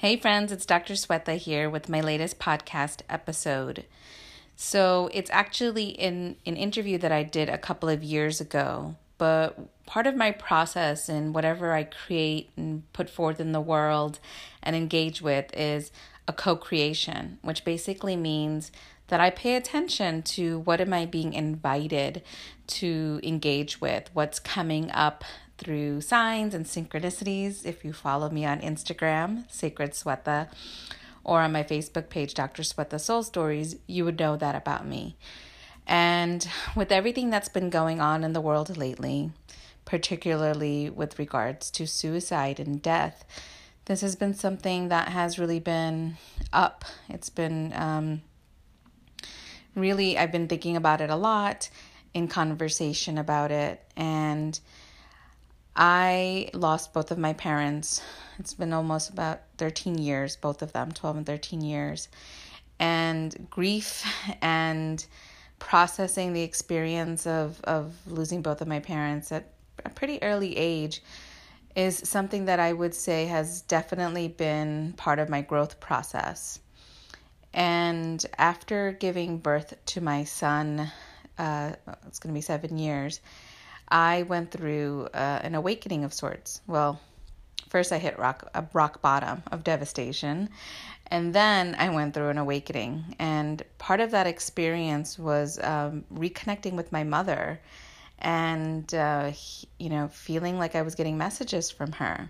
Hey, 0.00 0.18
friends, 0.18 0.52
it's 0.52 0.66
Dr. 0.66 0.92
Sweta 0.92 1.38
here 1.38 1.70
with 1.70 1.88
my 1.88 2.02
latest 2.02 2.38
podcast 2.38 3.00
episode. 3.08 3.86
So, 4.54 5.08
it's 5.14 5.30
actually 5.30 5.86
in 5.86 6.36
an 6.44 6.54
interview 6.54 6.98
that 6.98 7.12
I 7.12 7.22
did 7.22 7.48
a 7.48 7.56
couple 7.56 7.88
of 7.88 8.04
years 8.04 8.38
ago, 8.38 8.96
but 9.16 9.58
part 9.86 10.06
of 10.06 10.14
my 10.14 10.32
process 10.32 11.08
and 11.08 11.34
whatever 11.34 11.72
I 11.72 11.84
create 11.84 12.50
and 12.58 12.82
put 12.92 13.08
forth 13.08 13.40
in 13.40 13.52
the 13.52 13.60
world 13.60 14.18
and 14.62 14.76
engage 14.76 15.22
with 15.22 15.46
is 15.56 15.90
a 16.28 16.32
co 16.34 16.56
creation, 16.56 17.38
which 17.40 17.64
basically 17.64 18.16
means 18.16 18.70
that 19.08 19.20
I 19.20 19.30
pay 19.30 19.56
attention 19.56 20.20
to 20.24 20.58
what 20.58 20.82
am 20.82 20.92
I 20.92 21.06
being 21.06 21.32
invited 21.32 22.22
to 22.66 23.18
engage 23.22 23.80
with, 23.80 24.10
what's 24.12 24.40
coming 24.40 24.90
up 24.90 25.24
through 25.58 26.00
signs 26.00 26.54
and 26.54 26.66
synchronicities. 26.66 27.64
If 27.64 27.84
you 27.84 27.92
follow 27.92 28.28
me 28.30 28.44
on 28.44 28.60
Instagram, 28.60 29.50
Sacred 29.50 29.92
Sweta, 29.92 30.48
or 31.24 31.40
on 31.40 31.52
my 31.52 31.62
Facebook 31.62 32.08
page, 32.08 32.34
Dr. 32.34 32.62
Sweta 32.62 33.00
Soul 33.00 33.22
Stories, 33.22 33.76
you 33.86 34.04
would 34.04 34.18
know 34.18 34.36
that 34.36 34.54
about 34.54 34.86
me. 34.86 35.16
And 35.86 36.46
with 36.74 36.92
everything 36.92 37.30
that's 37.30 37.48
been 37.48 37.70
going 37.70 38.00
on 38.00 38.24
in 38.24 38.32
the 38.32 38.40
world 38.40 38.76
lately, 38.76 39.30
particularly 39.84 40.90
with 40.90 41.18
regards 41.18 41.70
to 41.72 41.86
suicide 41.86 42.60
and 42.60 42.82
death, 42.82 43.24
this 43.86 44.00
has 44.00 44.16
been 44.16 44.34
something 44.34 44.88
that 44.88 45.08
has 45.08 45.38
really 45.38 45.60
been 45.60 46.16
up. 46.52 46.84
It's 47.08 47.30
been 47.30 47.72
um, 47.72 48.22
really, 49.76 50.18
I've 50.18 50.32
been 50.32 50.48
thinking 50.48 50.76
about 50.76 51.00
it 51.00 51.10
a 51.10 51.16
lot 51.16 51.70
in 52.12 52.26
conversation 52.26 53.16
about 53.16 53.52
it. 53.52 53.80
And 53.96 54.58
I 55.76 56.48
lost 56.54 56.94
both 56.94 57.10
of 57.10 57.18
my 57.18 57.34
parents. 57.34 58.02
It's 58.38 58.54
been 58.54 58.72
almost 58.72 59.10
about 59.10 59.42
13 59.58 59.98
years, 59.98 60.36
both 60.36 60.62
of 60.62 60.72
them, 60.72 60.90
12 60.90 61.18
and 61.18 61.26
13 61.26 61.60
years. 61.60 62.08
And 62.78 63.46
grief 63.50 64.06
and 64.42 65.04
processing 65.58 66.32
the 66.32 66.42
experience 66.42 67.26
of, 67.26 67.60
of 67.64 67.94
losing 68.06 68.40
both 68.42 68.62
of 68.62 68.68
my 68.68 68.80
parents 68.80 69.30
at 69.32 69.52
a 69.84 69.90
pretty 69.90 70.22
early 70.22 70.56
age 70.56 71.02
is 71.74 71.98
something 72.08 72.46
that 72.46 72.58
I 72.58 72.72
would 72.72 72.94
say 72.94 73.26
has 73.26 73.60
definitely 73.62 74.28
been 74.28 74.94
part 74.96 75.18
of 75.18 75.28
my 75.28 75.42
growth 75.42 75.78
process. 75.78 76.58
And 77.52 78.24
after 78.38 78.92
giving 78.92 79.38
birth 79.38 79.74
to 79.86 80.00
my 80.00 80.24
son, 80.24 80.90
uh, 81.38 81.72
it's 82.06 82.18
going 82.18 82.34
to 82.34 82.38
be 82.38 82.42
seven 82.42 82.78
years, 82.78 83.20
I 83.88 84.22
went 84.22 84.50
through 84.50 85.08
uh, 85.14 85.40
an 85.42 85.54
awakening 85.54 86.04
of 86.04 86.12
sorts. 86.12 86.60
Well, 86.66 87.00
first 87.68 87.92
I 87.92 87.98
hit 87.98 88.18
rock 88.18 88.48
a 88.54 88.64
rock 88.72 89.00
bottom 89.00 89.42
of 89.52 89.64
devastation, 89.64 90.48
and 91.08 91.34
then 91.34 91.76
I 91.78 91.90
went 91.90 92.14
through 92.14 92.30
an 92.30 92.38
awakening. 92.38 93.16
And 93.18 93.62
part 93.78 94.00
of 94.00 94.10
that 94.10 94.26
experience 94.26 95.18
was 95.18 95.58
um, 95.62 96.04
reconnecting 96.12 96.72
with 96.72 96.90
my 96.92 97.04
mother, 97.04 97.60
and 98.18 98.92
uh, 98.94 99.32
you 99.78 99.90
know, 99.90 100.08
feeling 100.08 100.58
like 100.58 100.74
I 100.74 100.82
was 100.82 100.94
getting 100.94 101.16
messages 101.16 101.70
from 101.70 101.92
her. 101.92 102.28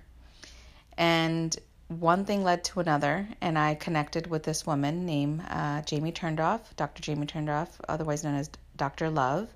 And 0.99 1.57
one 1.89 2.25
thing 2.25 2.43
led 2.43 2.65
to 2.65 2.81
another, 2.81 3.29
and 3.41 3.59
I 3.59 3.77
connected 3.77 4.27
with 4.27 4.43
this 4.43 4.67
woman 4.67 5.07
named 5.07 5.43
uh, 5.49 5.83
Jamie 5.83 6.13
Turndorf, 6.13 6.61
Dr. 6.77 7.03
Jamie 7.03 7.27
Turndorf, 7.27 7.69
otherwise 7.89 8.25
known 8.25 8.35
as 8.35 8.51
Dr. 8.77 9.09
Love 9.09 9.49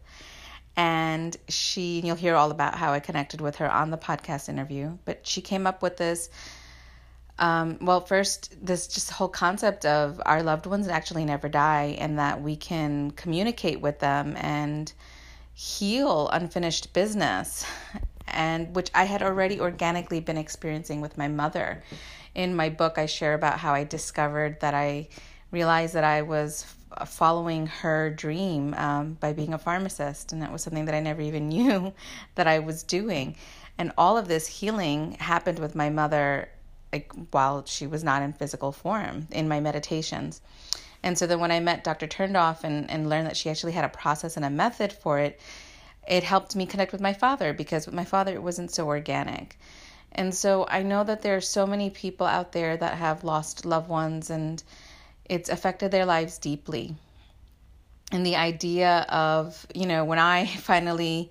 and 0.81 1.37
she 1.47 2.01
you'll 2.01 2.17
hear 2.17 2.35
all 2.37 2.51
about 2.51 2.75
how 2.75 2.95
I 2.95 3.01
connected 3.01 3.43
with 3.43 3.57
her 3.57 3.71
on 3.71 3.91
the 3.91 3.99
podcast 3.99 4.49
interview. 4.49 4.97
But 5.05 5.27
she 5.27 5.43
came 5.43 5.67
up 5.67 5.83
with 5.83 5.99
this. 5.99 6.31
Um, 7.39 7.77
well, 7.83 8.01
first, 8.01 8.55
this 8.65 8.89
just 8.89 9.11
whole 9.11 9.29
concept 9.29 9.85
of 9.85 10.23
our 10.25 10.43
loved 10.43 10.65
ones 10.65 10.89
actually 10.89 11.27
never 11.27 11.51
die, 11.51 11.97
and 11.99 12.19
that 12.19 12.41
we 12.41 12.57
can 12.57 13.11
communicate 13.11 13.83
with 13.83 13.99
them 13.99 14.37
and 14.39 14.91
heal 15.53 16.31
unfinished 16.33 16.95
business, 16.95 17.67
and 18.29 18.75
which 18.75 18.91
I 18.95 19.05
had 19.05 19.23
already 19.23 19.61
organically 19.61 20.21
been 20.21 20.39
experiencing 20.39 21.03
with 21.03 21.19
my 21.19 21.29
mother. 21.29 21.83
In 22.35 22.57
my 22.57 22.71
book, 22.71 22.97
I 22.97 23.05
share 23.05 23.35
about 23.35 23.59
how 23.59 23.75
I 23.75 23.85
discovered 23.85 24.61
that 24.61 24.73
I 24.73 25.09
realized 25.51 25.93
that 25.93 26.05
I 26.05 26.23
was 26.23 26.65
following 27.07 27.67
her 27.67 28.11
dream 28.11 28.75
um, 28.75 29.15
by 29.15 29.33
being 29.33 29.55
a 29.55 29.59
pharmacist. 29.59 30.33
And 30.33 30.43
that 30.43 30.53
was 30.53 30.63
something 30.63 30.87
that 30.87 30.95
I 30.95 31.01
never 31.01 31.23
even 31.23 31.49
knew 31.55 31.93
that 32.35 32.47
I 32.47 32.59
was 32.59 32.83
doing. 32.83 33.37
And 33.79 33.93
all 33.97 34.19
of 34.19 34.29
this 34.29 34.47
healing 34.47 35.13
happened 35.13 35.59
with 35.59 35.75
my 35.75 35.91
mother 35.91 36.49
like, 36.93 37.13
while 37.31 37.65
she 37.65 37.87
was 37.87 38.03
not 38.03 38.23
in 38.23 38.33
physical 38.33 38.73
form 38.73 39.29
in 39.31 39.49
my 39.49 39.61
meditations. 39.61 40.41
And 41.03 41.17
so 41.17 41.27
then 41.27 41.41
when 41.41 41.53
I 41.53 41.61
met 41.61 41.85
Dr. 41.85 42.07
Turndorf 42.07 42.65
and, 42.65 42.91
and 42.91 43.09
learned 43.09 43.27
that 43.27 43.37
she 43.37 43.49
actually 43.49 43.73
had 43.73 43.85
a 43.85 43.89
process 43.89 44.37
and 44.37 44.45
a 44.45 44.51
method 44.51 44.93
for 44.93 45.19
it, 45.19 45.41
it 46.07 46.25
helped 46.25 46.57
me 46.57 46.67
connect 46.67 46.93
with 46.93 47.01
my 47.01 47.13
father 47.13 47.53
because 47.53 47.87
with 47.87 47.95
my 47.95 48.05
father 48.05 48.35
it 48.35 48.43
wasn't 48.43 48.71
so 48.71 48.87
organic. 48.87 49.59
And 50.13 50.35
so 50.35 50.67
I 50.69 50.83
know 50.83 51.05
that 51.05 51.23
there 51.23 51.37
are 51.37 51.41
so 51.41 51.67
many 51.67 51.89
people 51.89 52.27
out 52.27 52.53
there 52.53 52.77
that 52.77 52.95
have 52.95 53.25
lost 53.25 53.65
loved 53.65 53.89
ones 53.89 54.29
and 54.29 54.63
it's 55.31 55.49
affected 55.49 55.93
their 55.93 56.05
lives 56.05 56.39
deeply. 56.39 56.97
And 58.11 58.27
the 58.27 58.35
idea 58.35 59.07
of, 59.09 59.65
you 59.73 59.87
know, 59.87 60.05
when 60.05 60.19
I 60.19 60.45
finally 60.59 61.31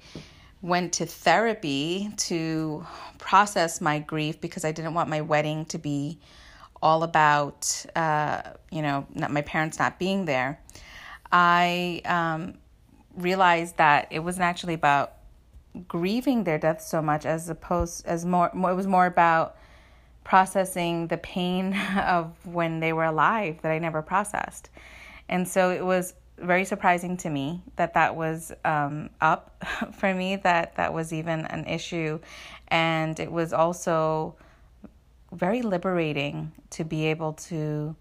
went 0.62 0.94
to 0.94 1.06
therapy 1.06 2.10
to 2.16 2.86
process 3.18 3.82
my 3.82 4.00
grief 4.00 4.40
because 4.40 4.64
I 4.64 4.72
didn't 4.72 4.94
want 4.94 5.10
my 5.10 5.22
wedding 5.22 5.66
to 5.66 5.78
be 5.78 6.18
all 6.82 7.04
about, 7.04 7.86
uh, 7.94 8.42
you 8.72 8.82
know, 8.82 9.06
not 9.14 9.32
my 9.32 9.42
parents 9.42 9.78
not 9.78 10.00
being 10.00 10.24
there, 10.24 10.62
I 11.30 12.02
um, 12.06 12.54
realized 13.18 13.78
that 13.78 14.08
it 14.12 14.20
wasn't 14.20 14.44
actually 14.44 14.76
about 14.76 15.14
grieving 15.90 16.46
their 16.46 16.58
death 16.58 16.82
so 16.82 17.02
much 17.02 17.26
as 17.26 17.50
opposed 17.50 18.06
as 18.06 18.26
more, 18.26 18.50
more 18.54 18.72
it 18.72 18.76
was 18.76 18.88
more 18.88 19.06
about 19.06 19.58
processing 20.30 21.08
the 21.08 21.18
pain 21.18 21.74
of 22.06 22.32
when 22.46 22.80
they 22.80 22.94
were 22.94 23.06
alive 23.06 23.58
that 23.64 23.72
I 23.72 23.80
never 23.80 24.04
processed. 24.04 24.70
And 25.28 25.48
so 25.48 25.72
it 25.72 25.84
was 25.84 26.14
very 26.38 26.66
surprising 26.66 27.18
to 27.18 27.32
me 27.32 27.64
that 27.78 27.96
that 27.96 28.16
was 28.16 28.54
um, 28.64 29.10
up 29.22 29.66
for 29.98 30.14
me, 30.14 30.36
that 30.36 30.76
that 30.76 30.94
was 30.94 31.12
even 31.12 31.46
an 31.46 31.66
issue. 31.66 32.20
And 32.68 33.20
it 33.20 33.32
was 33.32 33.54
also 33.54 34.36
very 35.32 35.64
liberating 35.64 36.52
to 36.70 36.84
be 36.84 37.08
able 37.08 37.34
to 37.34 37.96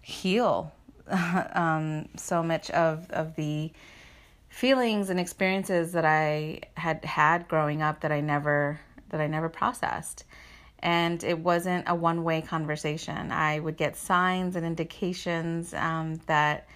heal 0.00 0.72
um, 1.52 2.08
so 2.16 2.42
much 2.42 2.70
of, 2.70 3.10
of 3.10 3.36
the 3.36 3.70
feelings 4.48 5.10
and 5.10 5.20
experiences 5.20 5.92
that 5.92 6.06
I 6.06 6.60
had 6.78 7.04
had 7.04 7.46
growing 7.46 7.82
up 7.82 8.00
that 8.00 8.10
I 8.10 8.22
never 8.22 8.80
that 9.10 9.20
I 9.20 9.26
never 9.26 9.48
processed 9.48 10.24
and 10.84 11.24
it 11.24 11.38
wasn't 11.38 11.88
a 11.88 11.94
one 11.94 12.22
way 12.22 12.42
conversation. 12.42 13.32
I 13.32 13.58
would 13.58 13.78
get 13.78 13.96
signs 13.96 14.54
and 14.54 14.66
indications 14.66 15.72
um, 15.72 16.20
that 16.26 16.68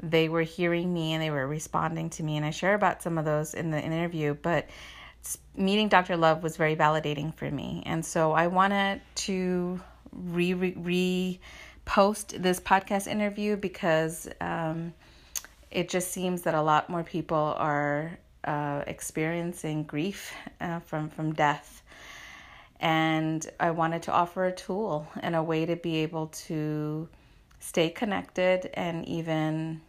they 0.00 0.28
were 0.28 0.42
hearing 0.42 0.94
me 0.94 1.12
and 1.12 1.22
they 1.22 1.30
were 1.30 1.46
responding 1.46 2.08
to 2.10 2.22
me, 2.22 2.36
and 2.36 2.46
I 2.46 2.50
share 2.50 2.74
about 2.74 3.02
some 3.02 3.18
of 3.18 3.24
those 3.24 3.52
in 3.52 3.72
the 3.72 3.82
interview. 3.82 4.34
But 4.34 4.70
meeting 5.56 5.88
Dr. 5.88 6.16
Love 6.16 6.44
was 6.44 6.56
very 6.56 6.76
validating 6.76 7.34
for 7.34 7.50
me, 7.50 7.82
and 7.84 8.06
so 8.06 8.32
I 8.32 8.46
wanted 8.46 9.02
to 9.26 9.80
re 10.12 10.54
re 10.54 11.40
post 11.84 12.40
this 12.40 12.60
podcast 12.60 13.08
interview 13.08 13.56
because 13.56 14.28
um, 14.40 14.94
it 15.72 15.88
just 15.88 16.12
seems 16.12 16.42
that 16.42 16.54
a 16.54 16.62
lot 16.62 16.88
more 16.88 17.02
people 17.02 17.54
are 17.58 18.16
uh, 18.44 18.84
experiencing 18.86 19.82
grief 19.82 20.32
uh, 20.60 20.78
from 20.78 21.10
from 21.10 21.32
death 21.32 21.82
and 22.80 23.48
I 23.60 23.70
wanted 23.70 24.02
to 24.04 24.12
offer 24.12 24.46
a 24.46 24.52
tool 24.52 25.06
and 25.20 25.36
a 25.36 25.42
way 25.42 25.66
to 25.66 25.76
be 25.76 25.98
able 25.98 26.28
to 26.28 27.08
stay 27.60 27.90
connected 27.90 28.70
and 28.74 29.06
even 29.06 29.82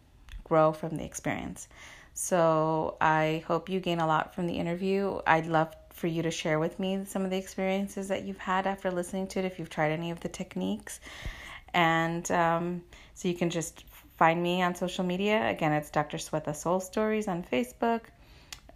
grow 0.43 0.73
from 0.73 0.97
the 0.97 1.05
experience. 1.05 1.69
So 2.13 2.97
I 2.99 3.43
hope 3.47 3.69
you 3.69 3.79
gain 3.79 3.99
a 3.99 4.07
lot 4.07 4.35
from 4.35 4.45
the 4.45 4.55
interview. 4.55 5.21
I'd 5.25 5.47
love 5.47 5.73
for 5.93 6.07
you 6.07 6.21
to 6.23 6.31
share 6.31 6.59
with 6.59 6.77
me 6.79 7.05
some 7.05 7.23
of 7.23 7.31
the 7.31 7.37
experiences 7.37 8.09
that 8.09 8.25
you've 8.25 8.37
had 8.37 8.67
after 8.67 8.91
listening 8.91 9.27
to 9.27 9.39
it, 9.39 9.45
if 9.45 9.57
you've 9.57 9.69
tried 9.69 9.91
any 9.91 10.11
of 10.11 10.19
the 10.19 10.29
techniques. 10.29 10.99
And 11.73 12.29
um, 12.31 12.83
so 13.13 13.29
you 13.29 13.35
can 13.35 13.49
just 13.49 13.85
find 14.17 14.43
me 14.43 14.61
on 14.61 14.75
social 14.75 15.05
media. 15.05 15.49
Again, 15.49 15.71
it's 15.71 15.89
Dr. 15.89 16.17
Sweta 16.17 16.53
Soul 16.53 16.81
Stories 16.81 17.29
on 17.29 17.43
Facebook. 17.43 18.01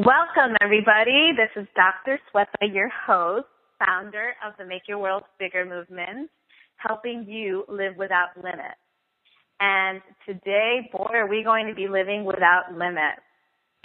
Welcome, 0.00 0.56
everybody. 0.62 1.32
This 1.36 1.62
is 1.62 1.68
Dr. 1.76 2.18
Swetha, 2.32 2.72
your 2.74 2.88
host, 2.88 3.44
founder 3.78 4.32
of 4.42 4.54
the 4.56 4.64
Make 4.64 4.88
Your 4.88 4.96
World 4.96 5.24
Bigger 5.38 5.66
movement, 5.66 6.30
helping 6.76 7.26
you 7.28 7.66
live 7.68 7.98
without 7.98 8.28
limits. 8.34 8.80
And 9.60 10.00
today, 10.24 10.88
boy, 10.90 11.10
are 11.12 11.26
we 11.26 11.42
going 11.44 11.66
to 11.66 11.74
be 11.74 11.86
living 11.86 12.24
without 12.24 12.72
limits. 12.72 13.20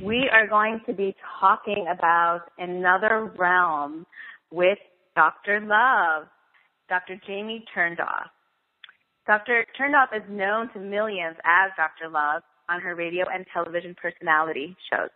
We 0.06 0.30
are 0.32 0.48
going 0.48 0.80
to 0.86 0.94
be 0.94 1.14
talking 1.42 1.88
about 1.94 2.44
another 2.58 3.30
realm 3.38 4.06
with 4.54 4.80
Dr. 5.18 5.60
Love, 5.60 6.30
Dr. 6.88 7.20
Jamie 7.28 7.66
Turndorf. 7.76 8.30
Dr. 9.28 9.66
Turndorf 9.78 10.16
is 10.16 10.24
known 10.30 10.72
to 10.72 10.80
millions 10.80 11.36
as 11.44 11.72
Dr. 11.76 12.10
Love 12.10 12.42
on 12.70 12.80
her 12.80 12.96
radio 12.96 13.26
and 13.34 13.46
television 13.54 13.94
personality 14.02 14.78
shows. 14.90 15.10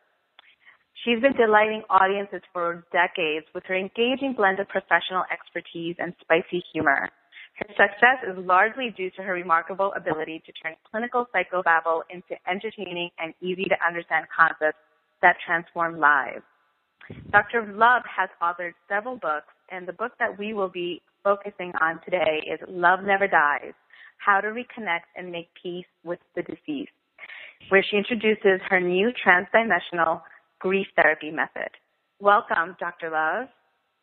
She's 1.06 1.22
been 1.22 1.34
delighting 1.34 1.84
audiences 1.90 2.42
for 2.51 2.84
decades 2.92 3.46
with 3.56 3.63
her 3.68 3.75
engaging 3.75 4.34
blend 4.36 4.60
of 4.60 4.68
professional 4.68 5.24
expertise 5.31 5.96
and 5.98 6.13
spicy 6.19 6.62
humor. 6.74 7.10
Her 7.56 7.68
success 7.69 8.19
is 8.28 8.36
largely 8.46 8.94
due 8.96 9.10
to 9.12 9.22
her 9.24 9.34
remarkable 9.34 9.94
ability 9.96 10.44
to 10.46 10.51
turn 10.51 10.75
clinical 10.90 11.28
psychobabble 11.34 12.01
into 12.10 12.36
entertaining 12.50 13.12
and 13.19 13.34
easy 13.42 13.63
to 13.66 13.75
understand 13.86 14.28
concepts 14.36 14.80
that 15.22 15.38
transform 15.46 16.00
lives. 16.00 16.44
Dr. 17.31 17.66
Love 17.74 18.04
has 18.06 18.30
authored 18.42 18.74
several 18.88 19.16
books, 19.16 19.52
and 19.72 19.88
the 19.88 19.94
book 19.94 20.12
that 20.19 20.38
we 20.38 20.54
will 20.54 20.69
be 20.69 21.02
focusing 21.24 21.72
on 21.81 22.00
today 22.04 22.44
is 22.45 22.60
Love 22.68 23.00
Never 23.04 23.28
Dies 23.28 23.74
How 24.18 24.42
to 24.42 24.50
Reconnect 24.50 25.07
and 25.16 25.31
Make 25.31 25.50
Peace 25.62 25.88
with 26.04 26.19
the 26.36 26.44
Deceased, 26.44 26.92
where 27.69 27.84
she 27.90 27.98
introduces 27.98 28.60
her 28.69 28.80
new 28.80 29.12
transdimensional 29.25 30.22
grief 30.59 30.88
therapy 30.95 31.31
method. 31.31 31.69
Welcome, 32.19 32.75
Dr. 32.79 33.09
Love. 33.09 33.47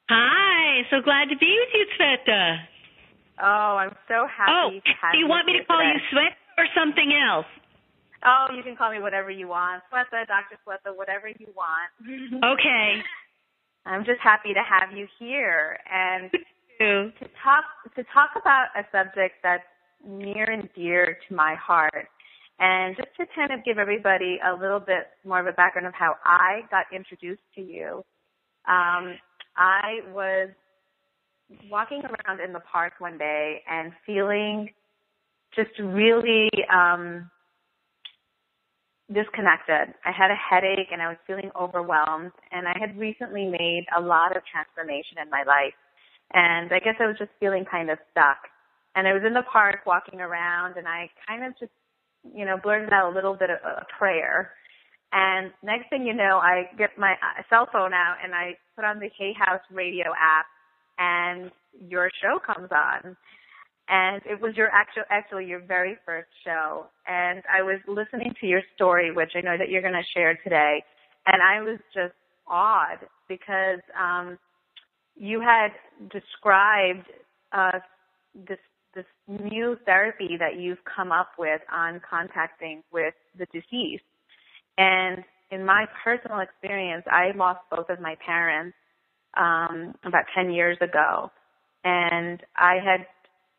Hi, 0.08 0.82
so 0.90 1.02
glad 1.02 1.28
to 1.28 1.36
be 1.36 1.50
with 1.50 1.72
you, 1.74 1.86
Sveta. 1.98 2.58
Oh, 3.42 3.76
I'm 3.76 3.94
so 4.08 4.26
happy 4.26 4.52
oh, 4.52 4.70
to 4.72 4.92
have 5.02 5.12
do 5.12 5.18
you 5.18 5.28
want 5.28 5.46
me 5.46 5.58
to 5.58 5.64
call 5.64 5.78
today. 5.78 6.00
you 6.00 6.18
Sveta 6.18 6.40
or 6.56 6.66
something 6.74 7.12
else? 7.12 7.46
Oh, 8.24 8.46
you 8.56 8.62
can 8.62 8.76
call 8.76 8.90
me 8.90 8.98
whatever 8.98 9.30
you 9.30 9.48
want. 9.48 9.82
Swetha, 9.92 10.26
Dr. 10.26 10.56
Swetha, 10.66 10.96
whatever 10.96 11.28
you 11.28 11.48
want. 11.54 11.92
Okay. 12.44 13.02
I'm 13.84 14.04
just 14.04 14.20
happy 14.20 14.52
to 14.52 14.62
have 14.66 14.96
you 14.96 15.06
here 15.18 15.78
and 15.86 16.30
to 16.80 17.10
talk 17.44 17.64
to 17.94 18.02
talk 18.12 18.30
about 18.34 18.66
a 18.76 18.82
subject 18.90 19.36
that's 19.44 19.62
near 20.04 20.44
and 20.44 20.68
dear 20.74 21.18
to 21.28 21.34
my 21.34 21.54
heart. 21.54 22.08
And 22.58 22.96
just 22.96 23.08
to 23.18 23.26
kind 23.34 23.52
of 23.52 23.64
give 23.64 23.78
everybody 23.78 24.38
a 24.44 24.58
little 24.58 24.80
bit 24.80 25.08
more 25.24 25.40
of 25.40 25.46
a 25.46 25.52
background 25.52 25.86
of 25.86 25.94
how 25.94 26.14
I 26.24 26.62
got 26.70 26.86
introduced 26.94 27.42
to 27.54 27.60
you. 27.60 28.02
Um, 28.66 29.18
I 29.56 30.00
was 30.12 30.48
walking 31.70 32.02
around 32.02 32.40
in 32.40 32.52
the 32.52 32.60
park 32.60 32.94
one 32.98 33.18
day 33.18 33.62
and 33.70 33.92
feeling 34.04 34.70
just 35.54 35.70
really 35.78 36.50
um 36.72 37.30
disconnected. 39.12 39.94
I 40.04 40.10
had 40.10 40.30
a 40.30 40.34
headache 40.34 40.90
and 40.90 41.00
I 41.00 41.08
was 41.08 41.16
feeling 41.26 41.50
overwhelmed 41.58 42.32
and 42.50 42.66
I 42.66 42.74
had 42.78 42.98
recently 42.98 43.46
made 43.46 43.86
a 43.96 44.00
lot 44.00 44.36
of 44.36 44.42
transformation 44.50 45.18
in 45.22 45.30
my 45.30 45.44
life. 45.46 45.78
And 46.32 46.72
I 46.72 46.80
guess 46.80 46.96
I 46.98 47.06
was 47.06 47.16
just 47.18 47.30
feeling 47.38 47.64
kind 47.70 47.90
of 47.90 47.98
stuck. 48.10 48.38
And 48.96 49.06
I 49.06 49.12
was 49.12 49.22
in 49.24 49.34
the 49.34 49.44
park 49.52 49.86
walking 49.86 50.20
around 50.20 50.76
and 50.76 50.88
I 50.88 51.08
kind 51.26 51.44
of 51.44 51.52
just, 51.58 51.70
you 52.34 52.44
know, 52.44 52.56
blurted 52.62 52.92
out 52.92 53.12
a 53.12 53.14
little 53.14 53.34
bit 53.34 53.50
of 53.50 53.58
a 53.64 53.84
prayer. 53.98 54.52
And 55.12 55.52
next 55.62 55.88
thing 55.88 56.04
you 56.04 56.14
know, 56.14 56.38
I 56.42 56.64
get 56.76 56.90
my 56.98 57.12
uh, 57.12 57.42
cell 57.48 57.68
phone 57.72 57.94
out 57.94 58.16
and 58.22 58.34
I 58.34 58.56
put 58.74 58.84
on 58.84 58.98
the 58.98 59.10
Hay 59.18 59.32
House 59.38 59.62
radio 59.70 60.06
app 60.18 60.46
and 60.98 61.50
your 61.88 62.10
show 62.22 62.38
comes 62.44 62.70
on. 62.70 63.16
And 63.88 64.20
it 64.26 64.40
was 64.40 64.56
your 64.56 64.68
actual 64.68 65.04
actually 65.10 65.46
your 65.46 65.60
very 65.60 65.96
first 66.04 66.28
show. 66.44 66.86
And 67.06 67.42
i 67.52 67.62
was 67.62 67.78
listening 67.86 68.34
to 68.40 68.46
your 68.46 68.62
story 68.74 69.12
which 69.12 69.32
i 69.36 69.40
know 69.40 69.56
that 69.56 69.68
you're 69.68 69.82
going 69.82 69.94
to 69.94 70.02
share 70.14 70.36
today. 70.42 70.82
And 71.26 71.40
i 71.40 71.62
was 71.62 71.78
just 71.94 72.14
awed 72.48 72.98
because 73.28 73.80
um 73.98 74.38
you 75.16 75.40
had 75.40 75.68
described 76.10 77.06
uh 77.52 77.78
this 78.34 78.58
this 78.96 79.06
new 79.28 79.76
therapy 79.84 80.36
that 80.38 80.58
you've 80.58 80.84
come 80.84 81.12
up 81.12 81.28
with 81.38 81.60
on 81.72 82.00
contacting 82.08 82.82
with 82.92 83.14
the 83.38 83.46
deceased 83.52 84.02
and 84.78 85.22
in 85.52 85.64
my 85.64 85.86
personal 86.02 86.40
experience 86.40 87.04
i 87.10 87.30
lost 87.36 87.60
both 87.70 87.88
of 87.90 88.00
my 88.00 88.16
parents 88.26 88.76
um 89.36 89.94
about 90.04 90.24
10 90.34 90.50
years 90.50 90.76
ago 90.80 91.30
and 91.84 92.42
i 92.56 92.78
had 92.84 93.06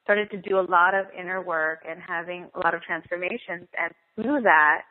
started 0.07 0.31
to 0.31 0.37
do 0.37 0.57
a 0.57 0.63
lot 0.71 0.95
of 0.95 1.05
inner 1.19 1.41
work 1.41 1.79
and 1.85 1.99
having 1.99 2.47
a 2.55 2.59
lot 2.59 2.73
of 2.73 2.81
transformations. 2.81 3.67
And 3.77 3.91
through 4.15 4.39
that, 4.43 4.83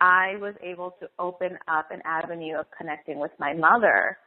I 0.00 0.34
was 0.40 0.54
able 0.64 0.96
to 0.98 1.06
open 1.16 1.56
up 1.68 1.92
an 1.92 2.02
avenue 2.04 2.56
of 2.58 2.66
connecting 2.76 3.20
with 3.20 3.30
my 3.38 3.54
mother, 3.54 4.18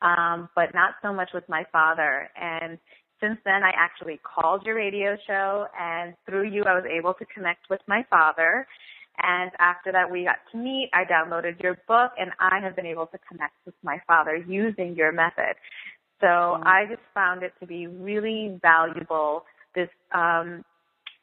um, 0.00 0.48
but 0.56 0.72
not 0.72 0.94
so 1.02 1.12
much 1.12 1.28
with 1.34 1.44
my 1.50 1.64
father. 1.70 2.30
And 2.34 2.78
since 3.20 3.38
then, 3.44 3.62
I 3.62 3.70
actually 3.76 4.20
called 4.24 4.64
your 4.64 4.76
radio 4.76 5.16
show, 5.26 5.66
and 5.78 6.14
through 6.26 6.48
you, 6.48 6.64
I 6.64 6.74
was 6.74 6.84
able 6.90 7.14
to 7.14 7.24
connect 7.26 7.68
with 7.68 7.80
my 7.86 8.04
father. 8.08 8.66
And 9.22 9.50
after 9.58 9.92
that, 9.92 10.10
we 10.10 10.24
got 10.24 10.38
to 10.52 10.58
meet. 10.58 10.90
I 10.94 11.04
downloaded 11.04 11.62
your 11.62 11.74
book, 11.86 12.12
and 12.18 12.30
I 12.38 12.60
have 12.62 12.74
been 12.76 12.86
able 12.86 13.06
to 13.06 13.18
connect 13.28 13.54
with 13.66 13.74
my 13.82 14.00
father 14.06 14.36
using 14.36 14.94
your 14.96 15.12
method. 15.12 15.56
So 16.20 16.26
mm-hmm. 16.26 16.66
I 16.66 16.86
just 16.88 17.02
found 17.14 17.42
it 17.42 17.52
to 17.60 17.66
be 17.66 17.86
really 17.86 18.58
valuable 18.62 19.44
this 19.74 19.88
um, 20.12 20.64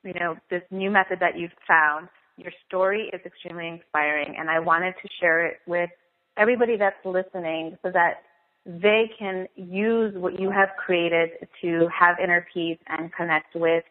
you 0.03 0.13
know 0.13 0.35
this 0.49 0.61
new 0.71 0.91
method 0.91 1.19
that 1.19 1.37
you've 1.37 1.51
found. 1.67 2.07
Your 2.37 2.51
story 2.67 3.09
is 3.11 3.21
extremely 3.25 3.67
inspiring, 3.67 4.35
and 4.37 4.49
I 4.49 4.59
wanted 4.59 4.93
to 5.01 5.09
share 5.19 5.47
it 5.47 5.57
with 5.65 5.89
everybody 6.37 6.77
that's 6.77 7.03
listening 7.03 7.77
so 7.81 7.91
that 7.91 8.21
they 8.67 9.09
can 9.17 9.47
use 9.55 10.13
what 10.15 10.39
you 10.39 10.51
have 10.51 10.69
created 10.77 11.29
to 11.61 11.87
have 11.97 12.17
inner 12.21 12.45
peace 12.53 12.77
and 12.87 13.11
connect 13.13 13.55
with 13.55 13.83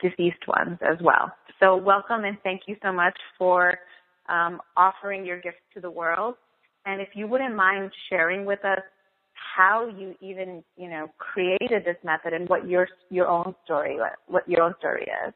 deceased 0.00 0.46
ones 0.48 0.78
as 0.82 0.98
well. 1.00 1.32
So 1.60 1.76
welcome 1.76 2.24
and 2.24 2.36
thank 2.42 2.62
you 2.66 2.76
so 2.82 2.92
much 2.92 3.16
for 3.38 3.74
um, 4.28 4.60
offering 4.76 5.24
your 5.24 5.40
gift 5.40 5.58
to 5.74 5.80
the 5.80 5.90
world. 5.90 6.34
And 6.84 7.00
if 7.00 7.10
you 7.14 7.28
wouldn't 7.28 7.54
mind 7.54 7.92
sharing 8.10 8.44
with 8.44 8.64
us 8.64 8.80
how 9.56 9.88
you 9.88 10.14
even, 10.20 10.64
you 10.76 10.90
know, 10.90 11.10
created 11.18 11.84
this 11.84 11.96
method 12.02 12.32
and 12.32 12.48
what 12.48 12.68
your 12.68 12.88
your 13.10 13.28
own 13.28 13.54
story 13.64 13.98
what 14.26 14.48
your 14.48 14.62
own 14.62 14.74
story 14.78 15.06
is. 15.26 15.34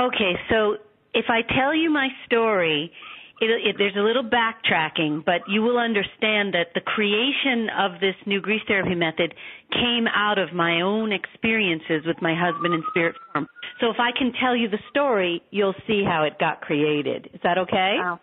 Okay, 0.00 0.32
so 0.50 0.76
if 1.14 1.26
I 1.28 1.40
tell 1.56 1.74
you 1.74 1.90
my 1.90 2.08
story, 2.26 2.92
it, 3.40 3.46
it, 3.46 3.76
there's 3.78 3.96
a 3.96 4.00
little 4.00 4.22
backtracking, 4.22 5.24
but 5.24 5.42
you 5.48 5.62
will 5.62 5.78
understand 5.78 6.54
that 6.54 6.68
the 6.74 6.80
creation 6.80 7.68
of 7.76 8.00
this 8.00 8.14
new 8.26 8.40
grief 8.40 8.62
therapy 8.66 8.94
method 8.94 9.34
came 9.72 10.06
out 10.06 10.38
of 10.38 10.52
my 10.52 10.80
own 10.80 11.12
experiences 11.12 12.06
with 12.06 12.16
my 12.22 12.34
husband 12.34 12.74
in 12.74 12.82
spirit 12.90 13.16
form. 13.32 13.46
So 13.80 13.90
if 13.90 13.96
I 13.98 14.10
can 14.16 14.32
tell 14.40 14.56
you 14.56 14.68
the 14.68 14.78
story, 14.90 15.42
you'll 15.50 15.74
see 15.86 16.04
how 16.06 16.22
it 16.24 16.38
got 16.38 16.60
created. 16.60 17.28
Is 17.34 17.40
that 17.42 17.58
okay? 17.58 17.96
Oh, 18.00 18.18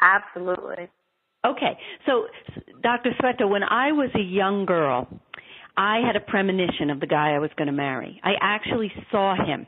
absolutely. 0.00 0.88
Okay, 1.44 1.76
so 2.06 2.26
Dr. 2.82 3.10
Sweta, 3.20 3.48
when 3.48 3.62
I 3.62 3.92
was 3.92 4.08
a 4.14 4.22
young 4.22 4.64
girl, 4.64 5.06
I 5.76 6.00
had 6.06 6.16
a 6.16 6.20
premonition 6.20 6.90
of 6.90 7.00
the 7.00 7.06
guy 7.06 7.34
I 7.34 7.38
was 7.40 7.50
going 7.56 7.66
to 7.66 7.72
marry. 7.72 8.20
I 8.22 8.32
actually 8.40 8.92
saw 9.10 9.34
him 9.34 9.66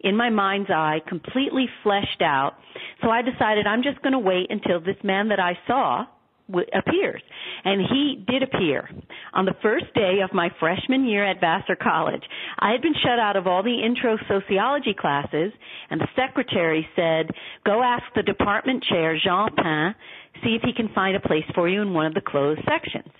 in 0.00 0.16
my 0.16 0.30
mind's 0.30 0.70
eye, 0.70 1.00
completely 1.06 1.66
fleshed 1.82 2.20
out. 2.20 2.54
So 3.02 3.10
I 3.10 3.22
decided 3.22 3.66
I'm 3.66 3.82
just 3.82 4.02
going 4.02 4.12
to 4.12 4.18
wait 4.18 4.50
until 4.50 4.80
this 4.80 4.96
man 5.04 5.28
that 5.28 5.38
I 5.38 5.56
saw 5.66 6.06
w- 6.48 6.66
appears. 6.74 7.22
And 7.64 7.80
he 7.80 8.24
did 8.26 8.42
appear 8.42 8.88
on 9.34 9.44
the 9.44 9.54
first 9.62 9.86
day 9.94 10.18
of 10.24 10.34
my 10.34 10.50
freshman 10.58 11.06
year 11.06 11.24
at 11.24 11.40
Vassar 11.40 11.76
College. 11.76 12.22
I 12.58 12.72
had 12.72 12.82
been 12.82 12.94
shut 12.94 13.18
out 13.18 13.36
of 13.36 13.46
all 13.46 13.62
the 13.62 13.82
intro 13.84 14.16
sociology 14.28 14.94
classes, 14.98 15.52
and 15.90 16.00
the 16.00 16.08
secretary 16.16 16.88
said, 16.96 17.30
Go 17.64 17.82
ask 17.82 18.04
the 18.14 18.22
department 18.22 18.84
chair, 18.84 19.18
Jean 19.22 19.54
Pin, 19.54 19.94
see 20.42 20.56
if 20.56 20.62
he 20.62 20.72
can 20.72 20.92
find 20.94 21.16
a 21.16 21.20
place 21.20 21.46
for 21.54 21.68
you 21.68 21.82
in 21.82 21.94
one 21.94 22.06
of 22.06 22.14
the 22.14 22.20
closed 22.20 22.60
sections. 22.68 23.12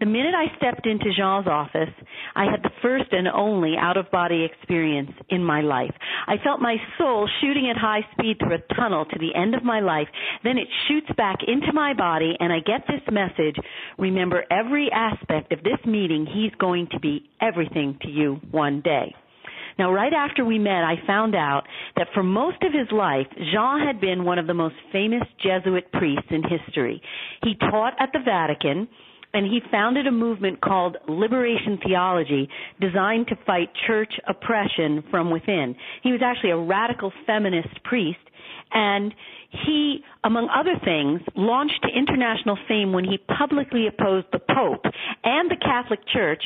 The 0.00 0.06
minute 0.06 0.34
I 0.34 0.56
stepped 0.56 0.86
into 0.86 1.12
Jean's 1.14 1.46
office, 1.46 1.92
I 2.34 2.44
had 2.44 2.62
the 2.62 2.72
first 2.80 3.12
and 3.12 3.28
only 3.28 3.74
out 3.78 3.98
of 3.98 4.10
body 4.10 4.44
experience 4.50 5.10
in 5.28 5.44
my 5.44 5.60
life. 5.60 5.92
I 6.26 6.36
felt 6.42 6.62
my 6.62 6.76
soul 6.96 7.28
shooting 7.42 7.68
at 7.68 7.76
high 7.76 8.00
speed 8.12 8.38
through 8.38 8.54
a 8.54 8.74
tunnel 8.74 9.04
to 9.04 9.18
the 9.18 9.34
end 9.38 9.54
of 9.54 9.62
my 9.62 9.80
life. 9.80 10.08
Then 10.42 10.56
it 10.56 10.68
shoots 10.88 11.08
back 11.18 11.40
into 11.46 11.74
my 11.74 11.92
body 11.92 12.34
and 12.40 12.50
I 12.50 12.60
get 12.60 12.86
this 12.88 13.02
message. 13.12 13.56
Remember 13.98 14.42
every 14.50 14.90
aspect 14.90 15.52
of 15.52 15.62
this 15.62 15.84
meeting. 15.84 16.26
He's 16.26 16.54
going 16.58 16.88
to 16.92 16.98
be 16.98 17.28
everything 17.42 17.98
to 18.00 18.08
you 18.08 18.40
one 18.50 18.80
day. 18.80 19.14
Now, 19.78 19.92
right 19.92 20.12
after 20.12 20.46
we 20.46 20.58
met, 20.58 20.82
I 20.82 20.94
found 21.06 21.34
out 21.34 21.64
that 21.96 22.08
for 22.14 22.22
most 22.22 22.62
of 22.62 22.72
his 22.72 22.90
life, 22.90 23.26
Jean 23.52 23.86
had 23.86 24.00
been 24.00 24.24
one 24.24 24.38
of 24.38 24.46
the 24.46 24.54
most 24.54 24.74
famous 24.92 25.22
Jesuit 25.42 25.92
priests 25.92 26.28
in 26.30 26.42
history. 26.42 27.02
He 27.42 27.54
taught 27.54 27.94
at 27.98 28.10
the 28.12 28.20
Vatican, 28.24 28.88
and 29.32 29.46
he 29.46 29.60
founded 29.70 30.06
a 30.06 30.12
movement 30.12 30.60
called 30.60 30.96
Liberation 31.08 31.78
Theology 31.84 32.48
designed 32.80 33.28
to 33.28 33.36
fight 33.46 33.70
church 33.86 34.12
oppression 34.28 35.04
from 35.10 35.30
within. 35.30 35.76
He 36.02 36.12
was 36.12 36.20
actually 36.22 36.50
a 36.50 36.58
radical 36.58 37.12
feminist 37.26 37.82
priest 37.84 38.18
and 38.72 39.14
he, 39.66 40.00
among 40.22 40.48
other 40.48 40.74
things, 40.84 41.20
launched 41.34 41.82
to 41.82 41.88
international 41.88 42.56
fame 42.68 42.92
when 42.92 43.04
he 43.04 43.18
publicly 43.36 43.86
opposed 43.88 44.26
the 44.32 44.38
Pope 44.38 44.84
and 45.24 45.50
the 45.50 45.56
Catholic 45.56 46.00
Church 46.12 46.42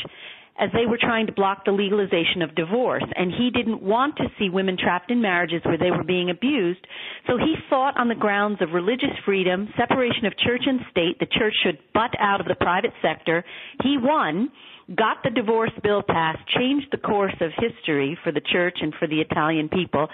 as 0.59 0.71
they 0.73 0.87
were 0.87 0.99
trying 0.99 1.27
to 1.27 1.33
block 1.33 1.65
the 1.65 1.73
legalization 1.73 2.43
of 2.43 2.55
divorce. 2.55 3.05
And 3.17 3.33
he 3.33 3.51
didn't 3.51 3.83
want 3.83 4.17
to 4.17 4.25
see 4.39 4.51
women 4.51 4.77
trapped 4.77 5.11
in 5.11 5.21
marriages 5.21 5.63
where 5.65 5.79
they 5.79 5.91
were 5.91 6.05
being 6.05 6.31
abused. 6.31 6.87
So 7.27 7.37
he 7.37 7.57
fought 7.69 7.99
on 7.99 8.09
the 8.09 8.15
grounds 8.15 8.63
of 8.63 8.71
religious 8.73 9.11
freedom, 9.25 9.69
separation 9.77 10.27
of 10.27 10.39
church 10.39 10.63
and 10.67 10.81
state. 10.91 11.19
The 11.19 11.27
church 11.27 11.55
should 11.65 11.79
butt 11.93 12.13
out 12.21 12.41
of 12.41 12.47
the 12.47 12.55
private 12.55 12.93
sector. 13.03 13.45
He 13.83 13.99
won 13.99 14.51
got 14.95 15.23
the 15.25 15.31
divorce 15.31 15.73
bill 15.83 16.03
passed, 16.03 16.47
changed 16.49 16.89
the 16.93 16.99
course 16.99 17.35
of 17.41 17.51
history 17.57 18.19
for 18.23 18.33
the 18.33 18.43
church 18.53 18.79
and 18.83 18.93
for 18.99 19.09
the 19.09 19.21
Italian 19.21 19.69
people. 19.69 20.07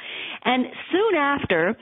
And 0.45 0.67
soon 0.93 1.15
after, 1.17 1.77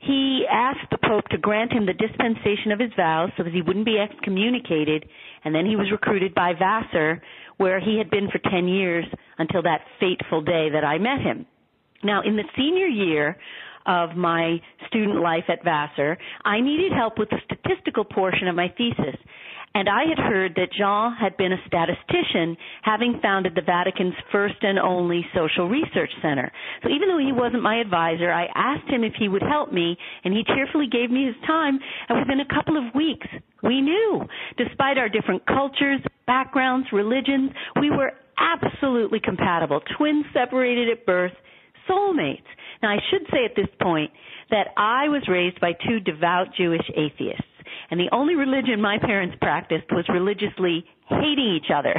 he 0.00 0.46
asked 0.50 0.90
the 0.90 0.98
Pope 0.98 1.28
to 1.28 1.38
grant 1.38 1.72
him 1.72 1.86
the 1.86 1.92
dispensation 1.92 2.72
of 2.72 2.78
his 2.78 2.90
vows 2.96 3.30
so 3.36 3.42
that 3.42 3.52
he 3.52 3.62
wouldn't 3.62 3.84
be 3.84 3.98
excommunicated. 3.98 5.06
And 5.44 5.54
then 5.54 5.66
he 5.66 5.76
was 5.76 5.90
recruited 5.90 6.34
by 6.34 6.52
Vassar 6.54 7.20
where 7.60 7.78
he 7.78 7.98
had 7.98 8.08
been 8.08 8.26
for 8.30 8.38
10 8.50 8.68
years 8.68 9.04
until 9.36 9.60
that 9.60 9.82
fateful 10.00 10.40
day 10.40 10.70
that 10.72 10.82
I 10.82 10.96
met 10.96 11.20
him. 11.20 11.44
Now, 12.02 12.22
in 12.22 12.34
the 12.34 12.44
senior 12.56 12.86
year 12.86 13.36
of 13.84 14.16
my 14.16 14.56
student 14.86 15.20
life 15.20 15.44
at 15.48 15.62
Vassar, 15.62 16.16
I 16.46 16.62
needed 16.62 16.90
help 16.90 17.18
with 17.18 17.28
the 17.28 17.36
statistical 17.44 18.02
portion 18.02 18.48
of 18.48 18.56
my 18.56 18.72
thesis. 18.78 19.14
And 19.72 19.88
I 19.88 20.02
had 20.08 20.18
heard 20.18 20.56
that 20.56 20.72
Jean 20.76 21.14
had 21.14 21.36
been 21.36 21.52
a 21.52 21.66
statistician, 21.66 22.56
having 22.82 23.20
founded 23.22 23.54
the 23.54 23.62
Vatican's 23.62 24.18
first 24.32 24.56
and 24.62 24.78
only 24.78 25.24
social 25.32 25.68
research 25.68 26.10
center. 26.20 26.50
So 26.82 26.90
even 26.90 27.08
though 27.08 27.18
he 27.18 27.32
wasn't 27.32 27.62
my 27.62 27.76
advisor, 27.76 28.32
I 28.32 28.46
asked 28.54 28.90
him 28.90 29.04
if 29.04 29.12
he 29.16 29.28
would 29.28 29.42
help 29.42 29.72
me, 29.72 29.96
and 30.24 30.34
he 30.34 30.42
cheerfully 30.42 30.88
gave 30.90 31.10
me 31.10 31.26
his 31.26 31.36
time. 31.46 31.78
And 32.08 32.18
within 32.18 32.40
a 32.40 32.52
couple 32.52 32.76
of 32.76 32.94
weeks, 32.94 33.28
we 33.62 33.80
knew. 33.80 34.26
Despite 34.56 34.98
our 34.98 35.08
different 35.08 35.46
cultures, 35.46 36.00
backgrounds, 36.26 36.88
religions, 36.92 37.52
we 37.80 37.90
were 37.90 38.12
absolutely 38.38 39.20
compatible. 39.20 39.80
Twins 39.96 40.24
separated 40.32 40.88
at 40.88 41.06
birth, 41.06 41.32
soulmates. 41.88 42.42
Now, 42.82 42.90
I 42.90 42.98
should 43.10 43.22
say 43.30 43.44
at 43.44 43.54
this 43.54 43.68
point 43.80 44.10
that 44.50 44.68
I 44.76 45.08
was 45.08 45.22
raised 45.28 45.60
by 45.60 45.72
two 45.86 46.00
devout 46.00 46.48
Jewish 46.56 46.90
atheists. 46.96 47.44
And 47.90 47.98
the 47.98 48.08
only 48.12 48.34
religion 48.36 48.80
my 48.80 48.98
parents 48.98 49.36
practiced 49.40 49.90
was 49.90 50.08
religiously 50.08 50.84
hating 51.08 51.58
each 51.58 51.70
other. 51.74 51.94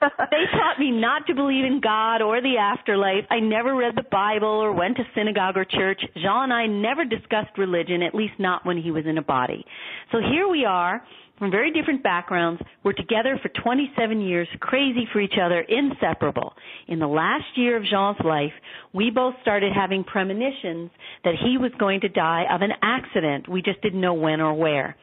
they 0.00 0.44
taught 0.52 0.78
me 0.78 0.90
not 0.90 1.26
to 1.28 1.34
believe 1.34 1.64
in 1.64 1.80
God 1.80 2.22
or 2.22 2.42
the 2.42 2.56
afterlife. 2.58 3.24
I 3.30 3.38
never 3.38 3.74
read 3.76 3.94
the 3.94 4.04
Bible 4.10 4.48
or 4.48 4.72
went 4.72 4.96
to 4.96 5.04
synagogue 5.14 5.56
or 5.56 5.64
church. 5.64 6.00
Jean 6.16 6.44
and 6.44 6.52
I 6.52 6.66
never 6.66 7.04
discussed 7.04 7.56
religion, 7.56 8.02
at 8.02 8.14
least 8.14 8.34
not 8.38 8.66
when 8.66 8.76
he 8.76 8.90
was 8.90 9.04
in 9.06 9.16
a 9.16 9.22
body. 9.22 9.64
So 10.10 10.18
here 10.18 10.48
we 10.48 10.64
are 10.64 11.02
from 11.38 11.50
very 11.50 11.70
different 11.72 12.02
backgrounds. 12.02 12.60
We're 12.84 12.92
together 12.92 13.38
for 13.42 13.48
27 13.62 14.20
years, 14.20 14.48
crazy 14.60 15.06
for 15.12 15.20
each 15.20 15.34
other, 15.42 15.60
inseparable. 15.60 16.54
In 16.88 16.98
the 16.98 17.06
last 17.06 17.44
year 17.56 17.76
of 17.76 17.84
Jean's 17.84 18.24
life, 18.24 18.52
we 18.92 19.10
both 19.10 19.34
started 19.42 19.72
having 19.74 20.04
premonitions 20.04 20.90
that 21.24 21.34
he 21.42 21.58
was 21.58 21.72
going 21.78 22.00
to 22.00 22.08
die 22.08 22.44
of 22.50 22.62
an 22.62 22.72
accident. 22.82 23.48
We 23.48 23.62
just 23.62 23.80
didn't 23.82 24.00
know 24.00 24.14
when 24.14 24.40
or 24.40 24.54
where. 24.54 24.96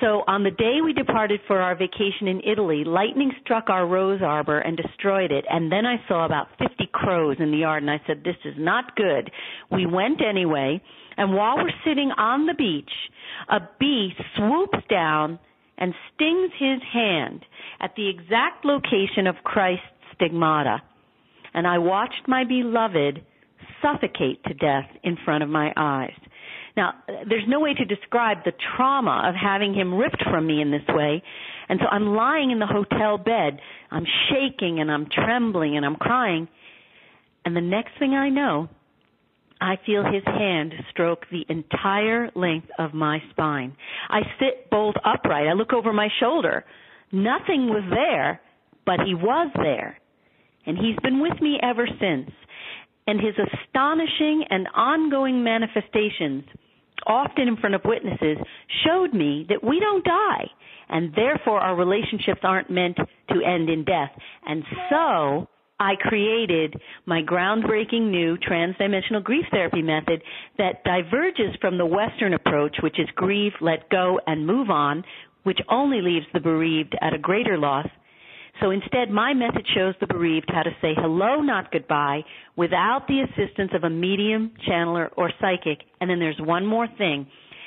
So 0.00 0.22
on 0.26 0.42
the 0.42 0.50
day 0.50 0.80
we 0.84 0.92
departed 0.92 1.40
for 1.46 1.60
our 1.60 1.76
vacation 1.76 2.26
in 2.26 2.40
Italy, 2.44 2.82
lightning 2.84 3.32
struck 3.42 3.70
our 3.70 3.86
rose 3.86 4.20
arbor 4.22 4.58
and 4.58 4.76
destroyed 4.76 5.30
it. 5.30 5.44
And 5.48 5.70
then 5.70 5.86
I 5.86 5.96
saw 6.08 6.26
about 6.26 6.48
50 6.58 6.88
crows 6.92 7.36
in 7.38 7.52
the 7.52 7.58
yard 7.58 7.82
and 7.82 7.90
I 7.90 8.00
said, 8.06 8.22
this 8.24 8.36
is 8.44 8.54
not 8.58 8.96
good. 8.96 9.30
We 9.70 9.86
went 9.86 10.20
anyway. 10.20 10.82
And 11.16 11.32
while 11.34 11.56
we're 11.58 11.70
sitting 11.86 12.10
on 12.16 12.46
the 12.46 12.54
beach, 12.54 12.90
a 13.48 13.60
bee 13.78 14.12
swoops 14.36 14.84
down 14.90 15.38
and 15.78 15.94
stings 16.14 16.50
his 16.58 16.80
hand 16.92 17.44
at 17.80 17.94
the 17.96 18.08
exact 18.08 18.64
location 18.64 19.26
of 19.26 19.36
Christ's 19.44 19.82
stigmata. 20.14 20.82
And 21.52 21.66
I 21.66 21.78
watched 21.78 22.28
my 22.28 22.44
beloved 22.44 23.24
suffocate 23.82 24.42
to 24.44 24.54
death 24.54 24.88
in 25.02 25.16
front 25.24 25.42
of 25.42 25.48
my 25.48 25.72
eyes. 25.76 26.18
Now, 26.76 26.94
there's 27.06 27.44
no 27.46 27.60
way 27.60 27.74
to 27.74 27.84
describe 27.84 28.38
the 28.44 28.52
trauma 28.76 29.24
of 29.28 29.34
having 29.34 29.74
him 29.74 29.94
ripped 29.94 30.22
from 30.28 30.46
me 30.46 30.60
in 30.60 30.70
this 30.70 30.82
way. 30.88 31.22
And 31.68 31.78
so 31.80 31.86
I'm 31.86 32.14
lying 32.14 32.50
in 32.50 32.58
the 32.58 32.66
hotel 32.66 33.16
bed. 33.16 33.60
I'm 33.90 34.06
shaking 34.28 34.80
and 34.80 34.90
I'm 34.90 35.06
trembling 35.06 35.76
and 35.76 35.86
I'm 35.86 35.96
crying. 35.96 36.48
And 37.44 37.54
the 37.54 37.60
next 37.60 37.92
thing 37.98 38.14
I 38.14 38.28
know, 38.28 38.68
I 39.60 39.76
feel 39.86 40.04
his 40.04 40.24
hand 40.24 40.72
stroke 40.90 41.26
the 41.30 41.44
entire 41.48 42.30
length 42.34 42.68
of 42.78 42.92
my 42.92 43.20
spine. 43.30 43.76
I 44.08 44.20
sit 44.38 44.70
bolt 44.70 44.96
upright. 45.04 45.46
I 45.46 45.52
look 45.52 45.72
over 45.72 45.92
my 45.92 46.08
shoulder. 46.20 46.64
Nothing 47.12 47.68
was 47.68 47.84
there, 47.90 48.40
but 48.84 49.00
he 49.06 49.14
was 49.14 49.50
there. 49.56 49.98
And 50.66 50.76
he's 50.76 50.96
been 51.02 51.20
with 51.20 51.40
me 51.40 51.58
ever 51.62 51.86
since. 51.86 52.30
And 53.06 53.20
his 53.20 53.34
astonishing 53.36 54.44
and 54.50 54.66
ongoing 54.74 55.44
manifestations, 55.44 56.44
often 57.06 57.48
in 57.48 57.56
front 57.56 57.74
of 57.74 57.82
witnesses, 57.84 58.38
showed 58.84 59.12
me 59.12 59.46
that 59.48 59.62
we 59.62 59.78
don't 59.78 60.04
die. 60.04 60.46
And 60.88 61.14
therefore 61.14 61.60
our 61.60 61.76
relationships 61.76 62.40
aren't 62.42 62.70
meant 62.70 62.96
to 62.96 63.42
end 63.42 63.68
in 63.68 63.84
death. 63.84 64.10
And 64.46 64.64
so, 64.90 65.48
I 65.80 65.94
created 66.00 66.74
my 67.04 67.22
groundbreaking 67.22 68.10
new 68.10 68.36
transdimensional 68.36 69.22
grief 69.22 69.44
therapy 69.50 69.82
method 69.82 70.22
that 70.56 70.84
diverges 70.84 71.54
from 71.60 71.78
the 71.78 71.86
Western 71.86 72.34
approach, 72.34 72.76
which 72.80 72.98
is 72.98 73.08
grieve, 73.16 73.52
let 73.60 73.88
go, 73.90 74.20
and 74.26 74.46
move 74.46 74.70
on, 74.70 75.04
which 75.42 75.58
only 75.68 76.00
leaves 76.00 76.26
the 76.32 76.40
bereaved 76.40 76.96
at 77.00 77.12
a 77.12 77.18
greater 77.18 77.58
loss. 77.58 77.86
So 78.60 78.70
instead, 78.70 79.10
my 79.10 79.34
method 79.34 79.66
shows 79.74 79.94
the 80.00 80.06
bereaved 80.06 80.48
how 80.48 80.62
to 80.62 80.70
say 80.80 80.94
hello, 80.94 81.40
not 81.40 81.72
goodbye, 81.72 82.22
without 82.56 83.08
the 83.08 83.22
assistance 83.22 83.72
of 83.74 83.82
a 83.82 83.90
medium, 83.90 84.52
channeler, 84.68 85.10
or 85.16 85.32
psychic. 85.40 85.80
And 86.00 86.08
then 86.08 86.20
there's 86.20 86.38
one 86.38 86.64
more 86.64 86.86
thing. 86.96 87.26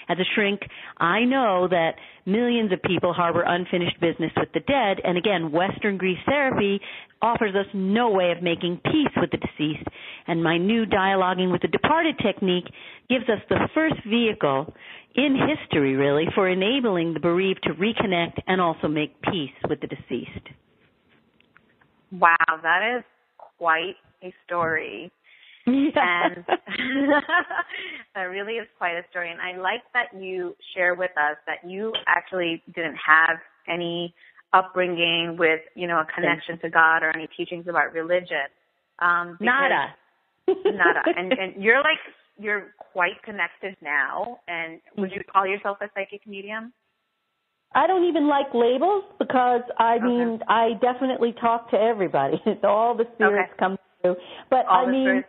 As 0.09 0.17
a 0.19 0.23
shrink, 0.33 0.61
I 0.97 1.25
know 1.25 1.67
that 1.69 1.95
millions 2.25 2.71
of 2.71 2.81
people 2.83 3.11
harbor 3.11 3.43
unfinished 3.45 3.99
business 3.99 4.31
with 4.37 4.47
the 4.53 4.61
dead, 4.61 5.01
and 5.03 5.17
again, 5.17 5.51
Western 5.51 5.97
grief 5.97 6.17
therapy 6.25 6.79
offers 7.21 7.55
us 7.55 7.65
no 7.73 8.09
way 8.09 8.31
of 8.31 8.43
making 8.43 8.79
peace 8.85 9.13
with 9.15 9.31
the 9.31 9.37
deceased, 9.37 9.87
and 10.27 10.43
my 10.43 10.57
new 10.57 10.85
dialoguing 10.85 11.51
with 11.51 11.61
the 11.61 11.67
departed 11.67 12.15
technique 12.19 12.65
gives 13.09 13.25
us 13.29 13.39
the 13.49 13.67
first 13.73 13.95
vehicle 14.07 14.73
in 15.15 15.35
history, 15.35 15.95
really, 15.95 16.25
for 16.35 16.47
enabling 16.47 17.13
the 17.13 17.19
bereaved 17.19 17.63
to 17.63 17.73
reconnect 17.73 18.39
and 18.47 18.61
also 18.61 18.87
make 18.87 19.19
peace 19.23 19.49
with 19.67 19.81
the 19.81 19.87
deceased. 19.87 20.47
Wow, 22.11 22.35
that 22.61 22.97
is 22.97 23.03
quite 23.57 23.95
a 24.23 24.33
story. 24.45 25.11
and 25.65 26.45
that 28.15 28.21
really 28.23 28.53
is 28.53 28.67
quite 28.77 28.93
a 28.93 29.03
story. 29.09 29.31
And 29.31 29.41
I 29.41 29.59
like 29.59 29.81
that 29.93 30.17
you 30.17 30.55
share 30.75 30.95
with 30.95 31.11
us 31.11 31.37
that 31.45 31.69
you 31.69 31.91
actually 32.07 32.63
didn't 32.73 32.95
have 33.05 33.37
any 33.67 34.13
upbringing 34.53 35.35
with, 35.37 35.61
you 35.75 35.87
know, 35.87 35.99
a 35.99 36.05
connection 36.05 36.59
to 36.59 36.69
God 36.69 37.03
or 37.03 37.11
any 37.15 37.27
teachings 37.35 37.67
about 37.67 37.93
religion. 37.93 38.47
Um, 38.99 39.37
nada. 39.39 39.95
nada. 40.47 41.01
And, 41.17 41.33
and 41.33 41.63
you're 41.63 41.77
like, 41.77 41.99
you're 42.39 42.73
quite 42.93 43.21
connected 43.23 43.75
now. 43.81 44.39
And 44.47 44.79
would 44.97 45.11
you 45.11 45.21
call 45.31 45.45
yourself 45.45 45.77
a 45.81 45.87
psychic 45.93 46.25
medium? 46.27 46.73
I 47.73 47.85
don't 47.85 48.05
even 48.05 48.27
like 48.27 48.47
labels 48.53 49.03
because 49.19 49.61
I 49.77 49.99
mean 49.99 50.35
okay. 50.35 50.43
I 50.47 50.69
definitely 50.81 51.33
talk 51.39 51.69
to 51.71 51.77
everybody. 51.77 52.41
All 52.63 52.95
the 52.95 53.05
spirits 53.15 53.51
okay. 53.53 53.59
come 53.59 53.77
through. 54.01 54.15
But 54.49 54.65
All 54.67 54.87
I 54.87 54.91
mean 54.91 55.23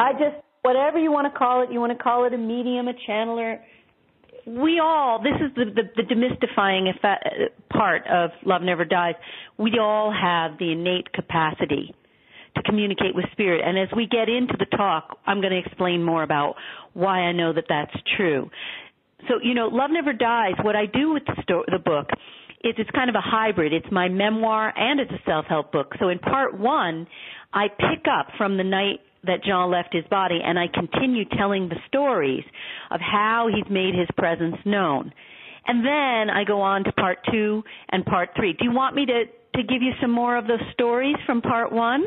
I 0.00 0.12
just 0.12 0.42
whatever 0.62 0.98
you 0.98 1.12
want 1.12 1.32
to 1.32 1.38
call 1.38 1.62
it, 1.62 1.70
you 1.70 1.80
want 1.80 1.96
to 1.96 2.02
call 2.02 2.24
it 2.24 2.32
a 2.32 2.38
medium, 2.38 2.88
a 2.88 2.94
channeler, 3.08 3.60
we 4.46 4.78
all 4.78 5.20
this 5.22 5.34
is 5.40 5.54
the 5.56 5.64
the, 5.64 6.02
the 6.02 6.02
demystifying 6.02 6.88
effect, 6.88 7.24
part 7.70 8.06
of 8.06 8.30
love 8.44 8.62
never 8.62 8.84
dies. 8.84 9.14
We 9.58 9.78
all 9.80 10.12
have 10.12 10.58
the 10.58 10.72
innate 10.72 11.12
capacity 11.12 11.94
to 12.54 12.62
communicate 12.62 13.14
with 13.14 13.26
spirit. 13.32 13.60
And 13.64 13.78
as 13.78 13.88
we 13.94 14.06
get 14.06 14.28
into 14.28 14.54
the 14.58 14.66
talk 14.76 15.18
i'm 15.26 15.40
going 15.40 15.52
to 15.52 15.58
explain 15.58 16.02
more 16.02 16.22
about 16.22 16.54
why 16.94 17.20
i 17.20 17.32
know 17.32 17.52
that 17.52 17.64
that's 17.68 17.94
true. 18.16 18.48
So 19.28 19.34
you 19.42 19.54
know 19.54 19.66
love 19.66 19.90
never 19.90 20.12
dies 20.12 20.54
what 20.62 20.76
i 20.76 20.86
do 20.86 21.12
with 21.12 21.24
the 21.26 21.34
sto- 21.42 21.64
the 21.66 21.80
book 21.80 22.06
is 22.62 22.74
it's 22.78 22.90
kind 22.90 23.10
of 23.10 23.16
a 23.16 23.20
hybrid. 23.20 23.72
It's 23.72 23.90
my 23.90 24.08
memoir 24.08 24.72
and 24.76 24.98
it's 25.00 25.10
a 25.10 25.20
self 25.26 25.44
help 25.46 25.72
book. 25.72 25.92
So 25.98 26.08
in 26.08 26.20
part 26.20 26.58
1 26.58 27.06
i 27.52 27.66
pick 27.68 28.06
up 28.08 28.28
from 28.38 28.58
the 28.58 28.64
night 28.64 29.00
that 29.26 29.44
Jean 29.44 29.70
left 29.70 29.92
his 29.92 30.04
body, 30.10 30.40
and 30.44 30.58
I 30.58 30.66
continue 30.72 31.24
telling 31.36 31.68
the 31.68 31.76
stories 31.88 32.44
of 32.90 33.00
how 33.00 33.48
he's 33.52 33.70
made 33.70 33.94
his 33.94 34.08
presence 34.16 34.56
known. 34.64 35.12
And 35.66 35.84
then 35.84 36.30
I 36.30 36.44
go 36.46 36.60
on 36.60 36.84
to 36.84 36.92
part 36.92 37.18
two 37.30 37.64
and 37.90 38.04
part 38.04 38.30
three. 38.36 38.52
Do 38.52 38.64
you 38.64 38.72
want 38.72 38.94
me 38.94 39.06
to, 39.06 39.24
to 39.56 39.62
give 39.62 39.82
you 39.82 39.92
some 40.00 40.12
more 40.12 40.36
of 40.36 40.46
those 40.46 40.62
stories 40.72 41.16
from 41.26 41.42
part 41.42 41.72
one? 41.72 42.04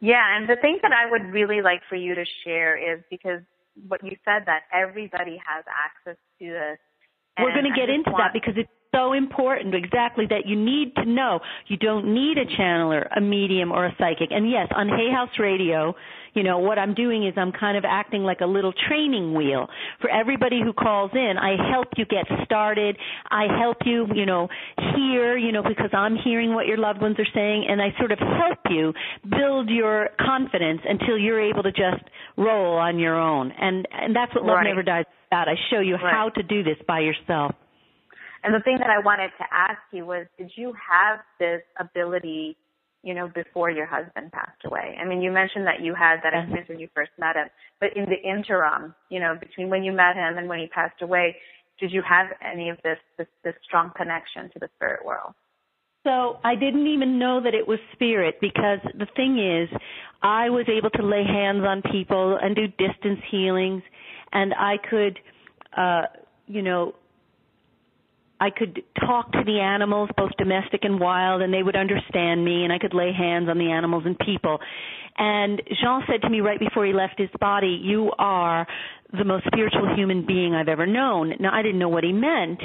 Yeah, 0.00 0.36
and 0.36 0.48
the 0.48 0.56
thing 0.56 0.78
that 0.82 0.92
I 0.92 1.10
would 1.10 1.32
really 1.32 1.62
like 1.62 1.80
for 1.88 1.96
you 1.96 2.14
to 2.14 2.24
share 2.44 2.76
is 2.76 3.02
because 3.10 3.40
what 3.88 4.04
you 4.04 4.16
said 4.24 4.44
that 4.46 4.62
everybody 4.72 5.40
has 5.44 5.64
access 5.66 6.20
to 6.38 6.46
this. 6.46 6.78
We're 7.38 7.52
going 7.52 7.64
to 7.64 7.78
get 7.78 7.90
into 7.90 8.10
want, 8.10 8.24
that 8.24 8.32
because 8.32 8.54
it's 8.56 8.70
so 8.94 9.12
important 9.12 9.74
exactly 9.74 10.26
that 10.30 10.46
you 10.46 10.56
need 10.56 10.94
to 10.96 11.04
know 11.04 11.40
you 11.66 11.76
don't 11.76 12.14
need 12.14 12.38
a 12.38 12.46
channeler, 12.46 13.06
a 13.14 13.20
medium, 13.20 13.72
or 13.72 13.86
a 13.86 13.94
psychic. 13.98 14.30
And 14.30 14.50
yes, 14.50 14.68
on 14.74 14.88
Hay 14.88 15.10
House 15.12 15.38
Radio, 15.38 15.94
you 16.36 16.42
know, 16.42 16.58
what 16.58 16.78
I'm 16.78 16.94
doing 16.94 17.26
is 17.26 17.34
I'm 17.36 17.50
kind 17.50 17.76
of 17.76 17.84
acting 17.86 18.22
like 18.22 18.40
a 18.40 18.46
little 18.46 18.72
training 18.88 19.34
wheel 19.34 19.66
for 20.00 20.10
everybody 20.10 20.60
who 20.62 20.72
calls 20.72 21.10
in. 21.14 21.34
I 21.40 21.56
help 21.72 21.88
you 21.96 22.04
get 22.04 22.26
started. 22.44 22.96
I 23.30 23.46
help 23.58 23.78
you, 23.86 24.06
you 24.14 24.26
know, 24.26 24.48
hear, 24.94 25.36
you 25.36 25.50
know, 25.50 25.62
because 25.62 25.90
I'm 25.92 26.16
hearing 26.22 26.54
what 26.54 26.66
your 26.66 26.76
loved 26.76 27.00
ones 27.00 27.16
are 27.18 27.26
saying 27.34 27.66
and 27.68 27.80
I 27.80 27.88
sort 27.98 28.12
of 28.12 28.18
help 28.18 28.58
you 28.68 28.92
build 29.28 29.70
your 29.70 30.10
confidence 30.20 30.82
until 30.84 31.18
you're 31.18 31.40
able 31.40 31.62
to 31.62 31.72
just 31.72 32.04
roll 32.36 32.76
on 32.76 32.98
your 32.98 33.18
own. 33.18 33.50
And 33.58 33.88
and 33.90 34.14
that's 34.14 34.34
what 34.34 34.44
Love 34.44 34.56
right. 34.56 34.68
Never 34.68 34.82
Dies 34.82 35.06
about. 35.30 35.48
I 35.48 35.54
show 35.70 35.80
you 35.80 35.94
right. 35.94 36.12
how 36.12 36.28
to 36.36 36.42
do 36.42 36.62
this 36.62 36.76
by 36.86 37.00
yourself. 37.00 37.54
And 38.44 38.54
the 38.54 38.60
thing 38.60 38.78
that 38.78 38.90
I 38.90 39.00
wanted 39.04 39.30
to 39.38 39.44
ask 39.50 39.80
you 39.92 40.06
was, 40.06 40.26
did 40.38 40.52
you 40.54 40.72
have 40.74 41.18
this 41.40 41.62
ability, 41.80 42.56
you 43.02 43.14
know, 43.14 43.28
before 43.34 43.70
your 43.70 43.86
husband 43.86 44.32
passed 44.32 44.64
away? 44.64 44.96
I 45.00 45.06
mean, 45.06 45.20
you 45.20 45.30
mentioned 45.30 45.66
that 45.66 45.80
you 45.80 45.94
had 45.94 46.16
that 46.22 46.34
experience 46.34 46.68
when 46.68 46.80
you 46.80 46.88
first 46.94 47.10
met 47.18 47.36
him, 47.36 47.48
but 47.80 47.96
in 47.96 48.06
the 48.06 48.20
interim, 48.28 48.94
you 49.10 49.20
know, 49.20 49.36
between 49.38 49.70
when 49.70 49.84
you 49.84 49.92
met 49.92 50.16
him 50.16 50.38
and 50.38 50.48
when 50.48 50.58
he 50.58 50.66
passed 50.66 51.02
away, 51.02 51.36
did 51.78 51.92
you 51.92 52.02
have 52.02 52.28
any 52.42 52.70
of 52.70 52.78
this, 52.82 52.98
this, 53.18 53.26
this 53.44 53.54
strong 53.64 53.92
connection 53.96 54.50
to 54.52 54.58
the 54.58 54.68
spirit 54.76 55.04
world? 55.04 55.34
So 56.04 56.38
I 56.44 56.54
didn't 56.54 56.86
even 56.86 57.18
know 57.18 57.40
that 57.42 57.52
it 57.52 57.66
was 57.66 57.80
spirit 57.92 58.36
because 58.40 58.78
the 58.96 59.08
thing 59.16 59.38
is, 59.38 59.68
I 60.22 60.50
was 60.50 60.66
able 60.68 60.90
to 60.90 61.02
lay 61.02 61.24
hands 61.24 61.64
on 61.66 61.82
people 61.90 62.38
and 62.40 62.54
do 62.54 62.68
distance 62.68 63.18
healings, 63.28 63.82
and 64.32 64.54
I 64.54 64.76
could, 64.88 65.18
uh, 65.76 66.02
you 66.46 66.62
know, 66.62 66.94
I 68.40 68.50
could 68.50 68.82
talk 69.00 69.32
to 69.32 69.42
the 69.44 69.60
animals, 69.60 70.10
both 70.16 70.32
domestic 70.38 70.84
and 70.84 71.00
wild, 71.00 71.42
and 71.42 71.52
they 71.52 71.62
would 71.62 71.76
understand 71.76 72.44
me, 72.44 72.64
and 72.64 72.72
I 72.72 72.78
could 72.78 72.94
lay 72.94 73.12
hands 73.12 73.48
on 73.48 73.58
the 73.58 73.70
animals 73.70 74.04
and 74.06 74.18
people. 74.18 74.58
And 75.18 75.62
Jean 75.80 76.02
said 76.06 76.20
to 76.22 76.30
me 76.30 76.40
right 76.40 76.60
before 76.60 76.84
he 76.84 76.92
left 76.92 77.18
his 77.18 77.30
body, 77.40 77.80
You 77.82 78.12
are 78.18 78.66
the 79.16 79.24
most 79.24 79.46
spiritual 79.46 79.94
human 79.94 80.26
being 80.26 80.54
I've 80.54 80.68
ever 80.68 80.86
known. 80.86 81.32
Now, 81.40 81.54
I 81.54 81.62
didn't 81.62 81.78
know 81.78 81.88
what 81.88 82.04
he 82.04 82.12
meant. 82.12 82.60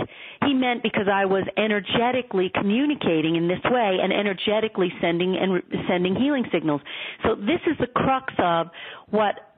He 0.46 0.54
meant 0.54 0.84
because 0.84 1.08
I 1.12 1.25
was 1.25 1.44
energetically 1.56 2.51
communicating 2.54 3.36
in 3.36 3.48
this 3.48 3.62
way 3.66 3.98
and 4.01 4.12
energetically 4.12 4.92
sending 5.00 5.38
and 5.38 5.54
re- 5.54 5.86
sending 5.88 6.16
healing 6.16 6.46
signals. 6.51 6.82
So 7.24 7.36
this 7.36 7.62
is 7.68 7.78
the 7.80 7.88
crux 7.88 8.34
of 8.40 8.68
what 9.10 9.50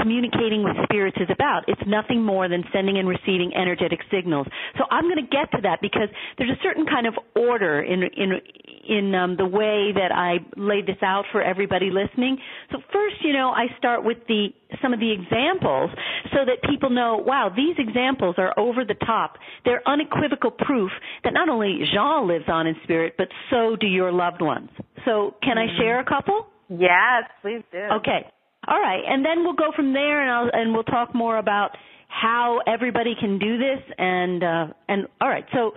communicating 0.00 0.64
with 0.64 0.76
spirits 0.84 1.16
is 1.20 1.28
about. 1.30 1.64
It's 1.68 1.80
nothing 1.86 2.24
more 2.24 2.48
than 2.48 2.64
sending 2.72 2.98
and 2.98 3.08
receiving 3.08 3.52
energetic 3.54 4.00
signals. 4.10 4.46
So 4.76 4.84
I'm 4.90 5.04
going 5.04 5.22
to 5.22 5.30
get 5.30 5.50
to 5.52 5.60
that 5.62 5.80
because 5.80 6.08
there's 6.36 6.50
a 6.50 6.62
certain 6.62 6.86
kind 6.86 7.06
of 7.06 7.14
order 7.36 7.80
in 7.80 8.02
in 8.02 8.40
in 8.88 9.14
um, 9.14 9.36
the 9.36 9.46
way 9.46 9.92
that 9.92 10.10
I 10.12 10.38
laid 10.56 10.86
this 10.86 11.02
out 11.02 11.24
for 11.30 11.42
everybody 11.42 11.90
listening. 11.90 12.38
So 12.72 12.78
first, 12.92 13.16
you 13.22 13.32
know, 13.32 13.50
I 13.50 13.66
start 13.76 14.04
with 14.04 14.18
the 14.28 14.48
some 14.82 14.92
of 14.92 15.00
the 15.00 15.12
examples 15.12 15.90
so 16.32 16.44
that 16.44 16.68
people 16.68 16.90
know, 16.90 17.16
wow, 17.24 17.50
these 17.54 17.76
examples 17.78 18.36
are 18.38 18.58
over 18.58 18.84
the 18.84 18.96
top. 19.06 19.36
They're 19.64 19.86
unequivocal 19.86 20.52
proof 20.52 20.90
that 21.24 21.32
not 21.32 21.48
only 21.48 21.80
Jean 21.92 22.28
lives 22.28 22.44
on 22.48 22.66
in 22.66 22.76
spirit, 22.84 23.14
but 23.16 23.28
so 23.50 23.76
do 23.76 23.86
your 23.86 24.12
loved 24.12 24.42
ones. 24.42 24.70
So 25.04 25.34
can 25.42 25.56
mm-hmm. 25.56 25.76
I 25.76 25.78
share 25.78 26.00
a 26.00 26.04
couple? 26.04 26.46
Yes, 26.68 27.24
please 27.42 27.62
do. 27.72 27.78
Okay. 28.00 28.26
All 28.68 28.78
right, 28.78 29.02
and 29.06 29.24
then 29.24 29.44
we'll 29.44 29.54
go 29.54 29.72
from 29.74 29.94
there, 29.94 30.20
and 30.20 30.30
I'll 30.30 30.50
and 30.52 30.74
we'll 30.74 30.84
talk 30.84 31.14
more 31.14 31.38
about 31.38 31.70
how 32.08 32.60
everybody 32.66 33.14
can 33.18 33.38
do 33.38 33.56
this, 33.56 33.80
and 33.96 34.44
uh, 34.44 34.66
and 34.88 35.06
all 35.22 35.28
right. 35.28 35.46
So, 35.54 35.72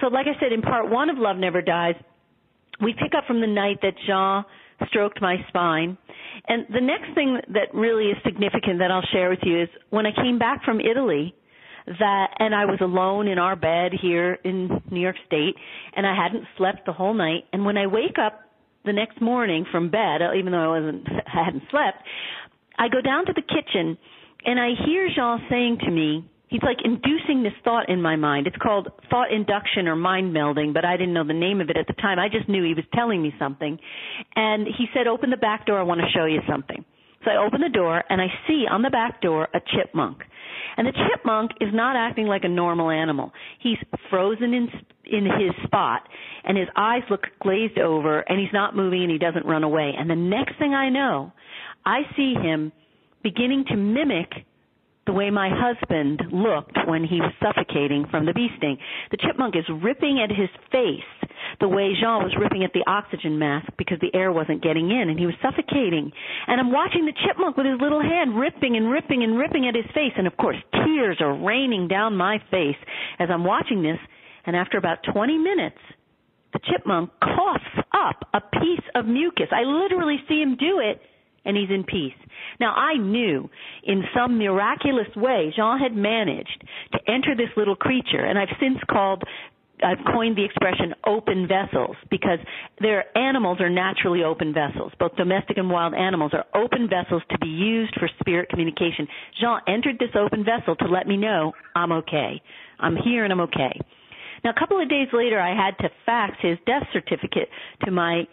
so 0.00 0.08
like 0.08 0.26
I 0.26 0.38
said 0.40 0.52
in 0.52 0.60
part 0.60 0.90
one 0.90 1.10
of 1.10 1.18
Love 1.18 1.36
Never 1.36 1.62
Dies, 1.62 1.94
we 2.82 2.92
pick 2.92 3.12
up 3.16 3.24
from 3.26 3.40
the 3.40 3.46
night 3.46 3.78
that 3.82 3.92
Jean 4.04 4.44
stroked 4.88 5.22
my 5.22 5.36
spine, 5.46 5.96
and 6.48 6.66
the 6.74 6.80
next 6.80 7.14
thing 7.14 7.38
that 7.54 7.72
really 7.72 8.06
is 8.06 8.16
significant 8.24 8.80
that 8.80 8.90
I'll 8.90 9.06
share 9.12 9.30
with 9.30 9.40
you 9.42 9.62
is 9.62 9.68
when 9.90 10.04
I 10.04 10.10
came 10.10 10.40
back 10.40 10.64
from 10.64 10.80
Italy 10.80 11.36
that 12.00 12.34
and 12.38 12.54
I 12.54 12.64
was 12.64 12.78
alone 12.80 13.28
in 13.28 13.38
our 13.38 13.56
bed 13.56 13.92
here 14.00 14.38
in 14.44 14.82
New 14.90 15.00
York 15.00 15.16
State 15.26 15.54
and 15.96 16.06
I 16.06 16.14
hadn't 16.14 16.44
slept 16.56 16.84
the 16.84 16.92
whole 16.92 17.14
night. 17.14 17.44
And 17.52 17.64
when 17.64 17.78
I 17.78 17.86
wake 17.86 18.16
up 18.20 18.40
the 18.88 18.92
next 18.92 19.20
morning 19.20 19.64
from 19.70 19.90
bed, 19.90 20.22
uh, 20.22 20.34
even 20.34 20.52
though 20.52 20.74
I 20.74 20.80
wasn't 20.80 21.06
I 21.26 21.44
hadn't 21.44 21.62
slept, 21.70 21.98
I 22.78 22.88
go 22.88 23.00
down 23.00 23.26
to 23.26 23.32
the 23.32 23.42
kitchen 23.42 23.96
and 24.44 24.58
I 24.58 24.70
hear 24.86 25.08
Jean 25.14 25.46
saying 25.50 25.78
to 25.84 25.90
me, 25.90 26.28
he's 26.48 26.62
like 26.62 26.78
inducing 26.84 27.42
this 27.42 27.52
thought 27.64 27.88
in 27.88 28.00
my 28.00 28.16
mind. 28.16 28.46
It's 28.46 28.56
called 28.56 28.88
thought 29.10 29.32
induction 29.32 29.86
or 29.88 29.96
mind 29.96 30.34
melding, 30.34 30.72
but 30.74 30.84
I 30.84 30.96
didn't 30.96 31.14
know 31.14 31.26
the 31.26 31.34
name 31.34 31.60
of 31.60 31.70
it 31.70 31.76
at 31.76 31.86
the 31.86 31.94
time. 31.94 32.18
I 32.18 32.28
just 32.28 32.48
knew 32.48 32.64
he 32.64 32.74
was 32.74 32.84
telling 32.94 33.22
me 33.22 33.32
something. 33.38 33.78
And 34.34 34.66
he 34.66 34.86
said, 34.94 35.06
"Open 35.06 35.30
the 35.30 35.36
back 35.36 35.66
door. 35.66 35.78
I 35.78 35.82
want 35.82 36.00
to 36.00 36.10
show 36.10 36.24
you 36.24 36.40
something." 36.48 36.84
So 37.24 37.30
I 37.30 37.44
open 37.44 37.60
the 37.60 37.68
door 37.68 38.02
and 38.08 38.20
I 38.20 38.28
see 38.46 38.64
on 38.70 38.82
the 38.82 38.90
back 38.90 39.20
door 39.20 39.48
a 39.52 39.60
chipmunk. 39.60 40.22
And 40.76 40.86
the 40.86 40.92
chipmunk 40.92 41.52
is 41.60 41.68
not 41.72 41.96
acting 41.96 42.26
like 42.26 42.44
a 42.44 42.48
normal 42.48 42.90
animal. 42.90 43.32
He's 43.60 43.78
frozen 44.10 44.54
in 44.54 44.68
in 45.10 45.24
his 45.24 45.52
spot 45.64 46.02
and 46.44 46.58
his 46.58 46.68
eyes 46.76 47.02
look 47.08 47.22
glazed 47.40 47.78
over 47.78 48.20
and 48.20 48.38
he's 48.38 48.52
not 48.52 48.76
moving 48.76 49.02
and 49.02 49.10
he 49.10 49.18
doesn't 49.18 49.46
run 49.46 49.64
away. 49.64 49.94
And 49.98 50.08
the 50.08 50.16
next 50.16 50.58
thing 50.58 50.74
I 50.74 50.90
know, 50.90 51.32
I 51.86 52.00
see 52.14 52.34
him 52.34 52.72
beginning 53.22 53.64
to 53.68 53.76
mimic 53.76 54.30
the 55.06 55.12
way 55.12 55.30
my 55.30 55.48
husband 55.50 56.20
looked 56.30 56.76
when 56.86 57.02
he 57.02 57.20
was 57.20 57.32
suffocating 57.42 58.06
from 58.10 58.26
the 58.26 58.34
bee 58.34 58.48
sting. 58.58 58.76
The 59.10 59.16
chipmunk 59.16 59.56
is 59.56 59.64
ripping 59.82 60.20
at 60.22 60.28
his 60.30 60.50
face 60.70 61.17
the 61.60 61.68
way 61.68 61.92
Jean 61.98 62.22
was 62.22 62.34
ripping 62.38 62.64
at 62.64 62.72
the 62.72 62.84
oxygen 62.86 63.38
mask 63.38 63.68
because 63.76 63.98
the 64.00 64.14
air 64.14 64.32
wasn't 64.32 64.62
getting 64.62 64.90
in 64.90 65.08
and 65.08 65.18
he 65.18 65.26
was 65.26 65.34
suffocating. 65.42 66.12
And 66.46 66.60
I'm 66.60 66.72
watching 66.72 67.06
the 67.06 67.16
chipmunk 67.26 67.56
with 67.56 67.66
his 67.66 67.80
little 67.80 68.02
hand 68.02 68.38
ripping 68.38 68.76
and 68.76 68.90
ripping 68.90 69.22
and 69.22 69.38
ripping 69.38 69.66
at 69.66 69.74
his 69.74 69.86
face. 69.94 70.12
And 70.16 70.26
of 70.26 70.36
course, 70.36 70.56
tears 70.72 71.18
are 71.20 71.34
raining 71.34 71.88
down 71.88 72.16
my 72.16 72.38
face 72.50 72.78
as 73.18 73.28
I'm 73.30 73.44
watching 73.44 73.82
this. 73.82 73.98
And 74.46 74.56
after 74.56 74.78
about 74.78 74.98
20 75.12 75.38
minutes, 75.38 75.78
the 76.52 76.60
chipmunk 76.70 77.10
coughs 77.20 77.84
up 77.92 78.28
a 78.32 78.40
piece 78.40 78.86
of 78.94 79.06
mucus. 79.06 79.48
I 79.52 79.62
literally 79.64 80.16
see 80.28 80.40
him 80.40 80.56
do 80.56 80.80
it 80.80 81.00
and 81.44 81.56
he's 81.56 81.70
in 81.70 81.84
peace. 81.84 82.16
Now 82.60 82.74
I 82.74 82.96
knew 82.96 83.48
in 83.84 84.02
some 84.14 84.38
miraculous 84.38 85.08
way 85.16 85.52
Jean 85.54 85.78
had 85.78 85.94
managed 85.94 86.64
to 86.92 86.98
enter 87.10 87.34
this 87.36 87.50
little 87.56 87.76
creature 87.76 88.24
and 88.24 88.38
I've 88.38 88.54
since 88.60 88.78
called 88.90 89.22
I've 89.82 90.04
coined 90.12 90.36
the 90.36 90.44
expression 90.44 90.94
open 91.06 91.46
vessels 91.48 91.96
because 92.10 92.38
their 92.80 93.16
animals 93.16 93.60
are 93.60 93.70
naturally 93.70 94.22
open 94.24 94.52
vessels. 94.52 94.92
Both 94.98 95.16
domestic 95.16 95.56
and 95.56 95.70
wild 95.70 95.94
animals 95.94 96.32
are 96.34 96.46
open 96.54 96.88
vessels 96.88 97.22
to 97.30 97.38
be 97.38 97.48
used 97.48 97.94
for 97.98 98.08
spirit 98.20 98.48
communication. 98.48 99.06
Jean 99.40 99.60
entered 99.66 99.98
this 99.98 100.14
open 100.18 100.44
vessel 100.44 100.76
to 100.76 100.86
let 100.86 101.06
me 101.06 101.16
know 101.16 101.52
I'm 101.74 101.92
okay. 101.92 102.40
I'm 102.80 102.96
here 102.96 103.24
and 103.24 103.32
I'm 103.32 103.40
okay. 103.42 103.80
Now 104.44 104.50
a 104.50 104.58
couple 104.58 104.80
of 104.80 104.88
days 104.88 105.08
later 105.12 105.40
I 105.40 105.54
had 105.54 105.76
to 105.78 105.90
fax 106.06 106.36
his 106.40 106.58
death 106.66 106.86
certificate 106.92 107.48
to 107.84 107.90
my 107.90 108.24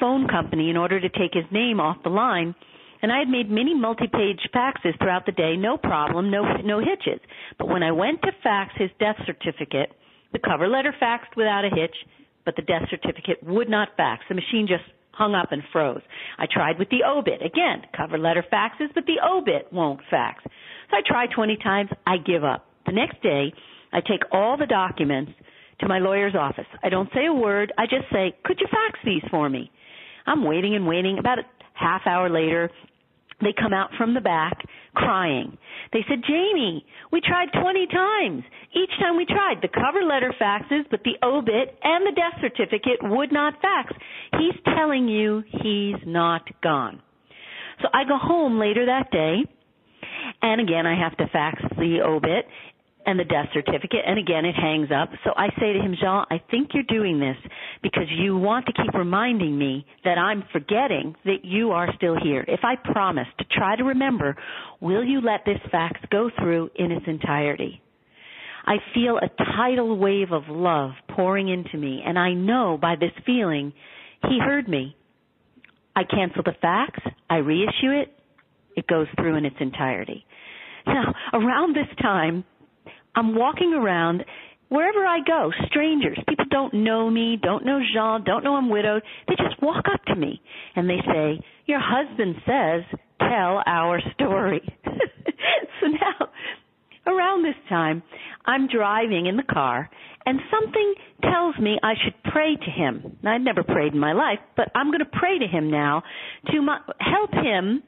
phone 0.00 0.26
company 0.28 0.70
in 0.70 0.76
order 0.76 1.00
to 1.00 1.08
take 1.08 1.34
his 1.34 1.44
name 1.50 1.80
off 1.80 2.02
the 2.02 2.10
line. 2.10 2.54
And 3.02 3.10
I 3.12 3.18
had 3.18 3.28
made 3.28 3.50
many 3.50 3.74
multi-page 3.74 4.40
faxes 4.54 4.96
throughout 4.98 5.26
the 5.26 5.32
day, 5.32 5.56
no 5.56 5.76
problem, 5.76 6.30
no 6.30 6.44
no 6.64 6.78
hitches. 6.78 7.20
But 7.58 7.68
when 7.68 7.82
I 7.82 7.90
went 7.90 8.22
to 8.22 8.30
fax 8.44 8.72
his 8.76 8.90
death 9.00 9.16
certificate, 9.26 9.90
the 10.32 10.38
cover 10.38 10.68
letter 10.68 10.94
faxed 11.00 11.36
without 11.36 11.64
a 11.64 11.70
hitch, 11.74 11.94
but 12.44 12.56
the 12.56 12.62
death 12.62 12.82
certificate 12.90 13.42
would 13.42 13.68
not 13.68 13.96
fax. 13.96 14.24
The 14.28 14.34
machine 14.34 14.66
just 14.68 14.84
hung 15.12 15.34
up 15.34 15.52
and 15.52 15.62
froze. 15.72 16.00
I 16.38 16.46
tried 16.50 16.78
with 16.78 16.88
the 16.88 17.04
obit. 17.06 17.42
Again, 17.44 17.82
cover 17.96 18.18
letter 18.18 18.44
faxes, 18.52 18.88
but 18.94 19.04
the 19.06 19.20
obit 19.22 19.72
won't 19.72 20.00
fax. 20.10 20.42
So 20.90 20.96
I 20.96 21.00
try 21.06 21.26
20 21.26 21.56
times. 21.62 21.90
I 22.06 22.16
give 22.16 22.44
up. 22.44 22.66
The 22.86 22.92
next 22.92 23.22
day, 23.22 23.52
I 23.92 24.00
take 24.00 24.22
all 24.32 24.56
the 24.56 24.66
documents 24.66 25.32
to 25.80 25.88
my 25.88 25.98
lawyer's 25.98 26.34
office. 26.34 26.66
I 26.82 26.88
don't 26.88 27.10
say 27.14 27.26
a 27.26 27.32
word. 27.32 27.72
I 27.76 27.86
just 27.86 28.10
say, 28.10 28.34
"Could 28.44 28.60
you 28.60 28.66
fax 28.68 28.98
these 29.04 29.22
for 29.30 29.48
me?" 29.48 29.70
I'm 30.26 30.44
waiting 30.44 30.74
and 30.74 30.86
waiting. 30.86 31.18
About 31.18 31.38
a 31.38 31.44
half 31.74 32.06
hour 32.06 32.28
later, 32.28 32.70
they 33.40 33.52
come 33.52 33.72
out 33.72 33.94
from 33.94 34.14
the 34.14 34.20
back 34.20 34.62
crying. 34.94 35.56
They 35.92 36.04
said, 36.08 36.22
Jamie, 36.26 36.84
we 37.10 37.20
tried 37.20 37.48
20 37.60 37.86
times. 37.86 38.42
Each 38.74 38.90
time 38.98 39.16
we 39.16 39.26
tried, 39.26 39.60
the 39.62 39.68
cover 39.68 40.02
letter 40.04 40.34
faxes, 40.40 40.84
but 40.90 41.00
the 41.04 41.16
obit 41.24 41.76
and 41.82 42.06
the 42.06 42.12
death 42.12 42.40
certificate 42.40 42.98
would 43.02 43.32
not 43.32 43.54
fax. 43.60 43.92
He's 44.38 44.74
telling 44.76 45.08
you 45.08 45.42
he's 45.62 46.00
not 46.06 46.42
gone. 46.62 47.02
So 47.80 47.88
I 47.92 48.04
go 48.04 48.16
home 48.16 48.58
later 48.58 48.86
that 48.86 49.10
day, 49.10 49.38
and 50.40 50.60
again 50.60 50.86
I 50.86 50.98
have 50.98 51.16
to 51.18 51.26
fax 51.32 51.60
the 51.76 52.00
obit, 52.04 52.46
and 53.06 53.18
the 53.18 53.24
death 53.24 53.48
certificate. 53.52 54.00
And 54.06 54.18
again, 54.18 54.44
it 54.44 54.54
hangs 54.54 54.88
up. 54.94 55.10
So 55.24 55.30
I 55.36 55.48
say 55.60 55.72
to 55.72 55.80
him, 55.80 55.94
Jean, 56.00 56.24
I 56.30 56.40
think 56.50 56.70
you're 56.74 56.84
doing 56.84 57.18
this 57.18 57.36
because 57.82 58.06
you 58.10 58.36
want 58.36 58.66
to 58.66 58.72
keep 58.72 58.94
reminding 58.94 59.56
me 59.58 59.86
that 60.04 60.18
I'm 60.18 60.44
forgetting 60.52 61.14
that 61.24 61.44
you 61.44 61.70
are 61.70 61.88
still 61.96 62.16
here. 62.22 62.44
If 62.46 62.60
I 62.62 62.76
promise 62.76 63.26
to 63.38 63.44
try 63.56 63.76
to 63.76 63.84
remember, 63.84 64.36
will 64.80 65.04
you 65.04 65.20
let 65.20 65.44
this 65.44 65.58
fax 65.70 66.00
go 66.10 66.30
through 66.38 66.70
in 66.76 66.92
its 66.92 67.06
entirety? 67.06 67.80
I 68.64 68.76
feel 68.94 69.18
a 69.18 69.28
tidal 69.56 69.98
wave 69.98 70.30
of 70.30 70.44
love 70.48 70.92
pouring 71.10 71.48
into 71.48 71.76
me, 71.76 72.02
and 72.06 72.18
I 72.18 72.32
know 72.32 72.78
by 72.80 72.94
this 72.94 73.10
feeling 73.26 73.72
he 74.28 74.38
heard 74.38 74.68
me. 74.68 74.96
I 75.96 76.04
cancel 76.04 76.42
the 76.44 76.54
fax, 76.60 77.00
I 77.28 77.36
reissue 77.36 77.90
it, 77.90 78.16
it 78.76 78.86
goes 78.86 79.08
through 79.16 79.36
in 79.36 79.44
its 79.44 79.56
entirety. 79.60 80.24
Now, 80.86 81.14
around 81.32 81.76
this 81.76 81.88
time, 82.00 82.44
I'm 83.14 83.34
walking 83.34 83.74
around 83.74 84.24
wherever 84.68 85.04
I 85.04 85.18
go, 85.26 85.50
strangers, 85.66 86.18
people 86.28 86.46
don't 86.50 86.72
know 86.72 87.10
me, 87.10 87.38
don't 87.40 87.64
know 87.64 87.80
Jean, 87.92 88.24
don't 88.24 88.42
know 88.42 88.56
I'm 88.56 88.70
widowed. 88.70 89.02
They 89.28 89.34
just 89.36 89.60
walk 89.60 89.84
up 89.92 90.02
to 90.06 90.16
me 90.16 90.40
and 90.74 90.88
they 90.88 91.00
say, 91.06 91.40
"Your 91.66 91.80
husband 91.80 92.36
says, 92.46 92.82
tell 93.20 93.62
our 93.66 94.00
story." 94.14 94.62
so 95.80 95.86
now, 95.88 96.28
around 97.06 97.44
this 97.44 97.60
time, 97.68 98.02
I'm 98.46 98.66
driving 98.66 99.26
in 99.26 99.36
the 99.36 99.42
car 99.42 99.90
and 100.24 100.40
something 100.50 100.94
tells 101.22 101.58
me 101.58 101.78
I 101.82 101.94
should 102.02 102.14
pray 102.32 102.56
to 102.56 102.70
him. 102.70 103.18
I'd 103.24 103.42
never 103.42 103.62
prayed 103.62 103.92
in 103.92 103.98
my 103.98 104.12
life, 104.12 104.38
but 104.56 104.70
I'm 104.74 104.88
going 104.88 105.00
to 105.00 105.18
pray 105.18 105.38
to 105.38 105.46
him 105.46 105.70
now 105.70 106.02
to 106.50 106.62
my, 106.62 106.78
help 106.98 107.32
him 107.32 107.82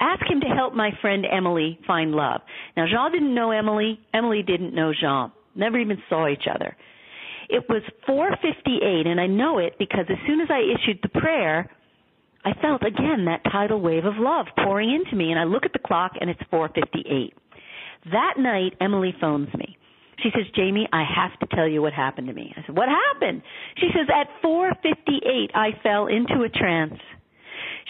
ask 0.00 0.22
him 0.30 0.40
to 0.40 0.46
help 0.46 0.74
my 0.74 0.90
friend 1.00 1.26
Emily 1.30 1.78
find 1.86 2.12
love. 2.12 2.40
Now, 2.76 2.86
Jean 2.86 3.12
didn't 3.12 3.34
know 3.34 3.50
Emily. 3.50 4.00
Emily 4.12 4.42
didn't 4.42 4.74
know 4.74 4.92
Jean. 4.98 5.32
Never 5.54 5.78
even 5.78 6.02
saw 6.08 6.28
each 6.28 6.46
other. 6.52 6.76
It 7.48 7.68
was 7.68 7.82
4:58, 8.06 9.06
and 9.06 9.20
I 9.20 9.26
know 9.26 9.58
it 9.58 9.78
because 9.78 10.06
as 10.08 10.18
soon 10.26 10.40
as 10.40 10.50
I 10.50 10.60
issued 10.60 11.00
the 11.02 11.08
prayer, 11.20 11.68
I 12.44 12.52
felt 12.60 12.82
again 12.84 13.24
that 13.24 13.42
tidal 13.50 13.80
wave 13.80 14.04
of 14.04 14.18
love 14.18 14.46
pouring 14.64 14.90
into 14.90 15.16
me, 15.16 15.30
and 15.30 15.40
I 15.40 15.44
look 15.44 15.64
at 15.64 15.72
the 15.72 15.78
clock, 15.78 16.12
and 16.20 16.30
it's 16.30 16.42
4:58. 16.50 17.34
That 18.12 18.34
night, 18.38 18.74
Emily 18.80 19.12
phones 19.20 19.52
me. 19.54 19.76
She 20.18 20.30
says, 20.30 20.48
"Jamie, 20.50 20.88
I 20.92 21.04
have 21.04 21.38
to 21.38 21.46
tell 21.54 21.66
you 21.66 21.80
what 21.80 21.92
happened 21.92 22.26
to 22.28 22.34
me." 22.34 22.52
I 22.56 22.62
said, 22.62 22.76
"What 22.76 22.88
happened?" 22.88 23.42
She 23.76 23.90
says, 23.92 24.08
"At 24.10 24.30
4:58, 24.42 25.50
I 25.54 25.72
fell 25.82 26.06
into 26.06 26.42
a 26.42 26.48
trance." 26.48 27.00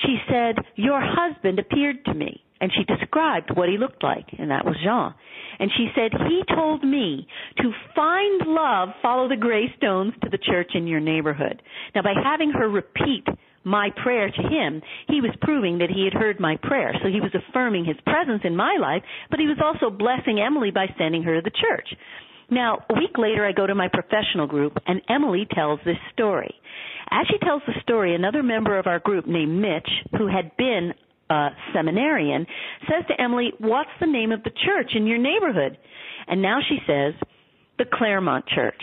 She 0.05 0.19
said, 0.29 0.57
Your 0.77 1.01
husband 1.03 1.59
appeared 1.59 2.05
to 2.07 2.15
me. 2.15 2.43
And 2.61 2.73
she 2.73 2.83
described 2.83 3.53
what 3.55 3.69
he 3.69 3.79
looked 3.79 4.03
like, 4.03 4.27
and 4.37 4.51
that 4.51 4.65
was 4.65 4.75
Jean. 4.83 5.15
And 5.61 5.71
she 5.77 5.89
said, 5.95 6.11
He 6.29 6.43
told 6.55 6.83
me 6.83 7.27
to 7.59 7.73
find 7.95 8.43
love, 8.47 8.89
follow 9.01 9.29
the 9.29 9.37
gray 9.37 9.73
stones 9.77 10.13
to 10.23 10.29
the 10.29 10.39
church 10.39 10.73
in 10.75 10.89
your 10.89 10.99
neighborhood. 10.99 11.63
Now, 11.95 12.03
by 12.03 12.15
having 12.23 12.51
her 12.51 12.69
repeat 12.69 13.27
my 13.63 13.91
prayer 14.03 14.29
to 14.29 14.43
him, 14.43 14.83
he 15.09 15.21
was 15.21 15.31
proving 15.41 15.79
that 15.79 15.91
he 15.91 16.05
had 16.05 16.21
heard 16.21 16.41
my 16.41 16.57
prayer. 16.63 16.95
So 17.03 17.09
he 17.09 17.21
was 17.21 17.35
affirming 17.35 17.85
his 17.85 17.97
presence 18.05 18.43
in 18.45 18.57
my 18.57 18.77
life, 18.81 19.03
but 19.31 19.39
he 19.39 19.47
was 19.47 19.59
also 19.63 19.95
blessing 19.95 20.41
Emily 20.41 20.71
by 20.73 20.87
sending 20.99 21.23
her 21.23 21.37
to 21.37 21.43
the 21.43 21.51
church. 21.51 21.89
Now, 22.51 22.79
a 22.89 22.95
week 22.95 23.19
later, 23.19 23.47
I 23.47 23.53
go 23.53 23.67
to 23.67 23.75
my 23.75 23.89
professional 23.89 24.47
group, 24.47 24.79
and 24.87 25.03
Emily 25.09 25.47
tells 25.55 25.81
this 25.85 25.99
story. 26.15 26.55
As 27.11 27.27
she 27.29 27.39
tells 27.39 27.63
the 27.67 27.81
story, 27.83 28.15
another 28.15 28.43
member 28.43 28.79
of 28.79 28.87
our 28.87 28.99
group 28.99 29.27
named 29.27 29.61
Mitch, 29.61 29.89
who 30.17 30.27
had 30.27 30.57
been 30.57 30.93
a 31.31 31.49
seminarian, 31.75 32.47
says 32.83 33.05
to 33.09 33.21
Emily, 33.21 33.53
What's 33.59 33.91
the 34.01 34.07
name 34.07 34.33
of 34.33 34.43
the 34.43 34.51
church 34.51 34.93
in 34.95 35.07
your 35.07 35.19
neighborhood? 35.19 35.79
And 36.27 36.43
now 36.43 36.59
she 36.67 36.79
says, 36.87 37.15
The 37.79 37.87
Claremont 37.93 38.47
Church. 38.49 38.83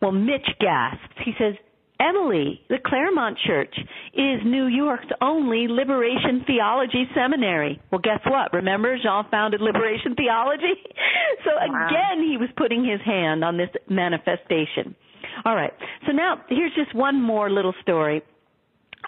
Well, 0.00 0.12
Mitch 0.12 0.46
gasps. 0.60 1.16
He 1.24 1.32
says, 1.38 1.54
Emily, 1.98 2.60
the 2.68 2.76
Claremont 2.84 3.38
Church 3.46 3.74
is 4.12 4.40
New 4.44 4.66
York's 4.66 5.06
only 5.22 5.66
Liberation 5.68 6.44
Theology 6.46 7.08
seminary. 7.14 7.80
Well, 7.90 8.02
guess 8.02 8.20
what? 8.26 8.52
Remember, 8.52 8.96
Jean 9.02 9.24
founded 9.30 9.62
Liberation 9.62 10.14
Theology? 10.14 10.76
so 11.44 11.50
wow. 11.56 11.88
again, 11.88 12.22
he 12.22 12.36
was 12.36 12.50
putting 12.56 12.84
his 12.84 13.00
hand 13.00 13.42
on 13.42 13.56
this 13.56 13.70
manifestation. 13.88 14.94
All 15.44 15.54
right. 15.54 15.72
So 16.06 16.12
now, 16.12 16.42
here's 16.48 16.74
just 16.74 16.94
one 16.94 17.20
more 17.20 17.50
little 17.50 17.74
story. 17.82 18.22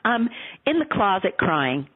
I'm 0.04 0.28
in 0.66 0.78
the 0.78 0.86
closet 0.90 1.36
crying. 1.38 1.88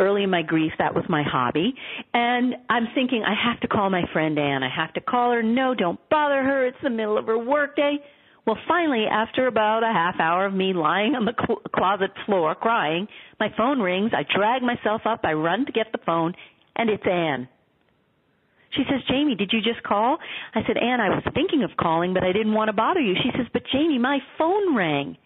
Early 0.00 0.24
in 0.24 0.30
my 0.30 0.42
grief, 0.42 0.72
that 0.78 0.92
was 0.92 1.04
my 1.08 1.22
hobby. 1.22 1.72
And 2.12 2.56
I'm 2.68 2.88
thinking, 2.96 3.22
I 3.24 3.34
have 3.48 3.60
to 3.60 3.68
call 3.68 3.90
my 3.90 4.02
friend 4.12 4.36
Anne. 4.38 4.64
I 4.64 4.68
have 4.68 4.92
to 4.94 5.00
call 5.00 5.30
her. 5.30 5.42
No, 5.42 5.72
don't 5.74 6.00
bother 6.10 6.42
her. 6.42 6.66
It's 6.66 6.76
the 6.82 6.90
middle 6.90 7.16
of 7.16 7.26
her 7.26 7.38
workday. 7.38 7.98
Well, 8.44 8.58
finally, 8.68 9.04
after 9.10 9.46
about 9.46 9.84
a 9.84 9.92
half 9.92 10.16
hour 10.18 10.46
of 10.46 10.52
me 10.52 10.72
lying 10.72 11.14
on 11.14 11.24
the 11.24 11.32
cl- 11.46 11.62
closet 11.74 12.10
floor 12.26 12.54
crying, 12.54 13.06
my 13.38 13.48
phone 13.56 13.80
rings. 13.80 14.10
I 14.12 14.24
drag 14.36 14.62
myself 14.62 15.02
up. 15.06 15.20
I 15.22 15.32
run 15.32 15.64
to 15.64 15.72
get 15.72 15.92
the 15.92 15.98
phone, 16.04 16.34
and 16.76 16.90
it's 16.90 17.06
Anne. 17.06 17.48
She 18.76 18.82
says, 18.88 19.00
Jamie, 19.08 19.34
did 19.34 19.50
you 19.52 19.60
just 19.60 19.82
call? 19.82 20.18
I 20.54 20.60
said, 20.66 20.76
Ann, 20.76 21.00
I 21.00 21.08
was 21.10 21.22
thinking 21.34 21.62
of 21.62 21.70
calling, 21.78 22.14
but 22.14 22.24
I 22.24 22.32
didn't 22.32 22.54
want 22.54 22.68
to 22.68 22.72
bother 22.72 23.00
you. 23.00 23.14
She 23.22 23.30
says, 23.36 23.46
but 23.52 23.62
Jamie, 23.72 23.98
my 23.98 24.18
phone 24.38 24.74
rang, 24.76 25.16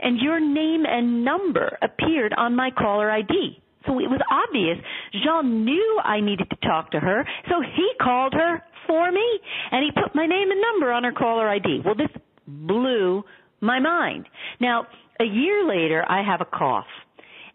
and 0.00 0.18
your 0.20 0.40
name 0.40 0.84
and 0.86 1.24
number 1.24 1.78
appeared 1.82 2.34
on 2.36 2.56
my 2.56 2.70
caller 2.70 3.10
ID. 3.10 3.60
So 3.86 3.98
it 3.98 4.08
was 4.08 4.20
obvious. 4.30 4.78
Jean 5.22 5.64
knew 5.64 6.00
I 6.02 6.20
needed 6.20 6.48
to 6.50 6.56
talk 6.66 6.90
to 6.92 7.00
her, 7.00 7.26
so 7.48 7.60
he 7.60 7.90
called 8.00 8.32
her 8.32 8.62
for 8.86 9.12
me, 9.12 9.40
and 9.70 9.84
he 9.84 9.90
put 9.90 10.14
my 10.14 10.26
name 10.26 10.50
and 10.50 10.60
number 10.60 10.92
on 10.92 11.04
her 11.04 11.12
caller 11.12 11.48
ID. 11.48 11.82
Well, 11.84 11.94
this 11.94 12.08
blew 12.46 13.24
my 13.60 13.80
mind. 13.80 14.26
Now, 14.60 14.86
a 15.20 15.24
year 15.24 15.66
later, 15.66 16.04
I 16.08 16.22
have 16.22 16.40
a 16.40 16.44
cough. 16.44 16.86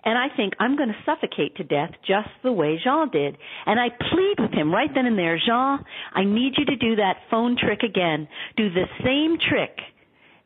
And 0.06 0.18
I 0.18 0.36
think 0.36 0.54
I'm 0.60 0.78
going 0.78 0.90
to 0.90 1.04
suffocate 1.06 1.58
to 1.58 1.64
death 1.64 1.92
just 2.08 2.30
the 2.44 2.52
way 2.52 2.80
Jean 2.84 3.10
did. 3.12 3.38
And 3.66 3.80
I 3.80 3.90
plead 3.90 4.36
with 4.40 4.54
him 4.54 4.74
right 4.74 4.90
then 4.94 5.06
and 5.06 5.18
there, 5.18 5.38
Jean, 5.38 5.84
I 6.14 6.24
need 6.24 6.54
you 6.58 6.66
to 6.66 6.76
do 6.76 6.96
that 6.96 7.18
phone 7.30 7.58
trick 7.58 7.84
again. 7.84 8.28
Do 8.56 8.70
the 8.70 8.86
same 9.04 9.38
trick 9.50 9.78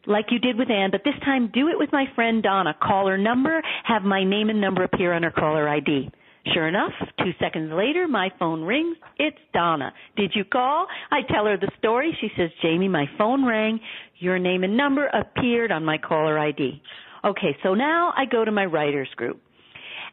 like 0.06 0.26
you 0.32 0.40
did 0.40 0.58
with 0.58 0.70
Anne, 0.70 0.92
but 0.92 1.04
this 1.06 1.14
time 1.24 1.52
do 1.54 1.70
it 1.70 1.78
with 1.78 1.92
my 1.94 2.06
friend 2.16 2.42
Donna. 2.44 2.76
Call 2.82 3.08
her 3.08 3.18
number, 3.18 3.62
have 3.86 4.04
my 4.04 4.24
name 4.24 4.50
and 4.50 4.60
number 4.60 4.84
appear 4.84 5.14
on 5.14 5.24
her 5.24 5.32
caller 5.32 5.70
ID. 5.70 6.10
Sure 6.54 6.68
enough, 6.68 6.92
two 7.20 7.32
seconds 7.40 7.72
later, 7.74 8.06
my 8.06 8.30
phone 8.38 8.64
rings. 8.64 8.98
It's 9.18 9.38
Donna. 9.54 9.94
Did 10.18 10.34
you 10.36 10.44
call? 10.44 10.88
I 11.10 11.22
tell 11.32 11.46
her 11.46 11.56
the 11.56 11.72
story. 11.78 12.18
She 12.20 12.28
says, 12.36 12.50
Jamie, 12.62 12.90
my 12.90 13.06
phone 13.18 13.46
rang. 13.46 13.80
Your 14.20 14.38
name 14.40 14.66
and 14.66 14.76
number 14.76 15.08
appeared 15.08 15.72
on 15.72 15.86
my 15.86 15.98
caller 15.98 16.38
ID. 16.38 16.82
Okay, 17.26 17.56
so 17.64 17.74
now 17.74 18.14
I 18.18 18.26
go 18.26 18.44
to 18.44 18.52
my 18.52 18.66
writers 18.66 19.10
group. 19.16 19.42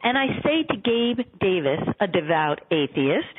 And 0.03 0.17
I 0.17 0.27
say 0.43 0.63
to 0.63 0.77
Gabe 0.77 1.27
Davis, 1.41 1.81
a 2.01 2.07
devout 2.07 2.61
atheist, 2.71 3.35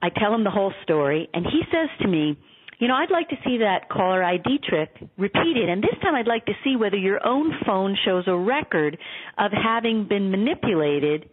I 0.00 0.08
tell 0.10 0.34
him 0.34 0.44
the 0.44 0.50
whole 0.50 0.72
story, 0.82 1.28
and 1.34 1.44
he 1.44 1.62
says 1.72 1.88
to 2.00 2.08
me, 2.08 2.38
you 2.78 2.88
know, 2.88 2.94
I'd 2.94 3.10
like 3.10 3.28
to 3.30 3.36
see 3.44 3.58
that 3.58 3.88
caller 3.88 4.22
ID 4.22 4.58
trick 4.68 4.90
repeated, 5.16 5.68
and 5.68 5.82
this 5.82 5.98
time 6.02 6.14
I'd 6.14 6.26
like 6.26 6.46
to 6.46 6.52
see 6.62 6.76
whether 6.76 6.96
your 6.96 7.24
own 7.26 7.52
phone 7.66 7.96
shows 8.04 8.24
a 8.26 8.36
record 8.36 8.98
of 9.38 9.50
having 9.52 10.06
been 10.08 10.30
manipulated 10.30 11.28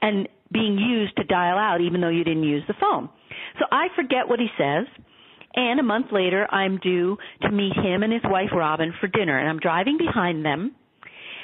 and 0.00 0.28
being 0.52 0.78
used 0.78 1.16
to 1.16 1.24
dial 1.24 1.58
out 1.58 1.80
even 1.80 2.00
though 2.00 2.08
you 2.08 2.24
didn't 2.24 2.44
use 2.44 2.62
the 2.68 2.74
phone. 2.80 3.08
So 3.58 3.66
I 3.70 3.88
forget 3.96 4.28
what 4.28 4.38
he 4.38 4.48
says. 4.56 4.86
And 5.54 5.80
a 5.80 5.82
month 5.82 6.06
later, 6.12 6.46
I'm 6.52 6.78
due 6.78 7.16
to 7.42 7.50
meet 7.50 7.74
him 7.74 8.02
and 8.02 8.12
his 8.12 8.22
wife 8.24 8.50
Robin 8.54 8.94
for 9.00 9.08
dinner, 9.08 9.38
and 9.38 9.48
I'm 9.48 9.58
driving 9.58 9.98
behind 9.98 10.44
them 10.44 10.74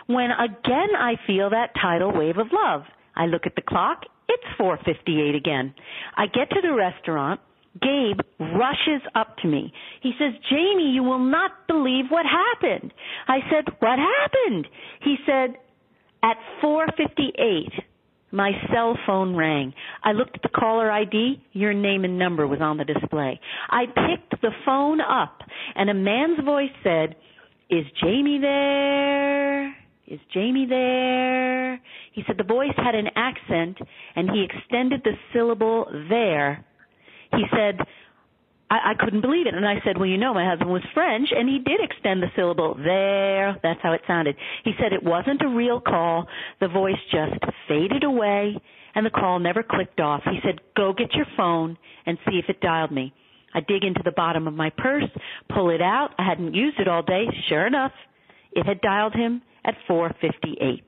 when 0.07 0.31
again 0.31 0.95
I 0.99 1.15
feel 1.27 1.51
that 1.51 1.71
tidal 1.81 2.13
wave 2.13 2.39
of 2.39 2.49
love. 2.53 2.83
I 3.17 3.27
look 3.27 3.47
at 3.47 3.55
the 3.55 3.63
clock, 3.63 4.05
it's 4.29 4.45
4:58 4.59 5.35
again. 5.35 5.75
I 6.17 6.27
get 6.27 6.51
to 6.51 6.61
the 6.61 6.73
restaurant, 6.73 7.41
Gabe 7.81 8.21
rushes 8.39 9.03
up 9.15 9.37
to 9.39 9.49
me. 9.49 9.73
He 10.01 10.13
says, 10.19 10.35
"Jamie, 10.49 10.91
you 10.91 11.03
will 11.03 11.19
not 11.19 11.67
believe 11.67 12.11
what 12.11 12.25
happened." 12.27 12.93
I 13.27 13.41
said, 13.51 13.69
"What 13.81 13.99
happened?" 13.99 14.69
He 15.01 15.19
said, 15.27 15.59
"At 16.23 16.39
4:58, 16.61 17.73
My 18.31 18.51
cell 18.73 18.97
phone 19.07 19.37
rang. 19.37 19.73
I 20.03 20.11
looked 20.11 20.35
at 20.35 20.43
the 20.43 20.49
caller 20.49 20.91
ID. 20.91 21.41
Your 21.53 21.73
name 21.73 22.05
and 22.05 22.19
number 22.19 22.49
was 22.49 22.61
on 22.61 22.79
the 22.79 22.85
display. 22.85 23.39
I 23.71 23.87
picked 23.87 24.41
the 24.43 24.51
phone 24.65 25.01
up 25.01 25.45
and 25.77 25.89
a 25.89 25.95
man's 25.95 26.41
voice 26.41 26.73
said, 26.83 27.15
Is 27.71 27.87
Jamie 28.03 28.41
there? 28.41 29.77
Is 30.07 30.21
Jamie 30.33 30.67
there? 30.69 31.81
He 32.13 32.23
said 32.27 32.37
the 32.37 32.45
voice 32.45 32.75
had 32.77 32.95
an 32.95 33.09
accent 33.17 33.79
and 34.17 34.31
he 34.31 34.45
extended 34.45 35.01
the 35.03 35.13
syllable 35.33 35.87
there. 36.09 36.65
He 37.33 37.45
said, 37.51 37.79
I, 38.71 38.93
I 38.93 38.95
couldn't 38.99 39.23
believe 39.23 39.47
it. 39.47 39.55
And 39.55 39.67
I 39.67 39.77
said, 39.85 39.97
well, 39.97 40.09
you 40.09 40.19
know, 40.19 40.35
my 40.35 40.49
husband 40.49 40.71
was 40.71 40.83
French, 40.93 41.29
and 41.35 41.49
he 41.49 41.59
did 41.59 41.81
extend 41.81 42.23
the 42.23 42.29
syllable 42.37 42.75
there. 42.75 43.59
That's 43.63 43.81
how 43.83 43.93
it 43.93 44.03
sounded. 44.07 44.37
He 44.65 44.73
said 44.81 44.93
it 44.93 45.03
wasn't 45.03 45.43
a 45.43 45.49
real 45.49 45.81
call. 45.81 46.27
The 46.61 46.69
voice 46.69 47.01
just 47.11 47.41
faded 47.69 48.05
away, 48.05 48.57
and 48.95 49.05
the 49.05 49.11
call 49.11 49.39
never 49.39 49.63
clicked 49.63 50.01
off. 50.01 50.23
He 50.25 50.39
said, 50.45 50.61
go 50.77 50.93
get 50.93 51.15
your 51.15 51.27
phone 51.37 51.77
and 52.07 52.19
see 52.27 52.39
if 52.39 52.47
it 52.49 52.61
dialed 52.61 52.93
me. 52.93 53.13
I 53.55 53.61
dig 53.61 53.85
into 53.85 54.03
the 54.05 54.13
bottom 54.13 54.49
of 54.49 54.55
my 54.55 54.71
purse, 54.77 55.09
pull 55.55 55.71
it 55.71 55.81
out. 55.81 56.11
I 56.19 56.27
hadn't 56.29 56.55
used 56.55 56.81
it 56.81 56.89
all 56.89 57.03
day. 57.03 57.25
Sure 57.49 57.67
enough, 57.67 57.93
it 58.53 58.67
had 58.67 58.81
dialed 58.81 59.15
him 59.15 59.43
at 59.65 59.75
458. 59.87 60.85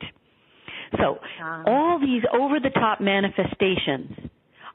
So, 0.98 1.18
all 1.66 1.98
these 2.00 2.22
over 2.32 2.60
the 2.60 2.70
top 2.70 3.00
manifestations 3.00 4.12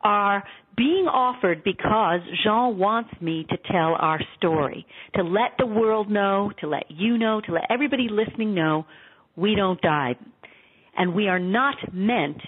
are 0.04 0.44
being 0.76 1.06
offered 1.06 1.64
because 1.64 2.22
Jean 2.44 2.78
wants 2.78 3.10
me 3.22 3.46
to 3.50 3.58
tell 3.72 3.96
our 4.00 4.20
story, 4.38 4.86
to 5.16 5.24
let 5.24 5.52
the 5.58 5.66
world 5.66 6.10
know, 6.10 6.52
to 6.60 6.68
let 6.68 6.86
you 6.90 7.18
know, 7.18 7.42
to 7.42 7.54
let 7.54 7.64
everybody 7.70 8.08
listening 8.10 8.54
know 8.54 8.86
we 9.36 9.56
don't 9.56 9.82
die. 9.82 10.16
And 10.98 11.14
we 11.14 11.28
are 11.28 11.40
not 11.40 11.76
meant 11.94 12.42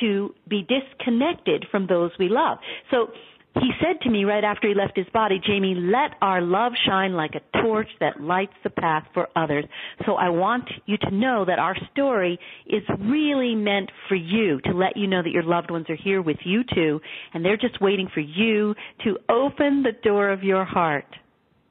to 0.00 0.34
be 0.48 0.66
disconnected 0.66 1.66
from 1.70 1.86
those 1.86 2.10
we 2.18 2.28
love. 2.28 2.58
So 2.90 3.08
he 3.54 3.70
said 3.80 4.00
to 4.02 4.10
me 4.10 4.24
right 4.24 4.44
after 4.44 4.68
he 4.68 4.74
left 4.74 4.96
his 4.96 5.06
body, 5.12 5.40
Jamie, 5.44 5.74
let 5.74 6.16
our 6.22 6.40
love 6.40 6.72
shine 6.86 7.12
like 7.12 7.34
a 7.34 7.62
torch 7.62 7.88
that 8.00 8.20
lights 8.20 8.54
the 8.64 8.70
path 8.70 9.04
for 9.12 9.28
others. 9.36 9.64
So 10.06 10.14
I 10.14 10.30
want 10.30 10.64
you 10.86 10.96
to 10.98 11.10
know 11.10 11.44
that 11.44 11.58
our 11.58 11.76
story 11.92 12.38
is 12.66 12.82
really 12.98 13.54
meant 13.54 13.90
for 14.08 14.14
you, 14.14 14.60
to 14.64 14.72
let 14.72 14.96
you 14.96 15.06
know 15.06 15.22
that 15.22 15.32
your 15.32 15.42
loved 15.42 15.70
ones 15.70 15.86
are 15.90 15.96
here 15.96 16.22
with 16.22 16.38
you 16.44 16.62
too, 16.74 17.00
and 17.34 17.44
they're 17.44 17.58
just 17.58 17.80
waiting 17.80 18.08
for 18.12 18.20
you 18.20 18.74
to 19.04 19.18
open 19.28 19.82
the 19.82 19.92
door 20.02 20.30
of 20.30 20.42
your 20.42 20.64
heart 20.64 21.06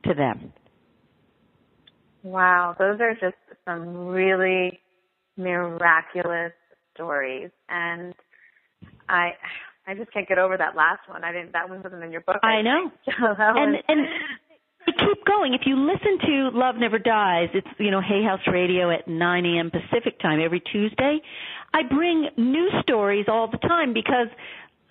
to 0.05 0.13
them. 0.13 0.53
Wow, 2.23 2.75
those 2.77 2.99
are 2.99 3.13
just 3.13 3.35
some 3.65 4.07
really 4.07 4.79
miraculous 5.35 6.53
stories. 6.93 7.49
And 7.69 8.13
I 9.09 9.31
I 9.87 9.95
just 9.95 10.11
can't 10.13 10.27
get 10.27 10.37
over 10.37 10.57
that 10.57 10.75
last 10.75 11.01
one. 11.07 11.23
I 11.23 11.31
didn't. 11.31 11.53
That 11.53 11.69
one 11.69 11.81
wasn't 11.83 12.03
in 12.03 12.11
your 12.11 12.21
book. 12.21 12.37
I, 12.43 12.59
I 12.59 12.61
know. 12.61 12.91
So 13.05 13.25
and 13.39 13.73
was... 13.73 13.83
and 13.87 13.99
keep 14.85 15.25
going. 15.25 15.53
If 15.53 15.61
you 15.65 15.75
listen 15.75 16.17
to 16.27 16.57
Love 16.57 16.75
Never 16.77 16.99
Dies, 16.99 17.49
it's 17.53 17.67
you 17.77 17.91
know 17.91 18.01
Hay 18.01 18.23
House 18.23 18.45
Radio 18.51 18.91
at 18.91 19.07
9 19.07 19.45
a.m. 19.45 19.71
Pacific 19.71 20.19
time 20.19 20.39
every 20.39 20.59
Tuesday. 20.59 21.19
I 21.73 21.83
bring 21.83 22.29
new 22.37 22.69
stories 22.81 23.25
all 23.27 23.49
the 23.49 23.57
time 23.57 23.93
because 23.93 24.27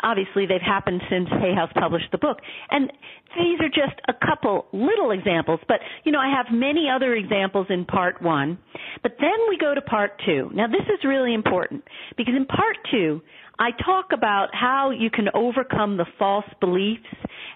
obviously 0.02 0.46
they've 0.46 0.60
happened 0.60 1.00
since 1.10 1.28
Hay 1.40 1.54
House 1.54 1.70
published 1.74 2.10
the 2.12 2.18
book. 2.18 2.38
And 2.70 2.90
these 3.36 3.60
are 3.60 3.68
just 3.68 4.00
a 4.08 4.14
couple 4.14 4.66
little 4.72 5.10
examples, 5.10 5.60
but 5.68 5.80
you 6.04 6.12
know, 6.12 6.18
I 6.18 6.34
have 6.34 6.46
many 6.52 6.88
other 6.88 7.14
examples 7.14 7.66
in 7.70 7.84
part 7.84 8.20
one. 8.22 8.58
But 9.02 9.16
then 9.20 9.38
we 9.48 9.58
go 9.58 9.74
to 9.74 9.82
part 9.82 10.20
two. 10.24 10.50
Now 10.54 10.66
this 10.66 10.86
is 10.86 11.04
really 11.04 11.34
important 11.34 11.84
because 12.16 12.34
in 12.36 12.46
part 12.46 12.76
two, 12.90 13.20
I 13.60 13.72
talk 13.84 14.06
about 14.14 14.48
how 14.52 14.90
you 14.90 15.10
can 15.10 15.28
overcome 15.34 15.98
the 15.98 16.06
false 16.18 16.46
beliefs 16.60 17.04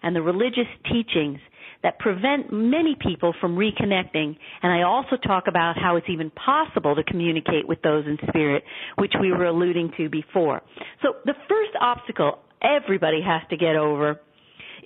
and 0.03 0.14
the 0.14 0.21
religious 0.21 0.69
teachings 0.93 1.38
that 1.83 1.99
prevent 1.99 2.53
many 2.53 2.95
people 3.01 3.35
from 3.40 3.57
reconnecting. 3.57 4.37
And 4.62 4.71
I 4.71 4.83
also 4.83 5.17
talk 5.17 5.45
about 5.49 5.77
how 5.79 5.97
it's 5.97 6.09
even 6.11 6.31
possible 6.31 6.95
to 6.95 7.03
communicate 7.05 7.67
with 7.67 7.81
those 7.81 8.05
in 8.07 8.19
spirit, 8.29 8.64
which 8.99 9.14
we 9.19 9.33
were 9.33 9.47
alluding 9.47 9.93
to 9.97 10.11
before. 10.11 10.61
So 11.03 11.14
the 11.25 11.35
first 11.49 11.73
obstacle 11.81 12.38
everybody 12.62 13.23
has 13.23 13.40
to 13.49 13.57
get 13.57 13.75
over 13.75 14.21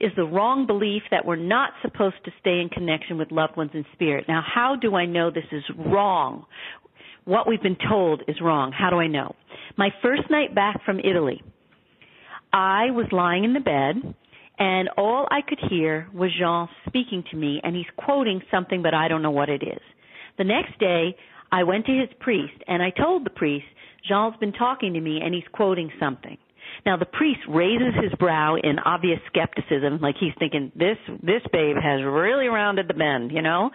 is 0.01 0.13
the 0.17 0.25
wrong 0.25 0.67
belief 0.67 1.03
that 1.11 1.25
we're 1.25 1.37
not 1.37 1.73
supposed 1.83 2.17
to 2.25 2.31
stay 2.41 2.61
in 2.61 2.69
connection 2.69 3.19
with 3.19 3.33
loved 3.33 3.57
ones 3.57 3.73
in 3.75 3.85
spirit. 3.93 4.27
Now, 4.29 4.43
how 4.47 4.77
do 4.81 4.95
I 4.95 5.07
know 5.07 5.31
this 5.31 5.45
is 5.51 5.65
wrong? 5.77 6.47
What 7.29 7.47
we've 7.47 7.62
been 7.62 7.77
told 7.91 8.23
is 8.27 8.41
wrong. 8.41 8.73
How 8.73 8.88
do 8.88 8.97
I 8.97 9.07
know? 9.07 9.37
My 9.77 9.91
first 10.01 10.23
night 10.31 10.55
back 10.55 10.83
from 10.87 10.99
Italy, 10.99 11.43
I 12.55 12.91
was 12.93 13.05
lying 13.12 13.45
in 13.45 13.53
the 13.53 13.61
bed 13.61 14.14
and 14.59 14.88
all 14.97 15.29
I 15.31 15.43
could 15.47 15.59
hear 15.69 16.09
was 16.14 16.31
Jean 16.38 16.69
speaking 16.87 17.23
to 17.31 17.37
me 17.37 17.61
and 17.62 17.77
he's 17.77 17.85
quoting 17.99 18.41
something 18.51 18.83
but 18.83 18.95
I 18.95 19.09
don't 19.09 19.21
know 19.21 19.31
what 19.31 19.51
it 19.51 19.62
is. 19.62 19.83
The 20.38 20.45
next 20.45 20.79
day, 20.81 21.14
I 21.53 21.64
went 21.64 21.85
to 21.85 21.93
his 21.93 22.09
priest 22.19 22.64
and 22.67 22.83
I 22.83 22.88
told 22.88 23.27
the 23.27 23.31
priest, 23.37 23.67
Jean's 24.09 24.38
been 24.41 24.55
talking 24.55 24.95
to 24.95 25.01
me 25.03 25.21
and 25.23 25.35
he's 25.35 25.45
quoting 25.53 25.91
something. 26.01 26.38
Now 26.87 26.97
the 26.97 27.07
priest 27.07 27.41
raises 27.49 27.95
his 28.03 28.12
brow 28.19 28.57
in 28.57 28.79
obvious 28.79 29.19
skepticism, 29.27 30.01
like 30.01 30.17
he's 30.19 30.33
thinking, 30.38 30.73
this, 30.75 30.97
this 31.23 31.43
babe 31.53 31.77
has 31.77 32.03
really 32.05 32.47
rounded 32.47 32.88
the 32.88 32.95
bend, 32.95 33.33
you 33.33 33.43
know? 33.43 33.71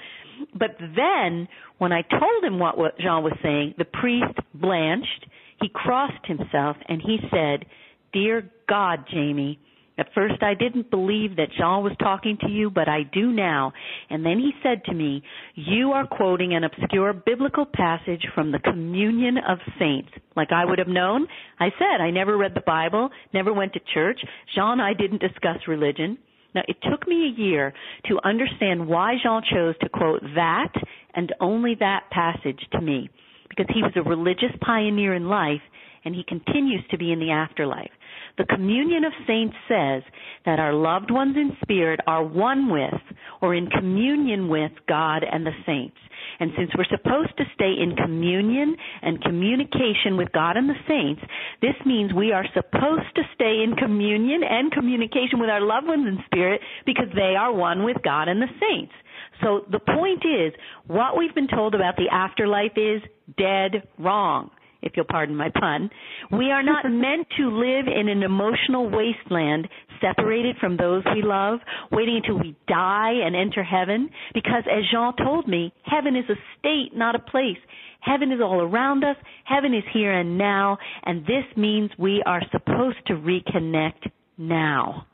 But 0.54 0.78
then, 0.80 1.48
when 1.78 1.92
I 1.92 2.02
told 2.02 2.44
him 2.44 2.60
what, 2.60 2.78
what 2.78 2.98
Jean 2.98 3.24
was 3.24 3.38
saying, 3.42 3.76
the 3.78 3.86
priest 3.86 4.38
blanched 4.54 5.28
he 5.64 5.70
crossed 5.70 6.26
himself 6.26 6.76
and 6.90 7.02
he 7.02 7.18
said, 7.32 7.66
Dear 8.12 8.50
God, 8.68 9.06
Jamie, 9.12 9.60
at 9.98 10.08
first 10.16 10.42
I 10.42 10.54
didn't 10.54 10.90
believe 10.90 11.36
that 11.36 11.50
Jean 11.58 11.84
was 11.84 11.94
talking 12.00 12.38
to 12.42 12.50
you, 12.50 12.70
but 12.70 12.90
I 12.90 13.04
do 13.04 13.32
now. 13.32 13.74
And 14.10 14.26
then 14.26 14.40
he 14.40 14.52
said 14.64 14.84
to 14.86 14.94
me, 14.94 15.24
you 15.56 15.92
are 15.92 16.08
quoting 16.08 16.54
an 16.54 16.64
obscure 16.64 17.14
biblical 17.14 17.66
passage 17.66 18.26
from 18.34 18.52
the 18.52 18.60
communion 18.60 19.38
of 19.38 19.60
saints. 19.78 20.10
Like 20.36 20.52
I 20.52 20.66
would 20.66 20.80
have 20.80 20.88
known. 20.88 21.28
I 21.60 21.70
said, 21.78 22.02
I 22.02 22.10
never 22.10 22.38
read 22.38 22.56
the 22.56 22.62
Bible, 22.66 23.10
never 23.34 23.54
went 23.54 23.74
to 23.74 23.80
church. 23.94 24.20
Jean 24.56 24.74
and 24.74 24.82
I 24.82 24.94
didn't 24.94 25.22
discuss 25.22 25.58
religion. 25.68 26.18
Now, 26.56 26.62
it 26.68 26.78
took 26.90 27.08
me 27.08 27.28
a 27.28 27.42
year 27.42 27.74
to 28.06 28.20
understand 28.24 28.88
why 28.88 29.16
Jean 29.24 29.42
chose 29.52 29.76
to 29.82 29.90
quote 29.90 30.22
that 30.36 30.74
and 31.16 31.34
only 31.40 31.76
that 31.80 32.10
passage 32.12 32.60
to 32.72 32.82
me 32.82 33.10
because 33.50 33.66
he 33.74 33.82
was 33.82 33.94
a 33.96 34.02
religious 34.02 34.56
pioneer 34.62 35.14
in 35.14 35.28
life 35.28 35.62
and 36.06 36.14
he 36.14 36.24
continues 36.28 36.84
to 36.92 36.98
be 36.98 37.12
in 37.12 37.20
the 37.20 37.32
afterlife. 37.32 37.92
The 38.38 38.46
communion 38.46 39.04
of 39.04 39.14
saints 39.28 39.56
says 39.68 40.02
that 40.46 40.60
our 40.60 40.74
loved 40.74 41.12
ones 41.12 41.36
in 41.38 41.56
spirit 41.62 42.00
are 42.08 42.24
one 42.24 42.72
with 42.72 43.02
or 43.42 43.54
in 43.54 43.68
communion 43.68 44.50
with 44.50 44.72
God 44.88 45.24
and 45.24 45.46
the 45.46 45.52
saints. 45.66 45.98
And 46.40 46.52
since 46.58 46.72
we're 46.76 46.86
supposed 46.86 47.38
to 47.38 47.44
stay 47.54 47.76
in 47.80 47.96
communion 47.96 48.76
and 49.02 49.22
communication 49.22 50.18
with 50.18 50.32
God 50.32 50.58
and 50.58 50.68
the 50.68 50.82
saints, 50.88 51.22
this 51.62 51.76
means 51.86 52.12
we 52.14 52.32
are 52.32 52.46
supposed 52.54 53.14
to 53.16 53.24
stay 53.36 53.62
in 53.64 53.76
communion 53.78 54.42
and 54.44 54.72
communication 54.72 55.40
with 55.40 55.50
our 55.50 55.62
loved 55.62 55.88
ones 55.88 56.08
in 56.08 56.18
spirit 56.26 56.62
because 56.86 57.10
they 57.14 57.36
are 57.38 57.54
one 57.54 57.84
with 57.84 57.98
God 58.04 58.30
and 58.30 58.42
the 58.42 58.48
saints. 58.60 58.94
So 59.42 59.66
the 59.72 59.80
point 59.80 60.24
is, 60.26 60.54
what 60.88 61.18
we've 61.18 61.36
been 61.36 61.48
told 61.48 61.76
about 61.76 61.98
the 61.98 62.10
afterlife 62.12 62.78
is 62.78 63.02
dead 63.38 63.88
wrong, 64.00 64.50
if 64.84 64.94
you'll 64.96 65.06
pardon 65.06 65.36
my 65.36 65.50
pun. 65.50 65.90
We 66.32 66.52
are 66.52 66.64
not 66.64 66.86
meant 66.90 67.28
to 67.38 67.50
live 67.50 67.86
in 67.88 68.10
an 68.10 68.24
emotional 68.24 68.90
wasteland 68.90 69.68
separated 70.02 70.58
from 70.60 70.78
those 70.78 71.04
we 71.16 71.22
love, 71.22 71.60
waiting 71.92 72.18
until 72.18 72.40
we 72.40 72.56
die 72.68 73.14
and 73.24 73.36
enter 73.36 73.64
heaven, 73.64 74.10
because 74.34 74.64
as 74.70 74.84
Jean 74.92 75.16
told 75.16 75.48
me, 75.48 75.74
heaven 75.84 76.16
is 76.16 76.26
a 76.30 76.36
state, 76.60 76.96
not 76.96 77.16
a 77.16 77.20
place. 77.20 77.58
Heaven 78.02 78.32
is 78.32 78.42
all 78.42 78.62
around 78.62 79.04
us. 79.04 79.16
Heaven 79.46 79.74
is 79.74 79.84
here 79.94 80.12
and 80.12 80.38
now, 80.38 80.78
and 81.04 81.22
this 81.26 81.46
means 81.56 81.90
we 81.98 82.22
are 82.26 82.42
supposed 82.52 82.98
to 83.08 83.14
reconnect 83.14 84.12
now. 84.38 85.08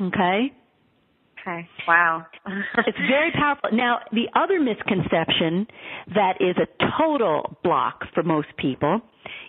Okay? 0.00 0.52
Okay. 1.46 1.68
Wow. 1.86 2.26
it's 2.86 2.98
very 3.08 3.30
powerful. 3.32 3.70
Now, 3.72 3.98
the 4.12 4.28
other 4.34 4.58
misconception 4.60 5.66
that 6.14 6.40
is 6.40 6.56
a 6.56 6.66
total 6.98 7.58
block 7.62 8.04
for 8.14 8.22
most 8.22 8.48
people 8.56 9.02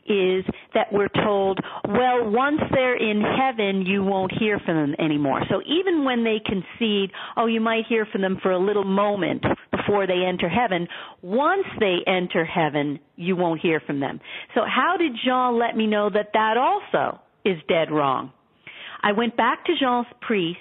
is 0.08 0.46
that 0.74 0.88
we're 0.92 1.10
told, 1.10 1.60
well, 1.88 2.30
once 2.30 2.60
they're 2.72 2.98
in 2.98 3.22
heaven, 3.22 3.86
you 3.86 4.04
won't 4.04 4.32
hear 4.38 4.60
from 4.60 4.76
them 4.76 4.96
anymore. 5.00 5.42
So 5.50 5.62
even 5.66 6.04
when 6.04 6.24
they 6.24 6.42
concede, 6.46 7.12
oh, 7.38 7.48
you 7.48 7.62
might 7.62 7.86
hear 7.88 8.06
from 8.12 8.22
them 8.22 8.40
for 8.42 8.52
a 8.52 8.60
little 8.60 8.84
moment 8.84 9.44
before 9.72 10.06
they 10.06 10.24
enter 10.28 10.50
heaven, 10.50 10.88
once 11.22 11.66
they 11.80 11.98
enter 12.08 12.46
heaven, 12.46 13.00
you 13.16 13.36
won't 13.36 13.62
hear 13.62 13.80
from 13.80 14.00
them. 14.00 14.20
So 14.54 14.62
how 14.64 14.96
did 14.98 15.14
Jean 15.24 15.58
let 15.58 15.76
me 15.76 15.88
know 15.88 16.10
that 16.10 16.32
that 16.34 16.56
also 16.58 17.20
is 17.46 17.58
dead 17.68 17.90
wrong? 17.92 18.32
I 19.02 19.12
went 19.12 19.38
back 19.38 19.66
to 19.66 19.74
Jean's 19.80 20.08
priest 20.22 20.60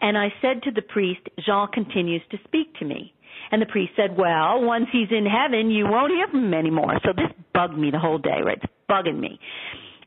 and 0.00 0.16
I 0.16 0.32
said 0.40 0.62
to 0.62 0.70
the 0.70 0.82
priest, 0.82 1.20
Jean 1.44 1.68
continues 1.72 2.22
to 2.30 2.38
speak 2.44 2.74
to 2.78 2.84
me. 2.84 3.12
And 3.50 3.62
the 3.62 3.66
priest 3.66 3.92
said, 3.96 4.16
well, 4.16 4.62
once 4.62 4.86
he's 4.92 5.08
in 5.10 5.26
heaven, 5.26 5.70
you 5.70 5.86
won't 5.86 6.12
hear 6.12 6.28
from 6.28 6.44
him 6.44 6.54
anymore. 6.54 6.98
So 7.04 7.12
this 7.14 7.32
bugged 7.54 7.78
me 7.78 7.90
the 7.90 7.98
whole 7.98 8.18
day, 8.18 8.40
right? 8.44 8.58
It's 8.62 8.72
bugging 8.90 9.18
me. 9.18 9.38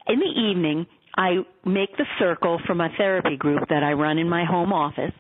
In 0.08 0.20
the 0.20 0.26
evening, 0.26 0.86
I 1.18 1.40
make 1.66 1.96
the 1.98 2.06
circle 2.20 2.60
for 2.66 2.76
my 2.76 2.90
therapy 2.98 3.38
group 3.38 3.68
that 3.70 3.84
I 3.84 3.94
run 3.94 4.18
in 4.18 4.30
my 4.30 4.46
home 4.46 4.72
office. 4.72 5.14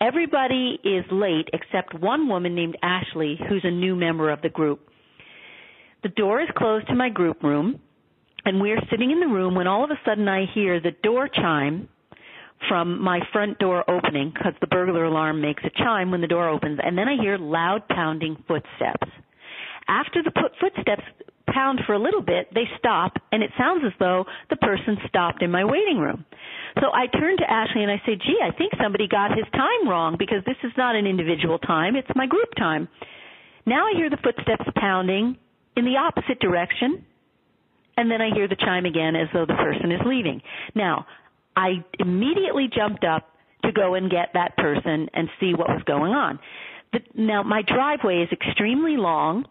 Everybody 0.00 0.78
is 0.84 1.04
late 1.10 1.48
except 1.52 1.98
one 1.98 2.28
woman 2.28 2.54
named 2.54 2.76
Ashley, 2.82 3.38
who's 3.48 3.64
a 3.64 3.70
new 3.70 3.96
member 3.96 4.30
of 4.30 4.42
the 4.42 4.50
group. 4.50 4.88
The 6.02 6.10
door 6.10 6.40
is 6.42 6.48
closed 6.56 6.86
to 6.88 6.94
my 6.94 7.08
group 7.08 7.42
room, 7.42 7.80
and 8.44 8.60
we're 8.60 8.80
sitting 8.90 9.10
in 9.10 9.20
the 9.20 9.26
room 9.26 9.54
when 9.54 9.66
all 9.66 9.82
of 9.82 9.90
a 9.90 9.98
sudden 10.04 10.28
I 10.28 10.44
hear 10.54 10.80
the 10.80 10.92
door 11.02 11.28
chime 11.28 11.88
from 12.68 13.02
my 13.02 13.20
front 13.32 13.58
door 13.58 13.88
opening 13.88 14.32
because 14.34 14.54
the 14.60 14.66
burglar 14.66 15.04
alarm 15.04 15.40
makes 15.40 15.62
a 15.64 15.70
chime 15.70 16.10
when 16.10 16.20
the 16.20 16.26
door 16.26 16.48
opens, 16.48 16.78
and 16.82 16.96
then 16.96 17.08
I 17.08 17.16
hear 17.20 17.38
loud 17.38 17.86
pounding 17.88 18.36
footsteps. 18.48 19.08
After 19.88 20.22
the 20.22 20.32
footsteps 20.60 21.04
pound 21.52 21.80
for 21.86 21.94
a 21.94 21.98
little 21.98 22.22
bit, 22.22 22.52
they 22.54 22.64
stop, 22.78 23.16
and 23.30 23.42
it 23.42 23.50
sounds 23.56 23.82
as 23.86 23.92
though 23.98 24.24
the 24.50 24.56
person 24.56 24.96
stopped 25.08 25.42
in 25.42 25.50
my 25.50 25.64
waiting 25.64 25.98
room. 25.98 26.24
So 26.80 26.88
I 26.92 27.06
turn 27.06 27.36
to 27.38 27.50
Ashley 27.50 27.82
and 27.82 27.90
I 27.90 28.02
say, 28.04 28.16
gee, 28.16 28.38
I 28.42 28.54
think 28.56 28.72
somebody 28.82 29.08
got 29.08 29.30
his 29.30 29.46
time 29.52 29.88
wrong 29.88 30.16
because 30.18 30.44
this 30.44 30.56
is 30.64 30.72
not 30.76 30.96
an 30.96 31.06
individual 31.06 31.58
time, 31.58 31.96
it's 31.96 32.08
my 32.14 32.26
group 32.26 32.48
time. 32.58 32.88
Now 33.64 33.86
I 33.86 33.92
hear 33.96 34.10
the 34.10 34.18
footsteps 34.18 34.68
pounding 34.76 35.36
in 35.76 35.84
the 35.84 35.96
opposite 35.96 36.40
direction, 36.40 37.04
and 37.96 38.10
then 38.10 38.20
I 38.20 38.34
hear 38.34 38.48
the 38.48 38.56
chime 38.56 38.84
again 38.84 39.16
as 39.16 39.28
though 39.32 39.46
the 39.46 39.54
person 39.54 39.92
is 39.92 40.00
leaving. 40.04 40.42
Now, 40.74 41.06
I 41.56 41.84
immediately 41.98 42.68
jumped 42.74 43.04
up 43.04 43.28
to 43.64 43.72
go 43.72 43.94
and 43.94 44.10
get 44.10 44.28
that 44.34 44.56
person 44.56 45.08
and 45.12 45.28
see 45.40 45.54
what 45.54 45.68
was 45.68 45.82
going 45.86 46.12
on. 46.12 46.38
The, 46.92 47.00
now, 47.14 47.42
my 47.42 47.62
driveway 47.62 48.22
is 48.22 48.28
extremely 48.30 48.96
long, 48.96 49.44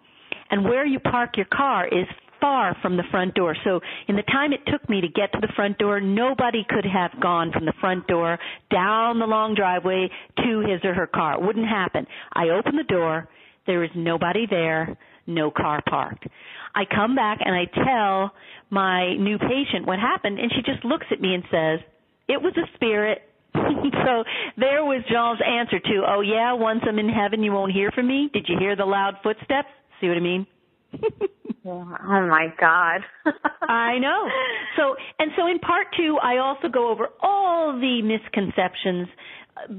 and 0.49 0.63
where 0.63 0.85
you 0.85 0.99
park 0.99 1.35
your 1.35 1.47
car 1.51 1.87
is 1.87 2.07
far 2.39 2.75
from 2.81 2.97
the 2.97 3.03
front 3.11 3.33
door. 3.33 3.55
So 3.63 3.79
in 4.07 4.15
the 4.15 4.23
time 4.23 4.53
it 4.53 4.59
took 4.71 4.87
me 4.89 5.01
to 5.01 5.07
get 5.07 5.31
to 5.33 5.39
the 5.41 5.51
front 5.55 5.77
door, 5.77 5.99
nobody 5.99 6.63
could 6.67 6.85
have 6.85 7.19
gone 7.19 7.51
from 7.51 7.65
the 7.65 7.73
front 7.79 8.07
door 8.07 8.37
down 8.71 9.19
the 9.19 9.25
long 9.25 9.55
driveway 9.55 10.09
to 10.37 10.59
his 10.59 10.79
or 10.83 10.93
her 10.93 11.07
car. 11.07 11.35
It 11.35 11.41
wouldn't 11.41 11.67
happen. 11.67 12.05
I 12.33 12.49
open 12.49 12.75
the 12.75 12.83
door. 12.83 13.27
There 13.65 13.83
is 13.83 13.89
nobody 13.95 14.45
there, 14.47 14.95
no 15.25 15.49
car 15.49 15.81
parked. 15.89 16.27
I 16.75 16.83
come 16.85 17.15
back 17.15 17.39
and 17.43 17.55
I 17.55 17.65
tell 17.83 18.31
my 18.69 19.15
new 19.15 19.39
patient 19.39 19.87
what 19.87 19.97
happened 19.97 20.37
and 20.39 20.51
she 20.51 20.61
just 20.61 20.85
looks 20.85 21.07
at 21.11 21.21
me 21.21 21.33
and 21.33 21.43
says, 21.49 21.79
it 22.27 22.41
was 22.41 22.53
a 22.57 22.67
spirit. 22.75 23.21
so 23.55 24.23
there 24.57 24.83
was 24.83 25.03
Jean's 25.09 25.39
answer 25.45 25.79
to, 25.79 26.03
oh 26.07 26.21
yeah, 26.21 26.53
once 26.53 26.81
I'm 26.87 26.99
in 26.99 27.09
heaven 27.09 27.43
you 27.43 27.51
won't 27.51 27.71
hear 27.71 27.91
from 27.91 28.07
me. 28.07 28.29
Did 28.33 28.45
you 28.47 28.57
hear 28.59 28.75
the 28.75 28.85
loud 28.85 29.15
footsteps? 29.23 29.69
See 30.01 30.07
what 30.07 30.17
I 30.17 30.21
mean? 30.21 30.45
oh 31.65 31.85
my 31.85 32.47
God. 32.59 33.01
I 33.61 33.97
know. 33.99 34.29
So, 34.77 34.95
and 35.19 35.31
so 35.37 35.47
in 35.47 35.59
part 35.59 35.87
two, 35.97 36.17
I 36.21 36.37
also 36.37 36.67
go 36.67 36.89
over 36.91 37.09
all 37.21 37.73
the 37.73 38.01
misconceptions 38.01 39.07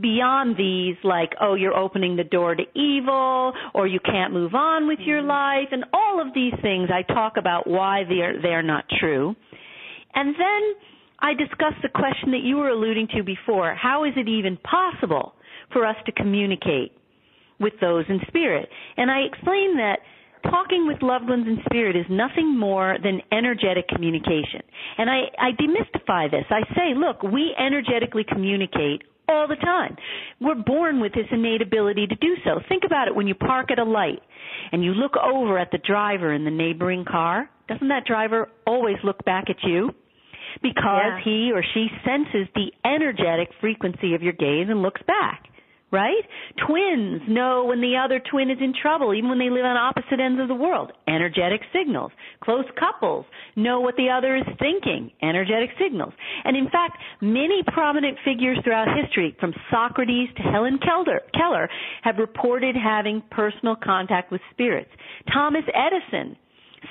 beyond 0.01 0.57
these, 0.57 0.97
like, 1.05 1.33
oh, 1.41 1.55
you're 1.55 1.77
opening 1.77 2.17
the 2.17 2.25
door 2.25 2.55
to 2.55 2.63
evil, 2.75 3.53
or 3.75 3.87
you 3.87 4.01
can't 4.01 4.33
move 4.33 4.55
on 4.55 4.89
with 4.89 4.99
your 5.01 5.21
mm-hmm. 5.21 5.29
life, 5.29 5.69
and 5.71 5.85
all 5.93 6.21
of 6.21 6.33
these 6.35 6.55
things. 6.63 6.89
I 6.93 7.03
talk 7.13 7.35
about 7.37 7.67
why 7.67 8.03
they're 8.09 8.41
they're 8.41 8.63
not 8.63 8.85
true, 9.01 9.37
and 10.15 10.35
then 10.35 10.63
I 11.27 11.35
discuss 11.35 11.75
the 11.83 11.89
question 11.89 12.31
that 12.31 12.45
you 12.45 12.55
were 12.55 12.69
alluding 12.69 13.09
to 13.17 13.25
before. 13.25 13.75
How 13.75 14.05
is 14.05 14.13
it 14.17 14.29
even 14.29 14.57
possible 14.59 15.35
for 15.73 15.85
us 15.85 15.97
to 16.07 16.13
communicate 16.13 16.93
with 17.59 17.73
those 17.81 18.05
in 18.09 18.21
spirit? 18.29 18.69
And 18.97 19.11
I 19.11 19.23
explain 19.23 19.77
that 19.79 19.99
talking 20.45 20.87
with 20.87 21.03
loved 21.03 21.29
ones 21.29 21.49
in 21.49 21.59
spirit 21.69 21.97
is 21.97 22.07
nothing 22.09 22.57
more 22.57 22.99
than 23.03 23.23
energetic 23.33 23.89
communication. 23.89 24.63
And 24.99 25.11
I, 25.11 25.23
I 25.37 25.51
demystify 25.51 26.31
this. 26.31 26.45
I 26.49 26.63
say, 26.77 26.95
look, 26.95 27.25
we 27.25 27.57
energetically 27.59 28.25
communicate 28.29 29.03
all 29.29 29.49
the 29.49 29.57
time. 29.57 29.97
We're 30.41 30.55
born 30.55 31.01
with 31.01 31.13
this 31.13 31.27
innate 31.33 31.61
ability 31.61 32.07
to 32.07 32.15
do 32.15 32.37
so. 32.45 32.61
Think 32.69 32.85
about 32.87 33.09
it 33.09 33.17
when 33.17 33.27
you 33.27 33.35
park 33.35 33.73
at 33.73 33.81
a 33.81 33.85
light 33.85 34.23
and 34.71 34.85
you 34.85 34.93
look 34.93 35.17
over 35.17 35.59
at 35.59 35.73
the 35.73 35.79
driver 35.79 36.33
in 36.33 36.45
the 36.45 36.53
neighboring 36.53 37.05
car. 37.05 37.51
Doesn't 37.67 37.89
that 37.89 38.05
driver 38.07 38.49
always 38.65 38.99
look 39.03 39.25
back 39.25 39.51
at 39.51 39.57
you? 39.65 39.91
Because 40.63 41.19
yeah. 41.19 41.21
he 41.25 41.53
or 41.55 41.63
she 41.75 41.89
senses 42.05 42.49
the 42.55 42.73
energetic 42.85 43.49
frequency 43.61 44.15
of 44.15 44.23
your 44.23 44.33
gaze 44.33 44.67
and 44.69 44.83
looks 44.83 45.03
back 45.07 45.47
right? 45.93 46.23
Twins 46.67 47.23
know 47.29 47.65
when 47.65 47.81
the 47.81 47.95
other 47.97 48.21
twin 48.31 48.51
is 48.51 48.59
in 48.61 48.75
trouble, 48.81 49.15
even 49.15 49.31
when 49.31 49.39
they 49.39 49.51
live 49.51 49.65
on 49.65 49.77
opposite 49.77 50.19
ends 50.21 50.41
of 50.41 50.49
the 50.49 50.55
world. 50.55 50.93
Energetic 51.07 51.61
signals. 51.73 52.11
Close 52.43 52.65
couples 52.79 53.25
know 53.55 53.81
what 53.81 53.97
the 53.97 54.11
other 54.11 54.37
is 54.37 54.45
thinking. 54.59 55.11
Energetic 55.23 55.71
signals. 55.81 56.13
And 56.45 56.57
in 56.57 56.69
fact, 56.71 56.99
many 57.21 57.63
prominent 57.69 58.19
figures 58.25 58.59
throughout 58.65 58.89
history, 59.01 59.37
from 59.39 59.55
Socrates 59.71 60.29
to 60.37 60.43
Helen 60.43 60.79
Keller, 60.79 61.23
Keller 61.35 61.69
have 62.03 62.17
reported 62.19 62.75
having 62.77 63.23
personal 63.31 63.77
contact 63.77 64.33
with 64.33 64.41
spirits. 64.51 64.91
Thomas 65.33 65.65
Edison 65.73 66.37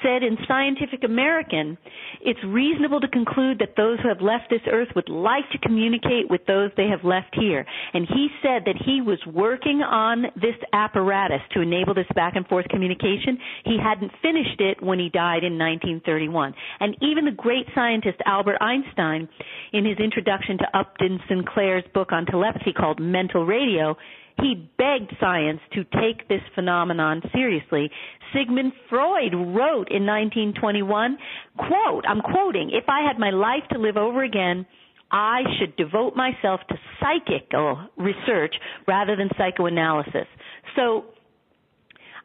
said 0.02 0.24
in 0.24 0.38
Scientific 0.48 1.04
American, 1.04 1.78
it's 2.22 2.40
reasonable 2.46 3.00
to 3.02 3.08
conclude 3.08 3.60
that 3.60 3.76
those 3.78 4.00
who 4.02 4.10
have 4.10 4.22
left 4.22 4.50
this 4.50 4.62
earth 4.72 4.90
would 4.96 5.10
like 5.10 5.50
to 5.52 5.58
communicate 5.60 6.30
with 6.30 6.42
those 6.48 6.72
they 6.78 6.88
have 6.88 7.04
left 7.04 7.36
here. 7.40 7.66
And 7.94 8.08
he 8.08 8.28
said 8.42 8.64
that 8.66 8.82
he 8.86 9.02
was 9.02 9.20
working 9.26 9.82
on 9.82 10.24
this 10.36 10.56
apparatus 10.74 11.42
to 11.54 11.62
enable 11.62 11.94
this 11.94 12.08
back 12.16 12.36
and 12.36 12.48
forth 12.48 12.68
communication. 12.70 13.38
He 13.64 13.78
hadn't 13.82 14.12
finished 14.22 14.60
it 14.60 14.82
when 14.82 15.00
he 15.00 15.10
died 15.10 15.44
in 15.44 15.58
1931. 15.58 16.54
And 16.80 16.96
even 17.02 17.26
the 17.26 17.32
great 17.32 17.68
scientist 17.74 18.20
Albert 18.26 18.58
Einstein, 18.62 19.28
in 19.74 19.86
his 19.86 19.98
introduction 19.98 20.58
to 20.60 20.78
Upton 20.78 21.20
Sinclair's 21.28 21.84
book 21.94 22.12
on 22.12 22.26
telepathy 22.26 22.74
called 22.74 23.00
Mental 23.00 23.46
Radio, 23.46 23.96
he 24.42 24.70
begged 24.78 25.16
science 25.20 25.62
to 25.74 25.84
take 25.84 26.28
this 26.28 26.42
phenomenon 26.54 27.22
seriously. 27.34 27.90
Sigmund 28.34 28.74
Freud 28.90 29.34
wrote 29.34 29.90
in 29.90 30.06
1921, 30.06 31.18
quote, 31.58 32.04
I'm 32.08 32.22
quoting, 32.22 32.72
if 32.74 32.86
I 32.88 33.06
had 33.08 33.18
my 33.18 33.30
life 33.30 33.64
to 33.72 33.80
live 33.80 33.98
over 33.98 34.24
again, 34.24 34.66
I 35.12 35.44
should 35.58 35.76
devote 35.78 36.16
myself 36.16 36.60
to 36.70 36.76
psychical 37.00 37.88
research 37.96 38.56
rather 38.88 39.16
than 39.16 39.30
psychoanalysis. 39.38 40.28
So 40.76 41.06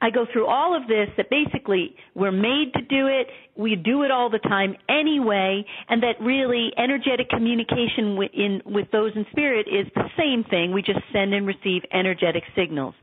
I 0.01 0.11
go 0.11 0.27
through 0.33 0.47
all 0.47 0.75
of 0.75 0.89
this 0.89 1.09
that 1.17 1.29
basically 1.31 1.95
we're 2.15 2.33
made 2.33 2.73
to 2.75 2.83
do 2.83 3.07
it, 3.07 3.27
we 3.57 3.77
do 3.77 4.03
it 4.03 4.11
all 4.11 4.31
the 4.31 4.39
time 4.39 4.75
anyway, 4.89 5.65
and 5.89 6.03
that 6.03 6.15
really 6.21 6.71
energetic 6.79 7.29
communication 7.29 8.17
with, 8.17 8.31
in, 8.33 8.63
with 8.65 8.91
those 8.93 9.13
in 9.15 9.27
spirit 9.31 9.67
is 9.69 9.87
the 9.95 10.09
same 10.19 10.45
thing. 10.49 10.73
We 10.73 10.83
just 10.83 11.01
send 11.13 11.35
and 11.35 11.47
receive 11.47 11.83
energetic 11.93 12.45
signals. 12.57 12.95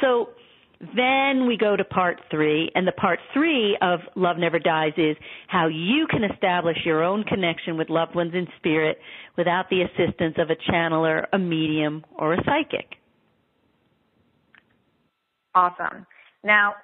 So 0.00 0.30
then 0.80 1.46
we 1.46 1.58
go 1.58 1.76
to 1.76 1.84
part 1.84 2.20
three, 2.30 2.70
and 2.74 2.86
the 2.86 2.92
part 2.92 3.18
three 3.34 3.76
of 3.82 4.00
Love 4.16 4.38
Never 4.38 4.58
Dies 4.58 4.94
is 4.96 5.16
how 5.46 5.68
you 5.68 6.06
can 6.10 6.24
establish 6.24 6.78
your 6.84 7.04
own 7.04 7.22
connection 7.24 7.76
with 7.76 7.90
loved 7.90 8.14
ones 8.14 8.32
in 8.34 8.46
spirit 8.56 8.98
without 9.36 9.66
the 9.68 9.82
assistance 9.82 10.36
of 10.38 10.48
a 10.48 10.56
channeler, 10.72 11.26
a 11.32 11.38
medium, 11.38 12.04
or 12.18 12.32
a 12.32 12.38
psychic. 12.44 12.96
Awesome. 15.54 16.06
Now, 16.44 16.74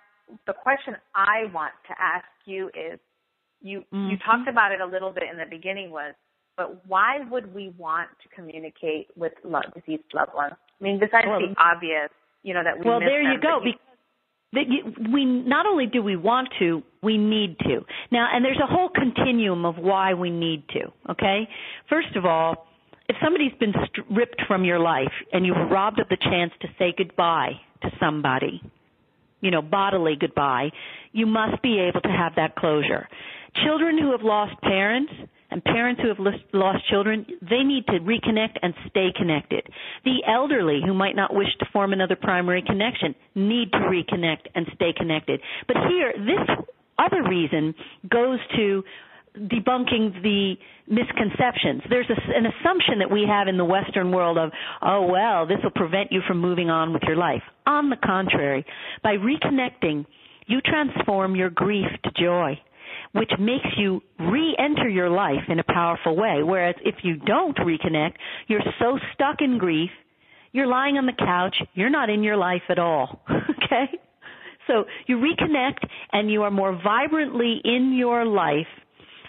the 0.47 0.53
question 0.53 0.95
I 1.15 1.53
want 1.53 1.73
to 1.89 1.95
ask 2.01 2.27
you 2.45 2.69
is 2.69 2.99
you 3.63 3.81
mm-hmm. 3.81 4.11
you 4.11 4.17
talked 4.25 4.49
about 4.49 4.73
it 4.73 4.81
a 4.81 4.87
little 4.87 5.13
bit 5.13 5.25
in 5.31 5.39
the 5.39 5.47
beginning 5.49 5.91
was 5.91 6.15
but 6.57 6.87
why 6.87 7.19
would 7.31 7.55
we 7.55 7.73
want 7.77 8.09
to 8.23 8.29
communicate 8.35 9.09
with 9.15 9.33
love, 9.45 9.65
deceased 9.75 10.05
loved 10.15 10.35
ones? 10.35 10.55
I 10.81 10.85
mean, 10.85 10.99
besides 10.99 11.27
well, 11.29 11.41
the 11.41 11.55
obvious, 11.61 12.11
you 12.43 12.55
know, 12.55 12.65
that 12.65 12.79
we 12.79 12.85
well, 12.85 12.99
there 12.99 13.23
them, 13.23 13.33
you 13.33 13.41
go. 13.41 13.61
Because 13.63 15.13
we 15.13 15.25
not 15.25 15.67
only 15.67 15.87
do 15.87 16.03
we 16.03 16.17
want 16.17 16.49
to, 16.61 16.83
we 17.03 17.19
need 17.19 17.59
to. 17.61 17.85
Now, 18.11 18.29
and 18.33 18.45
there's 18.45 18.61
a 18.63 18.67
whole 18.67 18.89
continuum 18.89 19.67
of 19.67 19.77
why 19.77 20.15
we 20.15 20.31
need 20.31 20.67
to. 20.71 21.11
Okay, 21.11 21.49
first 21.91 22.17
of 22.17 22.25
all, 22.25 22.67
if 23.09 23.17
somebody's 23.23 23.53
been 23.61 23.75
stripped 23.89 24.43
from 24.49 24.65
your 24.65 24.79
life 24.79 25.13
and 25.33 25.45
you've 25.45 25.71
robbed 25.71 26.01
of 26.01 26.09
the 26.09 26.17
chance 26.17 26.53
to 26.63 26.69
say 26.79 26.95
goodbye 26.97 27.53
to 27.83 27.91
somebody, 28.01 28.63
you 29.41 29.51
know, 29.51 29.63
bodily 29.63 30.17
goodbye, 30.19 30.71
you 31.13 31.27
must 31.27 31.63
be 31.63 31.79
able 31.79 32.01
to 32.01 32.09
have 32.09 32.35
that 32.37 32.57
closure. 32.57 33.09
Children 33.65 33.99
who 33.99 34.13
have 34.13 34.23
lost 34.23 34.61
parents 34.63 35.13
and 35.51 35.63
parents 35.65 36.01
who 36.03 36.09
have 36.09 36.19
lost 36.53 36.89
children, 36.89 37.25
they 37.41 37.63
need 37.63 37.87
to 37.87 38.01
reconnect 38.01 38.57
and 38.63 38.75
stay 38.91 39.09
connected. 39.17 39.67
The 40.05 40.23
elderly 40.27 40.81
who 40.85 40.93
might 40.93 41.17
not 41.17 41.35
wish 41.35 41.49
to 41.61 41.67
form 41.73 41.93
another 41.93 42.17
primary 42.17 42.63
connection 42.63 43.15
need 43.35 43.71
to 43.73 43.79
reconnect 43.79 44.49
and 44.55 44.67
stay 44.75 44.93
connected. 44.97 45.41
But 45.67 45.77
here, 45.89 46.13
this 46.17 46.67
other 46.99 47.23
reason 47.23 47.75
goes 48.11 48.39
to 48.57 48.83
debunking 49.39 50.23
the 50.23 50.55
misconceptions. 50.89 51.83
There's 51.89 52.09
a, 52.09 52.37
an 52.37 52.47
assumption 52.47 52.99
that 53.01 53.11
we 53.11 53.25
have 53.29 53.49
in 53.49 53.57
the 53.57 53.65
Western 53.65 54.13
world 54.13 54.39
of, 54.39 54.51
oh, 54.83 55.07
well, 55.07 55.47
this 55.47 55.59
will 55.63 55.71
prevent 55.71 56.13
you 56.13 56.21
from 56.27 56.39
moving 56.39 56.71
on 56.71 56.93
with 56.93 57.03
your 57.03 57.17
life. 57.17 57.43
On 57.67 57.91
the 57.91 57.97
contrary, 57.97 58.65
by 59.03 59.17
reconnecting, 59.17 60.07
you 60.47 60.61
transform 60.61 61.37
your 61.37 61.51
grief 61.51 61.87
to 62.05 62.11
joy. 62.19 62.59
which 63.13 63.31
makes 63.39 63.67
you 63.77 64.03
re-enter 64.19 64.89
your 64.89 65.09
life 65.09 65.45
in 65.49 65.59
a 65.59 65.65
powerful 65.65 66.15
way. 66.17 66.43
Whereas 66.43 66.75
if 66.85 66.97
you 67.03 67.17
don't 67.17 67.57
reconnect, 67.57 68.15
you're 68.47 68.63
so 68.79 68.99
stuck 69.15 69.41
in 69.41 69.59
grief, 69.59 69.91
you're 70.53 70.67
lying 70.67 70.99
on 70.99 71.07
the 71.07 71.13
couch, 71.13 71.57
you're 71.75 71.91
not 71.91 72.11
in 72.11 72.23
your 72.23 72.37
life 72.37 72.63
at 72.69 72.79
all. 72.79 73.23
okay? 73.31 73.99
So 74.67 74.85
you 75.07 75.17
reconnect 75.19 75.87
and 76.13 76.31
you 76.31 76.43
are 76.43 76.51
more 76.51 76.79
vibrantly 76.83 77.61
in 77.65 77.95
your 77.97 78.25
life 78.25 78.67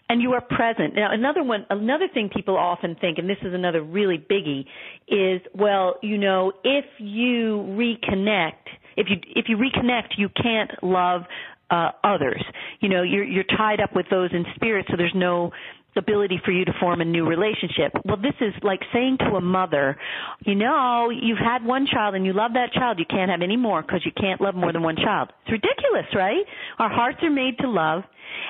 and 0.10 0.22
you 0.22 0.34
are 0.34 0.41
present. 0.41 0.95
Now 0.95 1.12
another 1.12 1.43
one 1.43 1.66
another 1.70 2.08
thing 2.14 2.30
people 2.34 2.58
often 2.58 2.95
think 2.99 3.18
and 3.18 3.30
this 3.30 3.38
is 3.41 3.53
another 3.53 3.82
really 3.82 4.18
biggie 4.18 4.66
is 5.08 5.41
well, 5.53 5.95
you 6.01 6.18
know, 6.18 6.53
if 6.64 6.86
you 6.99 7.66
reconnect, 7.78 8.68
if 8.95 9.08
you 9.10 9.18
if 9.36 9.45
you 9.47 9.58
reconnect, 9.58 10.18
you 10.18 10.30
can't 10.30 10.72
love 10.82 11.22
uh 11.70 11.91
others. 12.03 12.43
You 12.80 12.89
know, 12.89 13.03
you're 13.03 13.24
you're 13.24 13.43
tied 13.58 13.80
up 13.82 13.95
with 13.95 14.05
those 14.10 14.30
in 14.34 14.45
spirit 14.55 14.86
so 14.89 14.97
there's 14.97 15.16
no 15.16 15.51
ability 15.98 16.39
for 16.45 16.52
you 16.52 16.66
to 16.66 16.74
form 16.80 17.02
a 17.02 17.06
new 17.06 17.26
relationship. 17.26 17.93
Well, 18.06 18.18
this 18.18 18.36
is 18.41 18.54
like 18.64 18.80
saying 18.93 19.18
to 19.20 19.36
a 19.36 19.41
mother, 19.41 19.98
you 20.45 20.56
know, 20.56 21.10
you've 21.10 21.38
had 21.38 21.66
one 21.66 21.88
child 21.91 22.16
and 22.16 22.26
you 22.26 22.34
love 22.34 22.54
that 22.54 22.74
child, 22.74 23.00
you 23.00 23.06
can't 23.10 23.32
have 23.32 23.41
any 23.41 23.58
more 23.58 23.82
because 23.82 24.02
you 24.06 24.12
can't 24.20 24.41
love 24.41 24.56
more 24.56 24.72
than 24.72 24.84
one 24.84 24.95
child. 24.95 25.32
It's 25.43 25.52
ridiculous, 25.52 26.06
right? 26.16 26.45
Our 26.80 26.89
hearts 26.89 27.18
are 27.24 27.30
made 27.30 27.58
to 27.60 27.70
love 27.70 28.04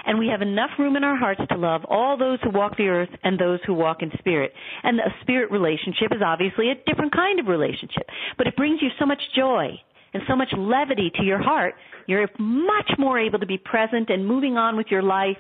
and 0.05 0.19
we 0.19 0.27
have 0.27 0.41
enough 0.41 0.71
room 0.79 0.95
in 0.95 1.03
our 1.03 1.17
hearts 1.17 1.41
to 1.49 1.57
love 1.57 1.81
all 1.89 2.17
those 2.17 2.39
who 2.43 2.49
walk 2.49 2.77
the 2.77 2.87
earth 2.87 3.09
and 3.23 3.39
those 3.39 3.59
who 3.65 3.73
walk 3.73 4.01
in 4.01 4.11
spirit. 4.19 4.53
And 4.83 4.99
a 4.99 5.13
spirit 5.21 5.51
relationship 5.51 6.11
is 6.11 6.21
obviously 6.25 6.69
a 6.69 6.75
different 6.85 7.13
kind 7.13 7.39
of 7.39 7.47
relationship, 7.47 8.03
but 8.37 8.47
it 8.47 8.55
brings 8.55 8.81
you 8.81 8.89
so 8.99 9.05
much 9.05 9.21
joy 9.35 9.69
and 10.13 10.23
so 10.27 10.35
much 10.35 10.49
levity 10.57 11.11
to 11.15 11.23
your 11.23 11.41
heart. 11.41 11.75
You're 12.07 12.27
much 12.39 12.91
more 12.97 13.19
able 13.19 13.39
to 13.39 13.45
be 13.45 13.57
present 13.57 14.09
and 14.09 14.25
moving 14.25 14.57
on 14.57 14.77
with 14.77 14.87
your 14.89 15.03
life 15.03 15.37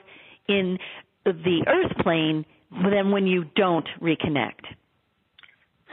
in 0.47 0.77
the 1.35 1.65
earth 1.67 1.97
plane 2.03 2.45
than 2.71 3.11
when 3.11 3.27
you 3.27 3.45
don't 3.55 3.87
reconnect. 4.01 4.65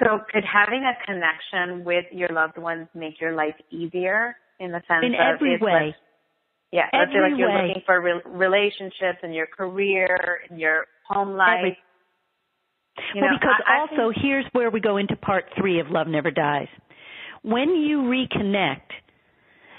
So 0.01 0.18
could 0.32 0.45
having 0.45 0.85
a 0.85 0.95
connection 1.07 1.85
with 1.85 2.05
your 2.11 2.28
loved 2.30 2.59
ones 2.59 2.89
make 2.95 3.20
your 3.20 3.35
life 3.35 3.55
easier 3.70 4.37
in 4.59 4.72
the 4.72 4.82
sense 4.89 5.05
in 5.05 5.14
of 5.14 5.20
every 5.20 5.59
way? 5.61 5.95
Yeah, 6.72 6.87
every 6.93 6.99
let's 7.01 7.12
say 7.12 7.30
like 7.30 7.39
you're 7.39 7.49
way. 7.49 7.68
looking 7.68 7.82
for 7.87 8.01
re- 8.01 8.22
relationships 8.26 9.18
in 9.22 9.32
your 9.32 9.47
career, 9.47 10.41
in 10.51 10.59
your 10.59 10.87
home 11.09 11.37
life. 11.37 11.59
Every, 11.59 11.78
you 13.14 13.20
well, 13.20 13.30
know, 13.30 13.37
because 13.39 13.62
I, 13.68 13.76
I 13.76 13.80
also 13.82 14.12
think, 14.12 14.24
here's 14.24 14.45
where 14.53 14.70
we 14.70 14.80
go 14.80 14.97
into 14.97 15.14
part 15.14 15.45
three 15.57 15.78
of 15.78 15.91
Love 15.91 16.09
Never 16.09 16.32
Dies. 16.32 16.66
When 17.43 17.76
you 17.76 17.99
reconnect, 17.99 18.91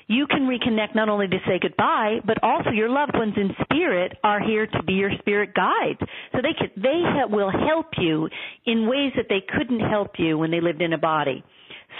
you 0.08 0.28
can 0.28 0.42
reconnect 0.42 0.94
not 0.94 1.10
only 1.10 1.28
to 1.28 1.38
say 1.48 1.60
goodbye, 1.60 2.18
but 2.26 2.38
also 2.44 2.70
your 2.70 2.90
loved 2.90 3.14
ones 3.16 3.34
in 3.38 3.50
spirit 3.64 4.18
are 4.24 4.40
here 4.40 4.68
to 4.68 4.84
be 4.84 4.94
your 4.94 5.12
spirit 5.20 5.54
guides. 5.56 6.00
So 6.32 6.40
they 6.42 6.54
can, 6.58 6.70
they 6.76 7.02
ha- 7.04 7.28
will 7.28 7.52
help 7.52 7.88
you 7.98 8.30
in 8.66 8.88
ways 8.88 9.14
that 9.16 9.26
they 9.30 9.42
couldn't 9.58 9.80
help 9.80 10.12
you 10.20 10.38
when 10.38 10.52
they 10.52 10.62
lived 10.62 10.82
in 10.82 10.94
a 10.94 10.98
body. 10.98 11.44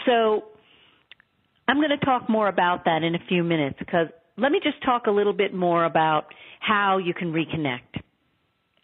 So 0.06 0.44
I'm 1.68 1.78
going 1.78 1.98
to 1.98 2.06
talk 2.06 2.30
more 2.30 2.48
about 2.48 2.86
that 2.86 3.02
in 3.02 3.16
a 3.16 3.20
few 3.28 3.44
minutes 3.44 3.78
because 3.80 4.08
let 4.38 4.52
me 4.52 4.60
just 4.64 4.84
talk 4.84 5.08
a 5.08 5.12
little 5.12 5.34
bit 5.34 5.54
more 5.54 5.86
about 5.86 6.26
how 6.60 6.98
you 6.98 7.14
can 7.14 7.34
reconnect. 7.34 8.02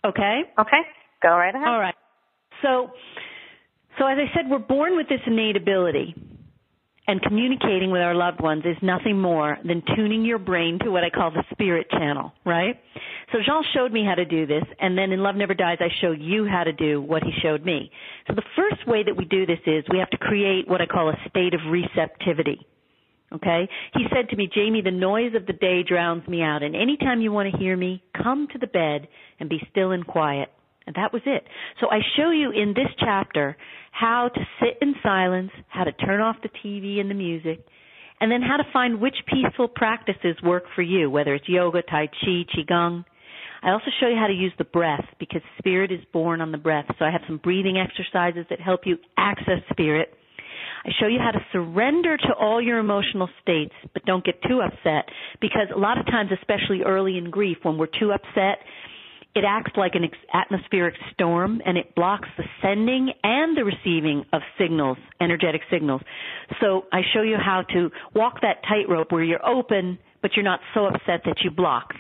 Okay? 0.04 0.42
Okay, 0.58 0.82
go 1.22 1.30
right 1.30 1.54
ahead. 1.54 1.68
All 1.68 1.80
right. 1.80 1.96
So, 2.64 2.92
so 4.00 4.08
as 4.08 4.18
I 4.18 4.34
said, 4.36 4.50
we're 4.50 4.60
born 4.60 4.96
with 4.96 5.08
this 5.10 5.20
innate 5.28 5.58
ability, 5.58 6.16
and 7.08 7.22
communicating 7.22 7.92
with 7.92 8.02
our 8.02 8.14
loved 8.14 8.42
ones 8.42 8.64
is 8.66 8.78
nothing 8.82 9.20
more 9.20 9.58
than 9.66 9.82
tuning 9.96 10.24
your 10.24 10.38
brain 10.38 10.80
to 10.84 10.92
what 10.92 11.04
I 11.04 11.10
call 11.10 11.32
the 11.32 11.44
spirit 11.52 11.90
channel, 11.90 12.32
right? 12.46 12.80
So 13.32 13.40
Jean 13.46 13.64
showed 13.74 13.92
me 13.92 14.06
how 14.06 14.16
to 14.16 14.26
do 14.26 14.46
this, 14.46 14.64
and 14.80 14.98
then 14.98 15.12
in 15.12 15.22
Love 15.22 15.36
Never 15.36 15.54
Dies, 15.54 15.78
I 15.80 15.88
show 16.02 16.12
you 16.12 16.46
how 16.46 16.64
to 16.64 16.74
do 16.74 17.02
what 17.02 17.24
he 17.24 17.32
showed 17.42 17.66
me. 17.66 17.92
So 18.28 18.36
the 18.36 18.44
first 18.56 18.88
way 18.88 19.04
that 19.04 19.16
we 19.16 19.26
do 19.26 19.46
this 19.46 19.60
is 19.66 19.84
we 19.92 20.00
have 20.00 20.10
to 20.12 20.18
create 20.18 20.68
what 20.68 20.82
I 20.82 20.86
call 20.86 21.10
a 21.10 21.30
state 21.30 21.54
of 21.54 21.62
receptivity. 21.70 22.60
Okay? 23.34 23.68
He 23.94 24.06
said 24.14 24.30
to 24.30 24.36
me, 24.36 24.50
Jamie, 24.54 24.82
the 24.82 24.92
noise 24.92 25.34
of 25.36 25.46
the 25.46 25.54
day 25.54 25.84
drowns 25.88 26.28
me 26.28 26.42
out, 26.42 26.62
and 26.62 26.76
anytime 26.76 27.22
you 27.22 27.32
want 27.32 27.52
to 27.52 27.58
hear 27.58 27.78
me, 27.78 28.04
come 28.22 28.48
to 28.52 28.60
the 28.60 28.68
bed 28.68 29.08
and 29.40 29.50
be 29.50 29.60
still 29.72 29.92
and 29.92 30.06
quiet. 30.06 30.50
And 30.88 30.96
that 30.96 31.14
was 31.14 31.22
it. 31.26 31.44
So 31.80 31.88
I 31.90 32.00
show 32.18 32.32
you 32.32 32.52
in 32.52 32.74
this 32.74 32.90
chapter 33.00 33.56
how 33.92 34.30
to 34.34 34.42
sit 34.60 34.78
in 34.82 34.96
silence, 35.04 35.52
how 35.68 35.84
to 35.84 35.92
turn 35.92 36.22
off 36.22 36.38
the 36.42 36.50
TV 36.66 37.00
and 37.00 37.10
the 37.10 37.16
music, 37.16 37.64
and 38.20 38.32
then 38.32 38.42
how 38.42 38.58
to 38.58 38.64
find 38.72 39.00
which 39.00 39.16
peaceful 39.28 39.68
practices 39.68 40.36
work 40.44 40.64
for 40.76 40.82
you, 40.82 41.10
whether 41.10 41.36
it's 41.36 41.48
yoga, 41.48 41.82
tai 41.82 42.08
chi, 42.08 42.46
qigong. 42.56 43.04
I 43.64 43.72
also 43.72 43.92
show 44.00 44.08
you 44.08 44.16
how 44.16 44.28
to 44.28 44.34
use 44.34 44.54
the 44.58 44.64
breath 44.64 45.06
because 45.20 45.42
spirit 45.60 45.92
is 45.92 46.00
born 46.12 46.42
on 46.42 46.52
the 46.52 46.58
breath. 46.58 46.86
So 46.98 47.06
I 47.06 47.12
have 47.12 47.22
some 47.28 47.38
breathing 47.38 47.78
exercises 47.78 48.46
that 48.50 48.60
help 48.60 48.82
you 48.86 48.98
access 49.18 49.62
spirit. 49.72 50.14
I 50.84 50.90
show 51.00 51.06
you 51.06 51.20
how 51.20 51.32
to 51.32 51.46
surrender 51.52 52.18
to 52.18 52.34
all 52.40 52.60
your 52.60 52.80
emotional 52.80 53.30
states, 53.42 53.74
but 53.94 54.04
don't 54.06 54.26
get 54.26 54.42
too 54.48 54.62
upset 54.62 55.06
because 55.40 55.68
a 55.74 55.78
lot 55.78 56.00
of 56.00 56.08
times, 56.08 56.32
especially 56.32 56.82
early 56.84 57.20
in 57.20 57.30
grief, 57.30 57.58
when 57.62 57.78
we're 57.78 57.86
too 58.00 58.12
upset, 58.12 58.66
it 59.34 59.44
acts 59.48 59.72
like 59.78 59.94
an 59.96 60.10
atmospheric 60.34 60.96
storm 61.14 61.62
and 61.66 61.78
it 61.78 61.96
blocks 61.96 62.28
the 62.38 62.44
sending 62.62 63.12
and 63.24 63.58
the 63.58 63.64
receiving 63.64 64.26
of 64.34 64.42
signals, 64.60 64.98
energetic 65.22 65.62
signals. 65.72 66.02
So 66.60 66.86
I 66.92 67.02
show 67.14 67.22
you 67.22 67.38
how 67.38 67.64
to 67.74 67.90
walk 68.14 68.42
that 68.42 68.62
tightrope 68.68 69.12
where 69.12 69.24
you're 69.24 69.46
open, 69.46 70.00
but 70.22 70.32
you're 70.36 70.44
not 70.44 70.60
so 70.74 70.86
upset 70.86 71.22
that 71.26 71.38
you 71.44 71.52
block. 71.52 71.94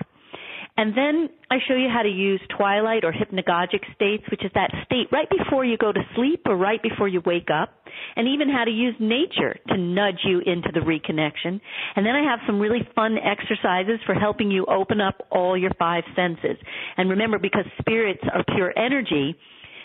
And 0.77 0.95
then 0.95 1.29
I 1.49 1.57
show 1.67 1.75
you 1.75 1.89
how 1.89 2.01
to 2.01 2.09
use 2.09 2.41
twilight 2.57 3.03
or 3.03 3.11
hypnagogic 3.11 3.93
states, 3.95 4.23
which 4.31 4.43
is 4.43 4.51
that 4.55 4.71
state 4.85 5.07
right 5.11 5.27
before 5.29 5.65
you 5.65 5.77
go 5.77 5.91
to 5.91 6.01
sleep 6.15 6.41
or 6.45 6.55
right 6.55 6.81
before 6.81 7.07
you 7.07 7.21
wake 7.25 7.49
up, 7.53 7.80
and 8.15 8.27
even 8.27 8.49
how 8.49 8.63
to 8.63 8.71
use 8.71 8.95
nature 8.99 9.57
to 9.69 9.77
nudge 9.77 10.19
you 10.25 10.39
into 10.39 10.69
the 10.73 10.79
reconnection. 10.79 11.59
And 11.95 12.05
then 12.05 12.15
I 12.15 12.23
have 12.29 12.39
some 12.45 12.59
really 12.59 12.87
fun 12.95 13.17
exercises 13.17 13.99
for 14.05 14.15
helping 14.15 14.51
you 14.51 14.65
open 14.65 15.01
up 15.01 15.27
all 15.31 15.57
your 15.57 15.71
five 15.77 16.03
senses. 16.15 16.57
And 16.97 17.09
remember, 17.09 17.39
because 17.39 17.65
spirits 17.79 18.21
are 18.33 18.43
pure 18.55 18.77
energy, 18.77 19.35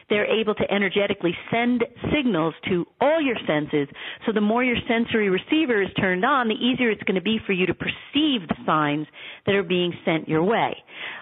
they're 0.09 0.27
able 0.27 0.55
to 0.55 0.71
energetically 0.71 1.35
send 1.51 1.85
signals 2.15 2.55
to 2.69 2.87
all 3.01 3.21
your 3.21 3.37
senses. 3.47 3.89
So 4.25 4.33
the 4.33 4.41
more 4.41 4.63
your 4.63 4.77
sensory 4.89 5.29
receiver 5.29 5.83
is 5.83 5.89
turned 5.99 6.25
on, 6.25 6.49
the 6.49 6.55
easier 6.55 6.91
it's 6.91 7.03
going 7.03 7.17
to 7.17 7.23
be 7.23 7.39
for 7.45 7.53
you 7.53 7.67
to 7.67 7.75
perceive 7.75 8.47
the 8.49 8.57
signs 8.65 9.07
that 9.47 9.55
are 9.55 9.63
being 9.63 9.93
sent 10.05 10.29
your 10.29 10.43
way. 10.43 10.77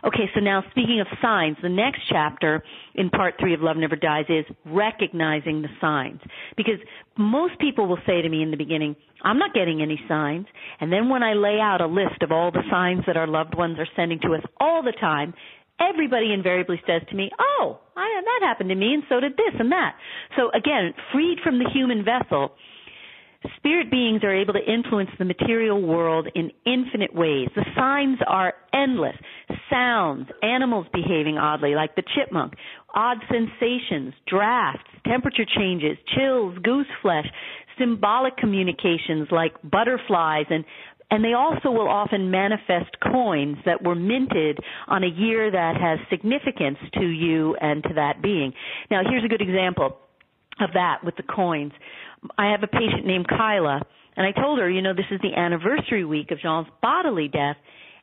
Okay, 0.05 0.31
so 0.35 0.41
now 0.41 0.63
speaking 0.71 1.01
of 1.01 1.07
signs, 1.23 1.57
the 1.63 1.69
next 1.69 2.01
chapter 2.11 2.63
in 2.95 3.11
part 3.11 3.35
three 3.41 3.55
of 3.55 3.61
Love 3.61 3.77
Never 3.77 3.97
Dies 3.97 4.27
is 4.29 4.45
recognizing 4.67 5.63
the 5.63 5.69
signs. 5.81 6.21
Because 6.57 6.79
most 7.17 7.59
people 7.59 7.87
will 7.87 7.99
say 8.07 8.21
to 8.23 8.29
me 8.29 8.43
in 8.43 8.51
the 8.51 8.57
beginning, 8.57 8.97
I'm 9.23 9.39
not 9.39 9.55
getting 9.55 9.81
any 9.81 9.99
signs. 10.07 10.47
And 10.81 10.93
then 10.93 11.09
when 11.09 11.23
I 11.23 11.33
lay 11.33 11.59
out 11.61 11.81
a 11.81 11.87
list 11.87 12.23
of 12.23 12.31
all 12.31 12.51
the 12.51 12.63
signs 12.71 13.05
that 13.07 13.17
our 13.17 13.27
loved 13.27 13.57
ones 13.57 13.79
are 13.79 13.89
sending 13.97 14.21
to 14.21 14.35
us 14.35 14.43
all 14.61 14.83
the 14.83 14.93
time, 15.01 15.33
everybody 15.81 16.33
invariably 16.33 16.81
says 16.87 17.03
to 17.11 17.17
me, 17.17 17.31
"Oh, 17.39 17.81
I, 17.97 18.23
that 18.25 18.47
happened 18.47 18.71
to 18.71 18.75
me, 18.75 18.95
and 18.95 19.03
so 19.09 19.21
did 19.21 19.37
this 19.37 19.55
and 19.59 19.73
that." 19.73 19.97
So 20.37 20.51
again, 20.51 20.95
freed 21.13 21.39
from 21.43 21.59
the 21.59 21.71
human 21.71 22.05
vessel, 22.05 22.53
spirit 23.57 23.91
beings 23.91 24.23
are 24.25 24.35
able 24.35 24.55
to 24.55 24.73
influence 24.73 25.11
the 25.19 25.25
material 25.25 25.81
world 25.81 26.29
in 26.35 26.51
infinite 26.67 27.15
ways. 27.15 27.49
The 27.55 27.65
signs 27.77 28.19
are 28.27 28.55
endless. 28.73 29.17
Sounds, 29.71 30.29
animals 30.43 30.87
behaving 30.93 31.39
oddly, 31.39 31.75
like 31.75 31.95
the 31.97 32.03
chipmunk, 32.15 32.55
odd 32.95 33.19
sensations, 33.31 34.15
drafts, 34.27 34.91
temperature 35.07 35.45
changes, 35.45 35.97
chills, 36.17 36.57
goose 36.63 36.87
flesh, 37.03 37.27
symbolic 37.79 38.37
communications 38.37 39.29
like 39.31 39.53
butterflies 39.63 40.47
and 40.51 40.65
and 41.15 41.23
they 41.25 41.33
also 41.33 41.71
will 41.71 41.87
often 41.89 42.29
manifest 42.29 42.91
coins 43.01 43.57
that 43.65 43.85
were 43.85 43.95
minted 43.95 44.59
on 44.89 45.05
a 45.05 45.07
year 45.07 45.49
that 45.49 45.77
has 45.81 46.01
significance 46.11 46.77
to 46.95 47.07
you 47.07 47.55
and 47.61 47.85
to 47.85 47.95
that 47.95 48.21
being. 48.21 48.53
Now, 48.91 49.03
here's 49.09 49.25
a 49.25 49.29
good 49.29 49.41
example 49.41 49.97
of 50.61 50.71
that 50.75 51.05
with 51.05 51.15
the 51.15 51.23
coins. 51.23 51.71
I 52.37 52.51
have 52.51 52.65
a 52.65 52.67
patient 52.67 53.07
named 53.07 53.29
Kyla, 53.29 53.83
and 54.17 54.27
I 54.27 54.33
told 54.33 54.59
her, 54.59 54.69
you 54.69 54.83
know, 54.83 54.93
this 54.93 55.05
is 55.13 55.21
the 55.23 55.39
anniversary 55.39 56.05
week 56.05 56.33
of 56.33 56.41
Jean's 56.41 56.67
bodily 56.83 57.29
death. 57.29 57.59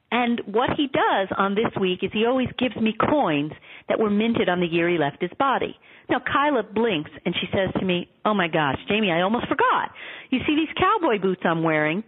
And 0.09 0.39
what 0.45 0.69
he 0.77 0.87
does 0.87 1.27
on 1.37 1.53
this 1.53 1.71
week 1.81 1.99
is 2.03 2.11
he 2.13 2.25
always 2.25 2.49
gives 2.57 2.77
me 2.77 2.95
coins 2.97 3.51
that 3.89 3.99
were 3.99 4.09
minted 4.09 4.47
on 4.47 4.61
the 4.61 4.67
year 4.67 4.87
he 4.87 4.97
left 4.97 5.21
his 5.21 5.31
body. 5.37 5.75
Now 6.09 6.19
Kyla 6.19 6.63
blinks 6.63 7.11
and 7.25 7.35
she 7.35 7.47
says 7.51 7.73
to 7.77 7.85
me, 7.85 8.09
"Oh 8.23 8.33
my 8.33 8.47
gosh, 8.47 8.77
Jamie, 8.87 9.11
I 9.11 9.21
almost 9.21 9.47
forgot. 9.47 9.91
You 10.29 10.39
see 10.47 10.55
these 10.55 10.73
cowboy 10.77 11.19
boots 11.19 11.41
I'm 11.43 11.63
wearing? 11.63 12.03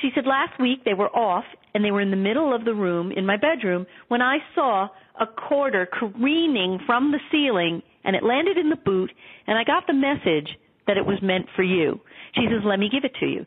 She 0.00 0.10
said 0.14 0.26
last 0.26 0.58
week 0.60 0.84
they 0.84 0.94
were 0.94 1.14
off 1.14 1.44
and 1.74 1.84
they 1.84 1.90
were 1.90 2.00
in 2.00 2.10
the 2.10 2.16
middle 2.16 2.54
of 2.54 2.64
the 2.64 2.74
room 2.74 3.12
in 3.12 3.26
my 3.26 3.36
bedroom 3.36 3.86
when 4.08 4.22
I 4.22 4.38
saw 4.54 4.88
a 5.20 5.26
quarter 5.26 5.86
careening 5.86 6.78
from 6.86 7.12
the 7.12 7.20
ceiling 7.30 7.82
and 8.04 8.16
it 8.16 8.22
landed 8.22 8.56
in 8.56 8.70
the 8.70 8.76
boot 8.76 9.12
and 9.46 9.58
I 9.58 9.64
got 9.64 9.86
the 9.86 9.92
message 9.92 10.48
that 10.86 10.96
it 10.96 11.04
was 11.06 11.18
meant 11.22 11.46
for 11.54 11.62
you. 11.62 12.00
She 12.34 12.46
says, 12.50 12.62
Let 12.64 12.78
me 12.78 12.88
give 12.90 13.04
it 13.04 13.14
to 13.20 13.26
you. 13.26 13.44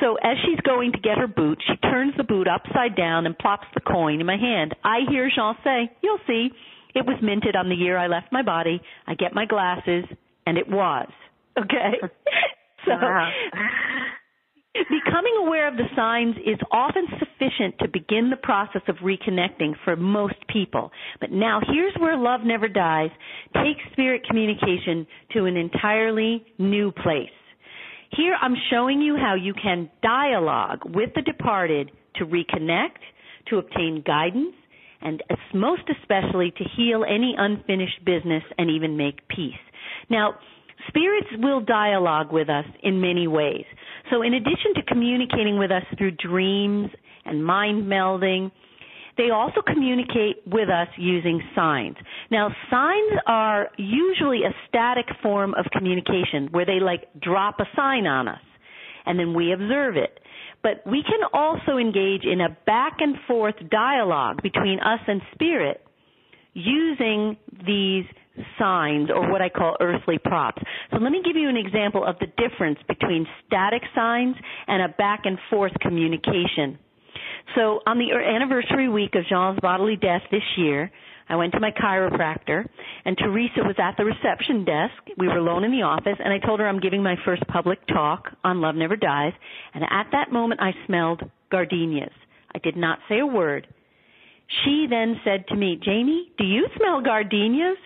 So 0.00 0.16
as 0.16 0.36
she's 0.44 0.60
going 0.60 0.92
to 0.92 0.98
get 0.98 1.18
her 1.18 1.26
boot, 1.26 1.62
she 1.66 1.76
turns 1.88 2.14
the 2.16 2.24
boot 2.24 2.48
upside 2.48 2.96
down 2.96 3.26
and 3.26 3.38
plops 3.38 3.66
the 3.74 3.80
coin 3.80 4.20
in 4.20 4.26
my 4.26 4.36
hand. 4.36 4.74
I 4.84 5.00
hear 5.08 5.30
Jean 5.34 5.54
say, 5.62 5.90
You'll 6.02 6.18
see, 6.26 6.50
it 6.94 7.06
was 7.06 7.18
minted 7.22 7.56
on 7.56 7.68
the 7.68 7.74
year 7.74 7.96
I 7.96 8.06
left 8.08 8.32
my 8.32 8.42
body. 8.42 8.80
I 9.06 9.14
get 9.14 9.34
my 9.34 9.46
glasses, 9.46 10.04
and 10.46 10.58
it 10.58 10.68
was. 10.68 11.08
Okay? 11.58 11.94
so 12.84 12.92
Wow. 12.92 13.30
Becoming 14.74 15.34
aware 15.38 15.68
of 15.68 15.76
the 15.76 15.88
signs 15.94 16.34
is 16.38 16.58
often 16.70 17.06
sufficient 17.18 17.78
to 17.80 17.88
begin 17.88 18.30
the 18.30 18.36
process 18.36 18.80
of 18.88 18.96
reconnecting 18.96 19.74
for 19.84 19.96
most 19.96 20.36
people. 20.48 20.90
But 21.20 21.30
now 21.30 21.60
here's 21.66 21.94
where 21.98 22.16
Love 22.16 22.40
Never 22.44 22.68
Dies 22.68 23.10
Take 23.54 23.76
spirit 23.92 24.22
communication 24.26 25.06
to 25.32 25.44
an 25.44 25.58
entirely 25.58 26.46
new 26.58 26.90
place. 26.90 27.28
Here 28.16 28.34
I'm 28.40 28.54
showing 28.70 29.02
you 29.02 29.16
how 29.16 29.34
you 29.34 29.52
can 29.52 29.90
dialogue 30.02 30.80
with 30.84 31.10
the 31.14 31.22
departed 31.22 31.90
to 32.16 32.24
reconnect, 32.24 33.00
to 33.48 33.58
obtain 33.58 34.02
guidance, 34.06 34.54
and 35.02 35.22
most 35.52 35.82
especially 36.00 36.50
to 36.50 36.64
heal 36.76 37.04
any 37.04 37.34
unfinished 37.36 38.04
business 38.06 38.42
and 38.56 38.70
even 38.70 38.96
make 38.96 39.28
peace. 39.28 39.52
Now, 40.08 40.34
spirits 40.88 41.28
will 41.38 41.60
dialogue 41.60 42.32
with 42.32 42.48
us 42.48 42.64
in 42.82 43.00
many 43.00 43.26
ways. 43.26 43.64
So 44.10 44.22
in 44.22 44.34
addition 44.34 44.74
to 44.76 44.82
communicating 44.82 45.58
with 45.58 45.70
us 45.70 45.84
through 45.96 46.12
dreams 46.12 46.90
and 47.24 47.44
mind 47.44 47.84
melding, 47.84 48.50
they 49.16 49.30
also 49.30 49.60
communicate 49.60 50.42
with 50.46 50.68
us 50.68 50.88
using 50.96 51.42
signs. 51.54 51.96
Now, 52.30 52.48
signs 52.70 53.12
are 53.26 53.68
usually 53.76 54.40
a 54.44 54.54
static 54.68 55.06
form 55.22 55.54
of 55.54 55.66
communication 55.70 56.48
where 56.50 56.64
they 56.64 56.80
like 56.80 57.08
drop 57.20 57.60
a 57.60 57.64
sign 57.76 58.06
on 58.06 58.28
us 58.28 58.40
and 59.04 59.18
then 59.18 59.34
we 59.34 59.52
observe 59.52 59.96
it. 59.96 60.18
But 60.62 60.82
we 60.86 61.02
can 61.02 61.20
also 61.32 61.76
engage 61.76 62.24
in 62.24 62.40
a 62.40 62.56
back 62.66 62.98
and 63.00 63.16
forth 63.26 63.56
dialogue 63.70 64.42
between 64.42 64.78
us 64.78 65.00
and 65.06 65.20
spirit 65.34 65.84
using 66.54 67.36
these 67.66 68.04
signs 68.58 69.10
or 69.10 69.30
what 69.30 69.42
I 69.42 69.48
call 69.48 69.76
earthly 69.80 70.18
props. 70.18 70.62
So 70.90 70.98
let 70.98 71.12
me 71.12 71.22
give 71.24 71.36
you 71.36 71.48
an 71.48 71.56
example 71.56 72.04
of 72.04 72.16
the 72.18 72.26
difference 72.26 72.78
between 72.88 73.26
static 73.46 73.82
signs 73.94 74.36
and 74.66 74.82
a 74.82 74.88
back 74.88 75.22
and 75.24 75.38
forth 75.50 75.72
communication. 75.80 76.78
So 77.54 77.80
on 77.86 77.98
the 77.98 78.12
anniversary 78.12 78.88
week 78.88 79.14
of 79.14 79.24
Jean's 79.28 79.58
bodily 79.60 79.96
death 79.96 80.22
this 80.30 80.42
year, 80.56 80.90
I 81.28 81.36
went 81.36 81.52
to 81.52 81.60
my 81.60 81.70
chiropractor 81.70 82.66
and 83.04 83.16
Teresa 83.16 83.60
was 83.62 83.76
at 83.78 83.96
the 83.96 84.04
reception 84.04 84.64
desk. 84.64 84.94
We 85.16 85.28
were 85.28 85.38
alone 85.38 85.64
in 85.64 85.70
the 85.70 85.82
office 85.82 86.16
and 86.22 86.32
I 86.32 86.38
told 86.44 86.60
her 86.60 86.68
I'm 86.68 86.80
giving 86.80 87.02
my 87.02 87.16
first 87.24 87.46
public 87.48 87.86
talk 87.86 88.28
on 88.44 88.60
Love 88.60 88.74
Never 88.74 88.96
Dies 88.96 89.32
and 89.74 89.84
at 89.84 90.08
that 90.12 90.32
moment 90.32 90.60
I 90.60 90.72
smelled 90.86 91.22
gardenias. 91.50 92.12
I 92.54 92.58
did 92.58 92.76
not 92.76 92.98
say 93.08 93.20
a 93.20 93.26
word. 93.26 93.66
She 94.64 94.86
then 94.88 95.20
said 95.24 95.46
to 95.48 95.56
me, 95.56 95.80
Jamie, 95.82 96.30
do 96.38 96.44
you 96.44 96.66
smell 96.76 97.00
gardenias? 97.00 97.78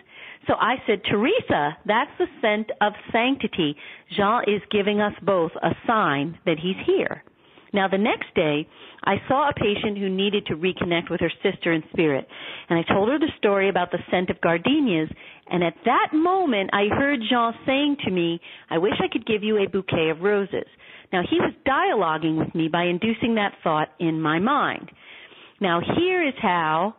So 0.46 0.54
I 0.54 0.76
said, 0.86 1.02
Teresa, 1.10 1.76
that's 1.86 2.10
the 2.18 2.26
scent 2.40 2.70
of 2.80 2.92
sanctity. 3.12 3.76
Jean 4.16 4.42
is 4.46 4.62
giving 4.70 5.00
us 5.00 5.12
both 5.22 5.50
a 5.62 5.70
sign 5.86 6.38
that 6.46 6.58
he's 6.58 6.76
here. 6.86 7.24
Now, 7.72 7.88
the 7.88 7.98
next 7.98 8.32
day, 8.34 8.66
I 9.04 9.16
saw 9.28 9.50
a 9.50 9.54
patient 9.54 9.98
who 9.98 10.08
needed 10.08 10.46
to 10.46 10.54
reconnect 10.54 11.10
with 11.10 11.20
her 11.20 11.32
sister 11.42 11.72
in 11.72 11.82
spirit. 11.92 12.26
And 12.70 12.78
I 12.78 12.94
told 12.94 13.08
her 13.08 13.18
the 13.18 13.30
story 13.38 13.68
about 13.68 13.90
the 13.90 13.98
scent 14.10 14.30
of 14.30 14.40
gardenias. 14.40 15.10
And 15.50 15.62
at 15.62 15.74
that 15.84 16.08
moment, 16.12 16.70
I 16.72 16.86
heard 16.88 17.20
Jean 17.28 17.52
saying 17.66 17.98
to 18.04 18.10
me, 18.10 18.40
I 18.70 18.78
wish 18.78 18.94
I 18.98 19.08
could 19.12 19.26
give 19.26 19.42
you 19.42 19.58
a 19.58 19.68
bouquet 19.68 20.10
of 20.10 20.20
roses. 20.20 20.66
Now, 21.12 21.22
he 21.28 21.38
was 21.38 21.52
dialoguing 21.66 22.38
with 22.38 22.54
me 22.54 22.68
by 22.68 22.84
inducing 22.84 23.34
that 23.34 23.54
thought 23.62 23.88
in 24.00 24.20
my 24.20 24.38
mind. 24.38 24.90
Now, 25.60 25.80
here 25.98 26.26
is 26.26 26.34
how 26.40 26.94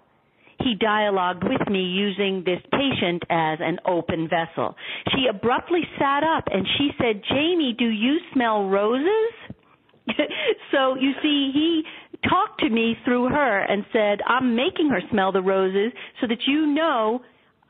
he 0.68 0.76
dialogued 0.76 1.44
with 1.44 1.68
me 1.70 1.80
using 1.80 2.44
this 2.46 2.60
patient 2.72 3.24
as 3.30 3.60
an 3.62 3.80
open 3.86 4.28
vessel. 4.28 4.76
She 5.14 5.28
abruptly 5.30 5.82
sat 5.98 6.24
up 6.24 6.46
and 6.52 6.68
she 6.78 6.90
said, 6.98 7.22
Jamie, 7.30 7.74
do 7.78 7.86
you 7.86 8.18
smell 8.34 8.68
roses? 8.68 9.32
so 10.72 10.96
you 10.96 11.12
see, 11.22 11.52
he 11.54 11.84
talked 12.28 12.60
to 12.60 12.70
me 12.70 12.96
through 13.06 13.30
her 13.30 13.60
and 13.62 13.86
said, 13.94 14.20
I'm 14.28 14.56
making 14.56 14.90
her 14.90 15.02
smell 15.10 15.32
the 15.32 15.42
roses 15.42 15.94
so 16.20 16.28
that 16.28 16.40
you 16.48 16.66
know 16.68 17.22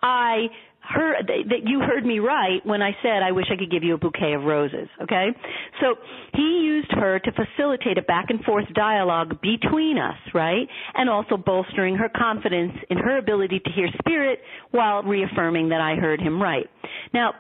I 0.02 0.48
heard 0.88 1.28
that 1.28 1.62
you 1.66 1.80
heard 1.82 2.06
me 2.06 2.20
right 2.20 2.60
when 2.64 2.82
I 2.82 2.92
said 3.02 3.24
I 3.24 3.32
wish 3.32 3.46
I 3.52 3.58
could 3.58 3.72
give 3.72 3.84
you 3.84 3.96
a 3.96 3.98
bouquet 3.98 4.34
of 4.34 4.44
roses, 4.44 4.88
okay? 5.04 5.28
So 5.82 5.96
he 6.34 6.62
used 6.64 6.92
her 6.92 7.20
to 7.20 7.32
facilitate 7.32 7.98
a 7.98 8.02
back 8.02 8.30
and 8.30 8.44
forth 8.44 8.66
dialogue 8.74 9.42
between 9.42 9.98
us, 9.98 10.18
right? 10.34 10.68
And 10.94 11.10
also 11.10 11.38
bolstering 11.38 11.96
her 11.96 12.10
confidence 12.10 12.74
in 12.90 12.98
her 12.98 13.18
ability 13.18 13.60
to 13.60 13.72
hear 13.72 13.88
spirit 14.00 14.40
while 14.72 15.04
reaffirming 15.04 15.70
that 15.70 15.82
I 15.82 15.96
heard 15.96 16.22
him 16.22 16.42
right. 16.42 16.68
Now, 17.14 17.34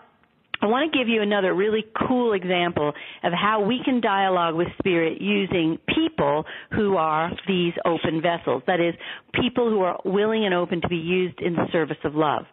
I 0.59 0.65
want 0.65 0.91
to 0.91 0.97
give 0.97 1.07
you 1.07 1.21
another 1.21 1.53
really 1.53 1.85
cool 2.07 2.33
example 2.33 2.91
of 3.23 3.31
how 3.31 3.61
we 3.61 3.79
can 3.85 4.01
dialogue 4.01 4.55
with 4.55 4.67
spirit 4.79 5.21
using 5.21 5.77
people 5.93 6.45
who 6.71 6.97
are 6.97 7.31
these 7.47 7.73
open 7.85 8.21
vessels. 8.21 8.63
That 8.65 8.79
is, 8.79 8.95
people 9.39 9.69
who 9.69 9.81
are 9.81 9.99
willing 10.03 10.45
and 10.45 10.55
open 10.55 10.81
to 10.81 10.87
be 10.87 10.95
used 10.95 11.39
in 11.41 11.53
the 11.53 11.67
service 11.71 11.97
of 12.03 12.15
love. 12.15 12.45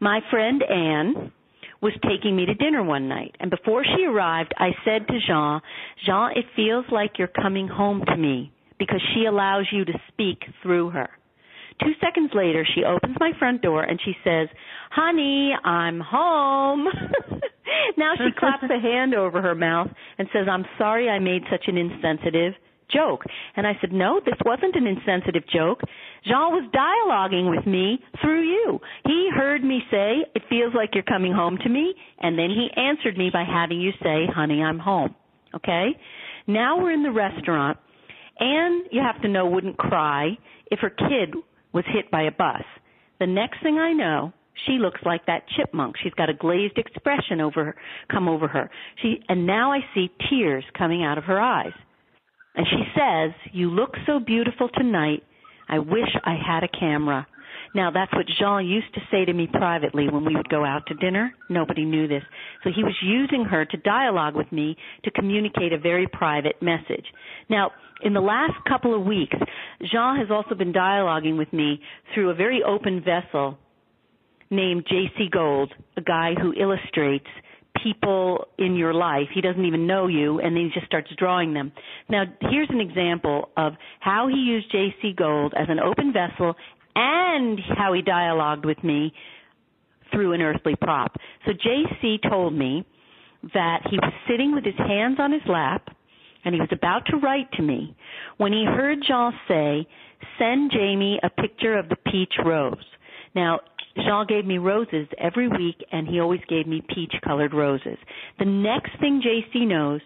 My 0.00 0.20
friend 0.30 0.62
Anne 0.62 1.32
was 1.80 1.92
taking 2.02 2.34
me 2.34 2.46
to 2.46 2.54
dinner 2.54 2.82
one 2.82 3.08
night, 3.08 3.36
and 3.40 3.50
before 3.50 3.84
she 3.84 4.04
arrived, 4.04 4.54
I 4.56 4.70
said 4.84 5.06
to 5.06 5.18
Jean, 5.26 5.60
Jean, 6.06 6.30
it 6.34 6.46
feels 6.56 6.86
like 6.90 7.18
you're 7.18 7.28
coming 7.28 7.68
home 7.68 8.02
to 8.06 8.16
me 8.16 8.52
because 8.78 9.02
she 9.14 9.26
allows 9.26 9.66
you 9.70 9.84
to 9.84 9.92
speak 10.08 10.38
through 10.62 10.90
her. 10.90 11.08
Two 11.80 11.92
seconds 12.00 12.30
later, 12.34 12.66
she 12.74 12.84
opens 12.84 13.16
my 13.18 13.32
front 13.38 13.60
door 13.60 13.82
and 13.82 14.00
she 14.04 14.14
says, 14.24 14.48
Honey, 14.90 15.52
I'm 15.64 16.00
home. 16.00 16.86
now 17.96 18.12
she 18.16 18.30
claps 18.38 18.64
a 18.64 18.80
hand 18.80 19.14
over 19.14 19.42
her 19.42 19.54
mouth 19.54 19.88
and 20.18 20.28
says, 20.32 20.46
I'm 20.50 20.64
sorry 20.78 21.08
I 21.08 21.18
made 21.18 21.42
such 21.50 21.64
an 21.66 21.76
insensitive 21.76 22.54
joke. 22.94 23.22
And 23.56 23.66
I 23.66 23.72
said, 23.80 23.92
No, 23.92 24.20
this 24.24 24.38
wasn't 24.44 24.76
an 24.76 24.86
insensitive 24.86 25.42
joke. 25.52 25.80
Jean 26.24 26.52
was 26.52 26.70
dialoguing 26.72 27.54
with 27.54 27.66
me 27.66 27.98
through 28.22 28.42
you. 28.42 28.80
He 29.04 29.28
heard 29.34 29.62
me 29.62 29.80
say, 29.90 30.24
It 30.34 30.42
feels 30.48 30.72
like 30.74 30.90
you're 30.94 31.02
coming 31.02 31.32
home 31.32 31.58
to 31.62 31.68
me. 31.68 31.94
And 32.20 32.38
then 32.38 32.50
he 32.50 32.68
answered 32.80 33.18
me 33.18 33.30
by 33.32 33.44
having 33.44 33.80
you 33.80 33.90
say, 34.02 34.26
Honey, 34.32 34.62
I'm 34.62 34.78
home. 34.78 35.14
Okay? 35.54 35.90
Now 36.46 36.78
we're 36.78 36.92
in 36.92 37.02
the 37.02 37.10
restaurant. 37.10 37.78
Anne, 38.38 38.84
you 38.90 39.00
have 39.00 39.20
to 39.22 39.28
know, 39.28 39.46
wouldn't 39.46 39.78
cry 39.78 40.30
if 40.70 40.80
her 40.80 40.90
kid 40.90 41.34
was 41.72 41.84
hit 41.92 42.10
by 42.10 42.22
a 42.22 42.32
bus. 42.32 42.62
The 43.20 43.26
next 43.26 43.62
thing 43.62 43.78
I 43.78 43.92
know, 43.92 44.32
she 44.66 44.72
looks 44.72 45.00
like 45.04 45.26
that 45.26 45.44
chipmunk. 45.56 45.96
She's 46.02 46.14
got 46.14 46.30
a 46.30 46.34
glazed 46.34 46.78
expression 46.78 47.40
over 47.40 47.64
her, 47.64 47.76
come 48.10 48.28
over 48.28 48.48
her. 48.48 48.70
She 49.02 49.20
and 49.28 49.46
now 49.46 49.72
I 49.72 49.80
see 49.94 50.10
tears 50.30 50.64
coming 50.76 51.04
out 51.04 51.18
of 51.18 51.24
her 51.24 51.40
eyes. 51.40 51.72
And 52.54 52.66
she 52.68 52.84
says, 52.96 53.32
"You 53.52 53.70
look 53.70 53.96
so 54.06 54.20
beautiful 54.20 54.68
tonight. 54.68 55.22
I 55.68 55.78
wish 55.78 56.14
I 56.24 56.34
had 56.34 56.62
a 56.62 56.68
camera." 56.68 57.26
Now 57.74 57.90
that's 57.90 58.12
what 58.12 58.26
Jean 58.26 58.66
used 58.66 58.94
to 58.94 59.00
say 59.10 59.24
to 59.24 59.32
me 59.32 59.48
privately 59.48 60.08
when 60.08 60.24
we 60.24 60.36
would 60.36 60.48
go 60.48 60.64
out 60.64 60.86
to 60.86 60.94
dinner. 60.94 61.34
Nobody 61.48 61.84
knew 61.84 62.06
this. 62.06 62.22
So 62.62 62.70
he 62.70 62.84
was 62.84 62.94
using 63.02 63.44
her 63.44 63.64
to 63.64 63.76
dialogue 63.78 64.36
with 64.36 64.50
me 64.52 64.76
to 65.02 65.10
communicate 65.10 65.72
a 65.72 65.78
very 65.78 66.06
private 66.06 66.62
message. 66.62 67.06
Now, 67.48 67.72
in 68.02 68.12
the 68.12 68.20
last 68.20 68.54
couple 68.68 68.94
of 68.94 69.04
weeks, 69.04 69.36
Jean 69.82 70.16
has 70.16 70.30
also 70.30 70.54
been 70.54 70.72
dialoguing 70.72 71.36
with 71.36 71.52
me 71.52 71.80
through 72.12 72.30
a 72.30 72.34
very 72.34 72.62
open 72.62 73.00
vessel 73.00 73.58
named 74.50 74.86
J.C. 74.88 75.28
Gold, 75.32 75.72
a 75.96 76.00
guy 76.00 76.34
who 76.34 76.52
illustrates 76.52 77.26
people 77.82 78.48
in 78.58 78.76
your 78.76 78.94
life. 78.94 79.28
He 79.34 79.40
doesn't 79.40 79.64
even 79.64 79.86
know 79.86 80.06
you, 80.06 80.40
and 80.40 80.56
then 80.56 80.64
he 80.64 80.70
just 80.72 80.86
starts 80.86 81.10
drawing 81.16 81.54
them. 81.54 81.72
Now, 82.08 82.24
here's 82.40 82.70
an 82.70 82.80
example 82.80 83.50
of 83.56 83.74
how 84.00 84.28
he 84.28 84.36
used 84.36 84.70
J.C. 84.70 85.14
Gold 85.16 85.54
as 85.56 85.66
an 85.68 85.80
open 85.80 86.12
vessel 86.12 86.54
and 86.94 87.58
how 87.76 87.92
he 87.92 88.02
dialogued 88.02 88.64
with 88.64 88.82
me 88.84 89.12
through 90.12 90.32
an 90.32 90.42
earthly 90.42 90.76
prop. 90.80 91.16
So 91.44 91.52
J.C. 91.52 92.20
told 92.28 92.54
me 92.54 92.86
that 93.52 93.80
he 93.90 93.98
was 93.98 94.12
sitting 94.28 94.54
with 94.54 94.64
his 94.64 94.76
hands 94.76 95.16
on 95.18 95.32
his 95.32 95.42
lap 95.48 95.88
and 96.44 96.54
he 96.54 96.60
was 96.60 96.70
about 96.72 97.06
to 97.06 97.16
write 97.16 97.50
to 97.52 97.62
me 97.62 97.96
when 98.36 98.52
he 98.52 98.64
heard 98.64 98.98
Jean 99.06 99.32
say, 99.48 99.86
Send 100.38 100.70
Jamie 100.70 101.18
a 101.22 101.30
picture 101.30 101.76
of 101.78 101.88
the 101.88 101.96
peach 101.96 102.34
rose. 102.44 102.84
Now, 103.34 103.60
Jean 103.96 104.26
gave 104.26 104.44
me 104.44 104.58
roses 104.58 105.06
every 105.18 105.48
week, 105.48 105.76
and 105.92 106.08
he 106.08 106.20
always 106.20 106.40
gave 106.48 106.66
me 106.66 106.82
peach 106.94 107.14
colored 107.24 107.54
roses. 107.54 107.96
The 108.38 108.44
next 108.44 108.90
thing 109.00 109.22
JC 109.22 109.66
knows, 109.66 110.00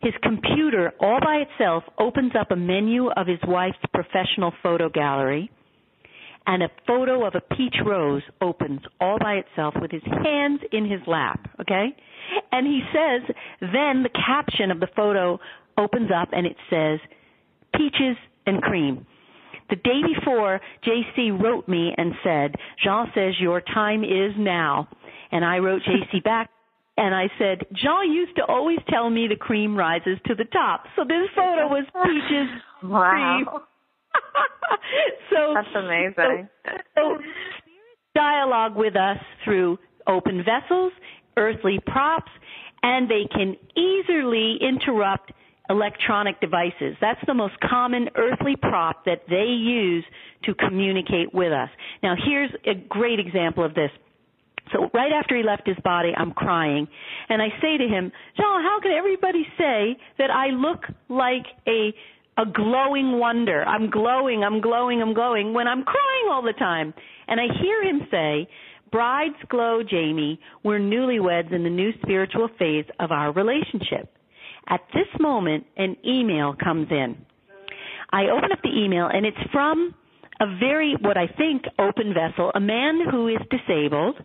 his 0.00 0.14
computer 0.22 0.92
all 1.00 1.20
by 1.20 1.44
itself 1.48 1.84
opens 1.98 2.32
up 2.38 2.50
a 2.50 2.56
menu 2.56 3.10
of 3.10 3.26
his 3.26 3.38
wife's 3.46 3.78
professional 3.92 4.52
photo 4.62 4.88
gallery, 4.88 5.50
and 6.46 6.62
a 6.62 6.70
photo 6.86 7.26
of 7.26 7.34
a 7.34 7.54
peach 7.54 7.76
rose 7.84 8.22
opens 8.40 8.80
all 9.00 9.18
by 9.18 9.34
itself 9.34 9.74
with 9.80 9.90
his 9.90 10.02
hands 10.02 10.60
in 10.72 10.90
his 10.90 11.00
lap, 11.06 11.48
okay? 11.60 11.96
And 12.52 12.66
he 12.66 12.82
says, 12.92 13.34
then 13.60 14.02
the 14.02 14.10
caption 14.10 14.70
of 14.70 14.80
the 14.80 14.88
photo 14.94 15.38
opens 15.78 16.10
up 16.14 16.28
and 16.32 16.46
it 16.46 16.56
says, 16.68 17.00
peaches 17.74 18.16
and 18.46 18.62
cream. 18.62 19.06
The 19.70 19.76
day 19.76 20.00
before, 20.14 20.60
JC 20.86 21.40
wrote 21.40 21.68
me 21.68 21.92
and 21.96 22.12
said, 22.22 22.54
Jean 22.82 23.06
says 23.14 23.34
your 23.40 23.60
time 23.60 24.04
is 24.04 24.32
now. 24.36 24.88
And 25.32 25.44
I 25.44 25.58
wrote 25.58 25.82
JC 25.88 26.22
back 26.22 26.50
and 26.96 27.14
I 27.14 27.28
said, 27.38 27.66
Jean 27.72 28.12
used 28.12 28.36
to 28.36 28.44
always 28.44 28.78
tell 28.88 29.10
me 29.10 29.26
the 29.28 29.36
cream 29.36 29.76
rises 29.76 30.18
to 30.26 30.34
the 30.34 30.44
top. 30.44 30.84
So 30.96 31.02
this 31.04 31.28
photo 31.34 31.66
was 31.68 31.84
peaches 32.04 32.48
wow. 32.84 33.42
cream. 33.42 33.60
so 35.30 35.54
That's 35.54 35.74
amazing. 35.74 36.48
So, 36.64 36.70
so 36.96 37.18
dialogue 38.14 38.76
with 38.76 38.94
us 38.94 39.18
through 39.44 39.78
open 40.06 40.44
vessels, 40.44 40.92
earthly 41.36 41.80
props, 41.84 42.30
and 42.82 43.10
they 43.10 43.26
can 43.32 43.56
easily 43.76 44.58
interrupt 44.60 45.32
electronic 45.70 46.40
devices. 46.40 46.96
That's 47.00 47.20
the 47.26 47.34
most 47.34 47.54
common 47.60 48.08
earthly 48.16 48.56
prop 48.56 49.04
that 49.06 49.22
they 49.28 49.46
use 49.46 50.04
to 50.44 50.54
communicate 50.54 51.32
with 51.32 51.52
us. 51.52 51.70
Now 52.02 52.14
here's 52.16 52.50
a 52.66 52.74
great 52.88 53.18
example 53.18 53.64
of 53.64 53.74
this. 53.74 53.90
So 54.72 54.90
right 54.94 55.12
after 55.12 55.36
he 55.36 55.42
left 55.42 55.66
his 55.66 55.76
body, 55.84 56.12
I'm 56.16 56.32
crying, 56.32 56.88
and 57.28 57.42
I 57.42 57.48
say 57.60 57.76
to 57.76 57.84
him, 57.84 58.10
Jean, 58.36 58.62
how 58.62 58.78
can 58.82 58.92
everybody 58.92 59.46
say 59.58 59.96
that 60.18 60.30
I 60.30 60.48
look 60.48 60.84
like 61.08 61.46
a 61.68 61.94
a 62.36 62.46
glowing 62.46 63.18
wonder? 63.20 63.62
I'm 63.64 63.90
glowing, 63.90 64.42
I'm 64.42 64.60
glowing, 64.60 65.00
I'm 65.00 65.14
glowing 65.14 65.52
when 65.54 65.68
I'm 65.68 65.84
crying 65.84 66.28
all 66.30 66.42
the 66.42 66.54
time. 66.54 66.92
And 67.28 67.38
I 67.38 67.44
hear 67.62 67.82
him 67.82 68.08
say, 68.10 68.48
Brides 68.90 69.36
glow, 69.48 69.82
Jamie. 69.88 70.40
We're 70.62 70.80
newlyweds 70.80 71.52
in 71.52 71.62
the 71.62 71.70
new 71.70 71.92
spiritual 72.02 72.48
phase 72.58 72.86
of 72.98 73.12
our 73.12 73.32
relationship. 73.32 74.14
At 74.68 74.80
this 74.94 75.08
moment, 75.20 75.66
an 75.76 75.96
email 76.06 76.54
comes 76.54 76.88
in. 76.90 77.16
I 78.10 78.24
open 78.24 78.52
up 78.52 78.62
the 78.62 78.70
email 78.70 79.06
and 79.06 79.26
it's 79.26 79.36
from 79.52 79.94
a 80.40 80.46
very, 80.58 80.96
what 81.00 81.16
I 81.16 81.26
think, 81.26 81.62
open 81.78 82.12
vessel, 82.12 82.50
a 82.54 82.60
man 82.60 83.00
who 83.10 83.28
is 83.28 83.38
disabled, 83.50 84.16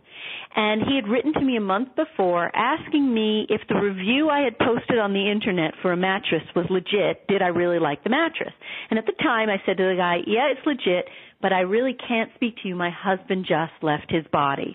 and 0.56 0.82
he 0.88 0.96
had 0.96 1.06
written 1.06 1.32
to 1.34 1.40
me 1.40 1.56
a 1.56 1.60
month 1.60 1.90
before 1.94 2.50
asking 2.54 3.12
me 3.12 3.46
if 3.48 3.60
the 3.68 3.76
review 3.76 4.28
I 4.28 4.40
had 4.40 4.58
posted 4.58 4.98
on 4.98 5.12
the 5.12 5.30
internet 5.30 5.72
for 5.82 5.92
a 5.92 5.96
mattress 5.96 6.42
was 6.56 6.66
legit, 6.68 7.26
did 7.28 7.42
I 7.42 7.48
really 7.48 7.78
like 7.78 8.02
the 8.02 8.10
mattress? 8.10 8.52
And 8.90 8.98
at 8.98 9.06
the 9.06 9.22
time 9.22 9.48
I 9.48 9.62
said 9.64 9.76
to 9.76 9.84
the 9.84 9.96
guy, 9.96 10.18
yeah, 10.26 10.50
it's 10.50 10.66
legit, 10.66 11.08
but 11.40 11.52
I 11.52 11.60
really 11.60 11.94
can't 12.08 12.30
speak 12.34 12.56
to 12.62 12.68
you. 12.68 12.74
My 12.74 12.90
husband 12.90 13.46
just 13.48 13.72
left 13.82 14.10
his 14.10 14.24
body. 14.32 14.74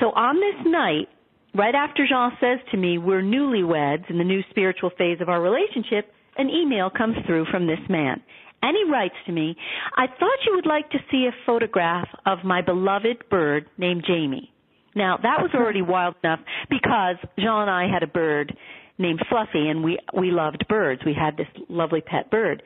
So 0.00 0.06
on 0.10 0.36
this 0.36 0.66
night, 0.72 1.08
right 1.56 1.74
after 1.74 2.06
Jean 2.06 2.32
says 2.40 2.58
to 2.70 2.76
me, 2.76 2.98
we're 2.98 3.22
newlyweds 3.22 4.08
in 4.10 4.18
the 4.18 4.24
new 4.24 4.42
spiritual 4.50 4.90
phase 4.96 5.20
of 5.20 5.28
our 5.28 5.40
relationship, 5.40 6.12
an 6.36 6.50
email 6.50 6.90
comes 6.90 7.16
through 7.26 7.46
from 7.50 7.66
this 7.66 7.80
man. 7.88 8.22
And 8.62 8.76
he 8.76 8.90
writes 8.90 9.14
to 9.26 9.32
me, 9.32 9.56
I 9.96 10.06
thought 10.06 10.44
you 10.46 10.54
would 10.54 10.66
like 10.66 10.90
to 10.90 10.98
see 11.10 11.26
a 11.26 11.46
photograph 11.46 12.08
of 12.24 12.38
my 12.44 12.62
beloved 12.62 13.28
bird 13.30 13.66
named 13.78 14.04
Jamie. 14.06 14.52
Now 14.94 15.18
that 15.22 15.40
was 15.40 15.50
already 15.54 15.82
wild 15.94 16.14
enough 16.24 16.40
because 16.68 17.16
Jean 17.38 17.62
and 17.62 17.70
I 17.70 17.86
had 17.92 18.02
a 18.02 18.08
bird 18.08 18.56
named 18.98 19.20
Fluffy 19.28 19.68
and 19.68 19.84
we, 19.84 19.98
we 20.16 20.30
loved 20.30 20.66
birds. 20.68 21.02
We 21.04 21.14
had 21.14 21.36
this 21.36 21.48
lovely 21.68 22.00
pet 22.00 22.30
bird. 22.30 22.62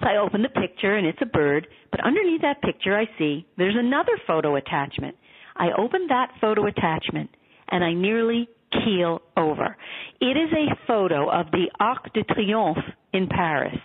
So 0.00 0.06
I 0.08 0.18
open 0.18 0.42
the 0.42 0.48
picture 0.48 0.96
and 0.96 1.06
it's 1.06 1.20
a 1.20 1.26
bird, 1.26 1.66
but 1.90 2.04
underneath 2.04 2.42
that 2.42 2.62
picture 2.62 2.96
I 2.96 3.06
see 3.18 3.46
there's 3.56 3.76
another 3.78 4.12
photo 4.26 4.56
attachment. 4.56 5.16
I 5.56 5.68
open 5.76 6.06
that 6.08 6.32
photo 6.40 6.66
attachment 6.66 7.30
and 7.70 7.84
I 7.84 7.92
nearly 7.92 8.48
keel 8.84 9.22
over. 9.36 9.76
It 10.20 10.36
is 10.36 10.52
a 10.52 10.86
photo 10.86 11.30
of 11.30 11.50
the 11.50 11.66
Arc 11.78 12.12
de 12.12 12.22
Triomphe 12.24 12.82
in 13.12 13.26
Paris. 13.28 13.78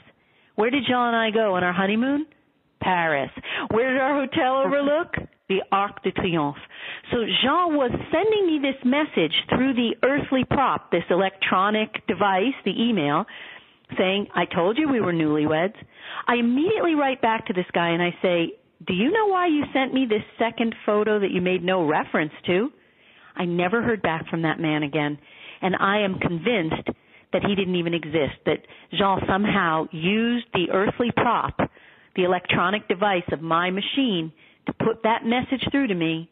Where 0.55 0.69
did 0.69 0.83
Jean 0.87 1.07
and 1.07 1.15
I 1.15 1.31
go 1.31 1.55
on 1.55 1.63
our 1.63 1.73
honeymoon? 1.73 2.25
Paris. 2.81 3.31
Where 3.71 3.91
did 3.91 4.01
our 4.01 4.25
hotel 4.25 4.57
overlook? 4.57 5.15
The 5.49 5.61
Arc 5.71 6.03
de 6.03 6.11
Triomphe. 6.11 6.59
So 7.11 7.17
Jean 7.43 7.75
was 7.75 7.91
sending 8.11 8.47
me 8.47 8.59
this 8.61 8.79
message 8.83 9.33
through 9.49 9.73
the 9.73 9.95
earthly 10.03 10.43
prop, 10.43 10.91
this 10.91 11.03
electronic 11.09 12.05
device, 12.07 12.53
the 12.63 12.79
email, 12.79 13.25
saying, 13.97 14.27
I 14.33 14.45
told 14.45 14.77
you 14.77 14.87
we 14.87 15.01
were 15.01 15.13
newlyweds. 15.13 15.75
I 16.27 16.35
immediately 16.35 16.95
write 16.95 17.21
back 17.21 17.47
to 17.47 17.53
this 17.53 17.65
guy 17.73 17.89
and 17.89 18.01
I 18.01 18.15
say, 18.21 18.53
do 18.85 18.93
you 18.93 19.11
know 19.11 19.27
why 19.27 19.47
you 19.47 19.63
sent 19.73 19.93
me 19.93 20.05
this 20.07 20.23
second 20.37 20.75
photo 20.85 21.19
that 21.19 21.31
you 21.31 21.41
made 21.41 21.63
no 21.63 21.85
reference 21.87 22.33
to? 22.47 22.71
I 23.35 23.45
never 23.45 23.81
heard 23.81 24.01
back 24.01 24.27
from 24.29 24.43
that 24.43 24.59
man 24.59 24.83
again. 24.83 25.17
And 25.61 25.75
I 25.75 25.99
am 25.99 26.19
convinced 26.19 26.89
that 27.33 27.43
he 27.43 27.55
didn't 27.55 27.75
even 27.75 27.93
exist, 27.93 28.35
that 28.45 28.65
Jean 28.91 29.21
somehow 29.27 29.87
used 29.91 30.45
the 30.53 30.71
earthly 30.71 31.11
prop, 31.15 31.57
the 32.15 32.23
electronic 32.23 32.87
device 32.87 33.27
of 33.31 33.41
my 33.41 33.71
machine 33.71 34.31
to 34.67 34.73
put 34.73 35.03
that 35.03 35.25
message 35.25 35.67
through 35.71 35.87
to 35.87 35.95
me. 35.95 36.29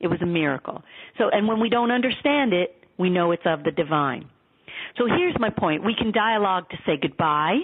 It 0.00 0.06
was 0.06 0.20
a 0.22 0.26
miracle. 0.26 0.82
So, 1.18 1.28
and 1.28 1.46
when 1.46 1.60
we 1.60 1.68
don't 1.68 1.90
understand 1.90 2.52
it, 2.54 2.74
we 2.98 3.10
know 3.10 3.32
it's 3.32 3.42
of 3.44 3.64
the 3.64 3.70
divine. 3.70 4.28
So 4.96 5.06
here's 5.06 5.38
my 5.38 5.50
point. 5.50 5.84
We 5.84 5.94
can 5.94 6.10
dialogue 6.10 6.70
to 6.70 6.76
say 6.86 6.98
goodbye 7.00 7.60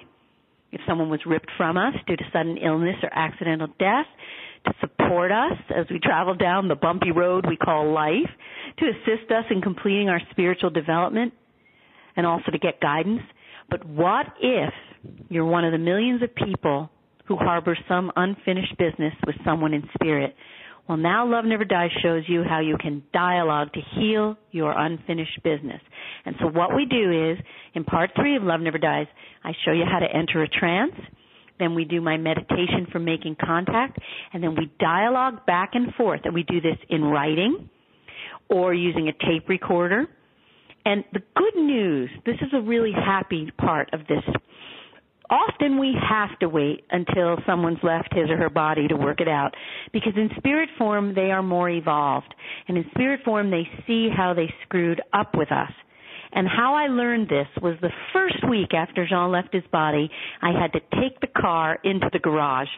if 0.73 0.81
someone 0.87 1.09
was 1.09 1.21
ripped 1.25 1.51
from 1.57 1.77
us 1.77 1.95
due 2.07 2.17
to 2.17 2.25
sudden 2.33 2.59
illness 2.59 2.97
or 3.03 3.11
accidental 3.13 3.69
death, 3.79 4.07
to 4.67 4.75
support 4.81 5.31
us 5.31 5.59
as 5.75 5.87
we 5.91 5.99
travel 5.99 6.35
down 6.35 6.69
the 6.69 6.75
bumpy 6.75 7.13
road 7.13 7.47
we 7.49 7.57
call 7.57 7.93
life, 7.93 8.29
to 8.79 8.87
assist 8.87 9.31
us 9.31 9.45
in 9.51 9.61
completing 9.61 10.09
our 10.09 10.21
spiritual 10.31 10.71
development, 10.71 11.33
and 12.17 12.27
also 12.27 12.51
to 12.51 12.59
get 12.59 12.81
guidance. 12.81 13.23
But 13.71 13.85
what 13.85 14.27
if 14.41 14.73
you're 15.29 15.45
one 15.45 15.65
of 15.65 15.73
the 15.73 15.79
millions 15.79 16.23
of 16.23 16.35
people 16.35 16.91
who 17.27 17.37
harbor 17.37 17.77
some 17.89 18.13
unfinished 18.17 18.77
business 18.79 19.15
with 19.27 19.37
someone 19.45 19.75
in 19.75 19.83
spirit? 19.95 20.35
Well, 20.89 20.99
now 20.99 21.27
Love 21.27 21.45
Never 21.45 21.65
Dies 21.65 21.91
shows 22.01 22.23
you 22.29 22.45
how 22.49 22.61
you 22.61 22.77
can 22.79 23.03
dialogue 23.13 23.73
to 23.73 23.81
heal 23.97 24.37
your 24.53 24.71
unfinished 24.71 25.43
business. 25.43 25.81
And 26.25 26.37
so 26.41 26.47
what 26.47 26.77
we 26.77 26.85
do 26.85 27.33
is, 27.33 27.39
in 27.75 27.83
part 27.83 28.11
three 28.15 28.37
of 28.37 28.45
Love 28.45 28.61
Never 28.61 28.79
Dies, 28.79 29.07
I 29.43 29.51
show 29.65 29.73
you 29.73 29.85
how 29.85 29.99
to 29.99 30.07
enter 30.07 30.45
a 30.45 30.49
trance. 30.49 30.95
Then 31.59 31.75
we 31.75 31.85
do 31.87 32.01
my 32.01 32.19
meditation 32.19 32.87
for 32.93 33.01
making 33.01 33.37
contact. 33.45 33.99
And 34.33 34.43
then 34.43 34.55
we 34.55 34.71
dialogue 34.79 35.45
back 35.45 35.71
and 35.73 35.93
forth. 35.95 36.21
And 36.25 36.35
we 36.35 36.45
do 36.45 36.61
this 36.61 36.77
in 36.89 37.03
writing 37.03 37.69
or 38.49 38.75
using 38.75 39.09
a 39.09 39.13
tape 39.13 39.49
recorder. 39.49 40.07
And 40.85 41.05
the 41.13 41.23
good 41.35 41.57
news, 41.57 42.11
this 42.25 42.37
is 42.41 42.49
a 42.53 42.61
really 42.61 42.93
happy 42.93 43.51
part 43.59 43.91
of 43.93 44.01
this. 44.07 44.23
Often 45.29 45.81
we 45.81 45.97
have 46.09 46.39
to 46.39 46.49
wait 46.49 46.85
until 46.91 47.39
someone's 47.45 47.83
left 47.83 48.15
his 48.15 48.31
or 48.31 48.37
her 48.37 48.51
body 48.51 48.87
to 48.87 48.95
work 48.95 49.21
it 49.21 49.27
out 49.27 49.55
because 49.93 50.13
in 50.17 50.31
spirit 50.37 50.69
form 50.79 51.15
they 51.15 51.33
are 51.33 51.43
more 51.43 51.69
evolved. 51.69 52.33
And 52.69 52.79
in 52.79 52.85
spirit 52.95 53.21
form 53.25 53.51
they 53.51 53.69
see 53.87 54.09
how 54.15 54.35
they 54.35 54.53
screwed 54.63 55.03
up 55.13 55.37
with 55.37 55.51
us. 55.51 55.73
And 56.33 56.47
how 56.47 56.75
I 56.75 56.87
learned 56.87 57.29
this 57.29 57.49
was 57.61 57.77
the 57.81 57.91
first 58.13 58.49
week 58.49 58.73
after 58.73 59.07
Jean 59.09 59.33
left 59.33 59.53
his 59.53 59.65
body 59.73 60.09
I 60.43 60.53
had 60.53 60.73
to 60.75 60.81
take 61.01 61.21
the 61.21 61.41
car 61.41 61.79
into 61.83 62.09
the 62.13 62.21
garage 62.21 62.69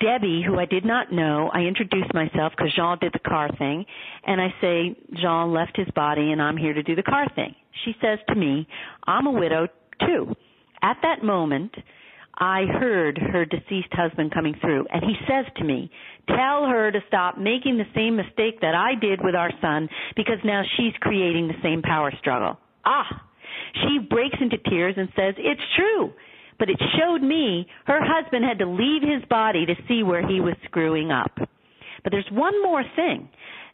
Debbie, 0.00 0.42
who 0.46 0.58
I 0.58 0.64
did 0.64 0.84
not 0.84 1.12
know, 1.12 1.50
I 1.52 1.60
introduced 1.60 2.14
myself 2.14 2.52
because 2.56 2.74
Jean 2.74 2.98
did 3.00 3.12
the 3.12 3.18
car 3.18 3.50
thing, 3.58 3.84
and 4.26 4.40
I 4.40 4.48
say, 4.60 4.96
Jean 5.20 5.52
left 5.52 5.76
his 5.76 5.88
body 5.94 6.32
and 6.32 6.40
I'm 6.40 6.56
here 6.56 6.72
to 6.72 6.82
do 6.82 6.94
the 6.94 7.02
car 7.02 7.26
thing. 7.34 7.54
She 7.84 7.94
says 8.00 8.18
to 8.28 8.34
me, 8.34 8.66
I'm 9.06 9.26
a 9.26 9.30
widow 9.30 9.68
too. 10.00 10.34
At 10.82 10.96
that 11.02 11.22
moment, 11.22 11.74
I 12.38 12.64
heard 12.64 13.18
her 13.18 13.44
deceased 13.44 13.92
husband 13.92 14.32
coming 14.32 14.54
through, 14.60 14.86
and 14.92 15.04
he 15.04 15.14
says 15.28 15.46
to 15.56 15.64
me, 15.64 15.90
Tell 16.28 16.66
her 16.66 16.90
to 16.90 17.00
stop 17.06 17.38
making 17.38 17.76
the 17.76 17.84
same 17.94 18.16
mistake 18.16 18.60
that 18.60 18.74
I 18.74 18.94
did 18.98 19.22
with 19.22 19.34
our 19.34 19.50
son 19.60 19.88
because 20.16 20.38
now 20.44 20.62
she's 20.76 20.94
creating 21.00 21.46
the 21.46 21.62
same 21.62 21.82
power 21.82 22.12
struggle. 22.18 22.58
Ah! 22.84 23.06
She 23.74 23.98
breaks 23.98 24.36
into 24.40 24.56
tears 24.58 24.94
and 24.96 25.08
says, 25.14 25.34
It's 25.38 25.60
true. 25.76 26.12
But 26.58 26.70
it 26.70 26.80
showed 26.98 27.22
me 27.22 27.66
her 27.86 28.00
husband 28.00 28.44
had 28.44 28.58
to 28.58 28.66
leave 28.66 29.02
his 29.02 29.24
body 29.28 29.66
to 29.66 29.74
see 29.88 30.02
where 30.02 30.26
he 30.26 30.40
was 30.40 30.54
screwing 30.64 31.10
up. 31.10 31.32
But 31.36 32.12
there's 32.12 32.28
one 32.30 32.62
more 32.62 32.84
thing. 32.96 33.28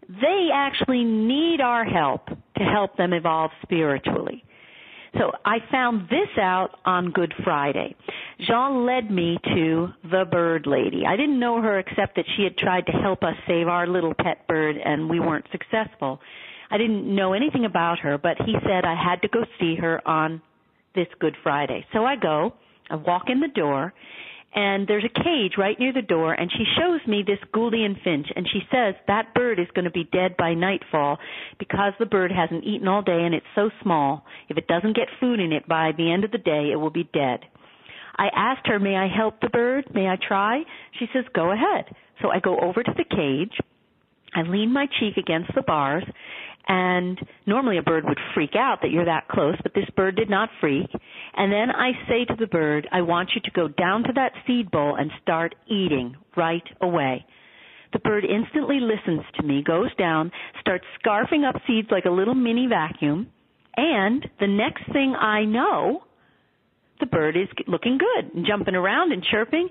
They 0.08 0.48
actually 0.52 1.04
need 1.04 1.60
our 1.60 1.84
help 1.84 2.26
to 2.26 2.64
help 2.64 2.96
them 2.96 3.12
evolve 3.12 3.50
spiritually. 3.62 4.44
So 5.18 5.32
I 5.44 5.58
found 5.70 6.08
this 6.08 6.28
out 6.40 6.76
on 6.84 7.10
Good 7.10 7.34
Friday. 7.42 7.96
Jean 8.46 8.86
led 8.86 9.10
me 9.10 9.38
to 9.54 9.88
the 10.04 10.24
bird 10.30 10.66
lady. 10.66 11.02
I 11.06 11.16
didn't 11.16 11.40
know 11.40 11.60
her 11.60 11.78
except 11.80 12.16
that 12.16 12.26
she 12.36 12.44
had 12.44 12.56
tried 12.56 12.86
to 12.86 12.92
help 12.92 13.24
us 13.24 13.34
save 13.46 13.66
our 13.66 13.86
little 13.86 14.14
pet 14.14 14.46
bird 14.46 14.76
and 14.76 15.10
we 15.10 15.18
weren't 15.18 15.46
successful. 15.50 16.20
I 16.70 16.78
didn't 16.78 17.12
know 17.12 17.32
anything 17.32 17.64
about 17.64 17.98
her, 18.00 18.18
but 18.18 18.36
he 18.44 18.54
said 18.62 18.84
I 18.84 18.94
had 18.94 19.22
to 19.22 19.28
go 19.28 19.44
see 19.58 19.74
her 19.76 20.06
on 20.06 20.40
this 20.94 21.08
Good 21.18 21.36
Friday. 21.42 21.84
So 21.92 22.04
I 22.04 22.14
go, 22.14 22.54
I 22.90 22.96
walk 22.96 23.24
in 23.28 23.40
the 23.40 23.48
door, 23.48 23.94
and 24.54 24.88
there's 24.88 25.04
a 25.04 25.22
cage 25.22 25.52
right 25.56 25.78
near 25.78 25.92
the 25.92 26.02
door 26.02 26.32
and 26.32 26.50
she 26.50 26.64
shows 26.76 27.00
me 27.06 27.22
this 27.24 27.38
Gouldian 27.54 28.02
finch 28.02 28.26
and 28.34 28.48
she 28.52 28.60
says 28.70 28.94
that 29.06 29.32
bird 29.34 29.60
is 29.60 29.68
going 29.74 29.84
to 29.84 29.90
be 29.90 30.08
dead 30.12 30.36
by 30.36 30.54
nightfall 30.54 31.18
because 31.58 31.92
the 31.98 32.06
bird 32.06 32.32
hasn't 32.32 32.64
eaten 32.64 32.88
all 32.88 33.02
day 33.02 33.22
and 33.24 33.34
it's 33.34 33.46
so 33.54 33.70
small. 33.82 34.24
If 34.48 34.58
it 34.58 34.66
doesn't 34.66 34.96
get 34.96 35.06
food 35.20 35.38
in 35.38 35.52
it 35.52 35.68
by 35.68 35.92
the 35.96 36.10
end 36.10 36.24
of 36.24 36.32
the 36.32 36.38
day 36.38 36.70
it 36.72 36.76
will 36.76 36.90
be 36.90 37.08
dead. 37.12 37.40
I 38.16 38.28
asked 38.34 38.66
her 38.66 38.80
may 38.80 38.96
i 38.96 39.06
help 39.06 39.40
the 39.40 39.50
bird? 39.50 39.86
May 39.94 40.08
i 40.08 40.16
try? 40.16 40.62
She 40.98 41.06
says 41.12 41.24
go 41.32 41.52
ahead. 41.52 41.84
So 42.20 42.30
i 42.30 42.40
go 42.40 42.58
over 42.58 42.82
to 42.82 42.94
the 42.96 43.04
cage. 43.04 43.56
I 44.34 44.42
lean 44.42 44.72
my 44.72 44.86
cheek 44.98 45.16
against 45.16 45.54
the 45.54 45.62
bars 45.62 46.04
and 46.70 47.18
normally 47.46 47.78
a 47.78 47.82
bird 47.82 48.04
would 48.06 48.18
freak 48.32 48.54
out 48.54 48.78
that 48.82 48.92
you're 48.92 49.04
that 49.04 49.26
close, 49.26 49.56
but 49.64 49.74
this 49.74 49.90
bird 49.96 50.14
did 50.14 50.30
not 50.30 50.48
freak. 50.60 50.88
And 51.34 51.52
then 51.52 51.68
I 51.72 51.90
say 52.08 52.24
to 52.26 52.36
the 52.38 52.46
bird, 52.46 52.86
I 52.92 53.02
want 53.02 53.30
you 53.34 53.40
to 53.40 53.50
go 53.50 53.66
down 53.66 54.04
to 54.04 54.12
that 54.14 54.30
seed 54.46 54.70
bowl 54.70 54.94
and 54.94 55.10
start 55.20 55.56
eating 55.66 56.14
right 56.36 56.62
away. 56.80 57.26
The 57.92 57.98
bird 57.98 58.24
instantly 58.24 58.78
listens 58.78 59.22
to 59.34 59.42
me, 59.42 59.64
goes 59.66 59.92
down, 59.96 60.30
starts 60.60 60.84
scarfing 61.04 61.44
up 61.44 61.60
seeds 61.66 61.88
like 61.90 62.04
a 62.04 62.10
little 62.10 62.36
mini 62.36 62.68
vacuum, 62.68 63.26
and 63.76 64.24
the 64.38 64.46
next 64.46 64.84
thing 64.92 65.16
I 65.18 65.44
know, 65.44 66.04
the 67.00 67.06
bird 67.06 67.36
is 67.36 67.48
looking 67.66 67.98
good 67.98 68.44
jumping 68.46 68.76
around 68.76 69.10
and 69.10 69.24
chirping 69.28 69.70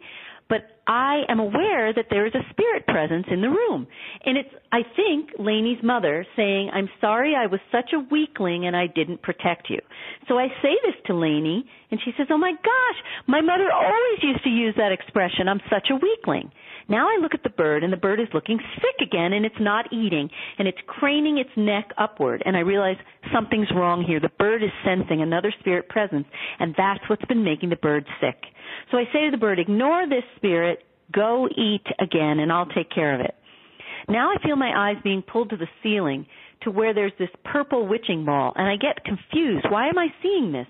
but 0.50 0.82
I 0.88 1.22
am 1.30 1.39
aware 1.39 1.93
that 1.93 2.08
there 2.10 2.26
is 2.26 2.34
a 2.34 2.41
spirit 2.50 2.88
presence 2.88 3.28
in 3.32 3.41
the 3.41 3.50
room. 3.50 3.88
And 4.26 4.38
it's, 4.38 4.50
I 4.72 4.82
think, 4.95 5.30
Lainey's 5.38 5.84
mother 5.84 6.26
saying, 6.36 6.72
I'm 6.74 6.89
sorry 7.00 7.36
I 7.36 7.45
was 7.45 7.60
such 7.72 7.91
a 7.93 8.00
weakling 8.12 8.66
and 8.66 8.76
I 8.76 8.88
didn't 8.88 9.22
protect 9.22 9.70
you. 9.70 9.78
So 10.28 10.39
I 10.39 10.47
say 10.64 10.74
this 10.84 10.95
to 11.06 11.14
Lainey, 11.14 11.64
and 11.91 12.00
she 12.04 12.12
says, 12.18 12.28
Oh 12.32 12.38
my 12.38 12.52
gosh, 12.52 13.00
my 13.28 13.41
mother 13.41 13.70
always 13.72 14.20
used 14.24 14.43
to 14.43 14.50
use 14.50 14.74
that 14.78 14.91
expression, 14.91 15.47
I'm 15.47 15.62
such 15.70 15.89
a 15.91 15.95
weakling. 15.95 16.52
Now 16.90 17.08
I 17.08 17.20
look 17.22 17.34
at 17.36 17.44
the 17.44 17.50
bird 17.50 17.84
and 17.84 17.94
the 17.94 17.98
bird 17.98 18.20
is 18.20 18.28
looking 18.34 18.60
sick 18.76 19.08
again 19.08 19.34
and 19.34 19.46
it's 19.46 19.60
not 19.60 19.94
eating 19.94 20.30
and 20.58 20.68
it's 20.68 20.78
craning 20.88 21.38
its 21.38 21.52
neck 21.56 21.92
upward 21.98 22.42
and 22.46 22.58
I 22.58 22.62
realize 22.62 22.98
something's 23.34 23.70
wrong 23.76 24.04
here. 24.04 24.20
The 24.20 24.32
bird 24.40 24.64
is 24.64 24.72
sensing 24.84 25.22
another 25.22 25.54
spirit 25.60 25.88
presence 25.88 26.26
and 26.60 26.74
that's 26.76 27.02
what's 27.08 27.26
been 27.26 27.44
making 27.44 27.70
the 27.70 27.76
bird 27.76 28.06
sick. 28.20 28.38
So 28.92 28.98
I 28.98 29.04
say 29.14 29.26
to 29.26 29.32
the 29.32 29.38
bird, 29.38 29.60
ignore 29.60 30.08
this 30.08 30.24
spirit, 30.36 30.80
go 31.14 31.48
eat 31.48 31.86
again, 32.00 32.40
and 32.40 32.52
I'll 32.52 32.66
take 32.68 32.90
care 32.92 33.14
of 33.16 33.22
it. 33.22 33.36
Now 34.08 34.32
I 34.32 34.44
feel 34.44 34.56
my 34.56 34.90
eyes 34.90 34.98
being 35.04 35.22
pulled 35.22 35.52
to 35.52 35.58
the 35.58 35.68
ceiling 35.84 36.26
to 36.64 36.72
where 36.72 36.94
there's 36.94 37.14
this 37.20 37.30
purple 37.46 37.88
witching 37.88 38.26
ball, 38.26 38.54
and 38.56 38.68
I 38.68 38.76
get 38.76 39.04
confused. 39.06 39.66
Why 39.70 39.88
am 39.88 39.98
I 39.98 40.08
seeing 40.22 40.52
this? 40.52 40.68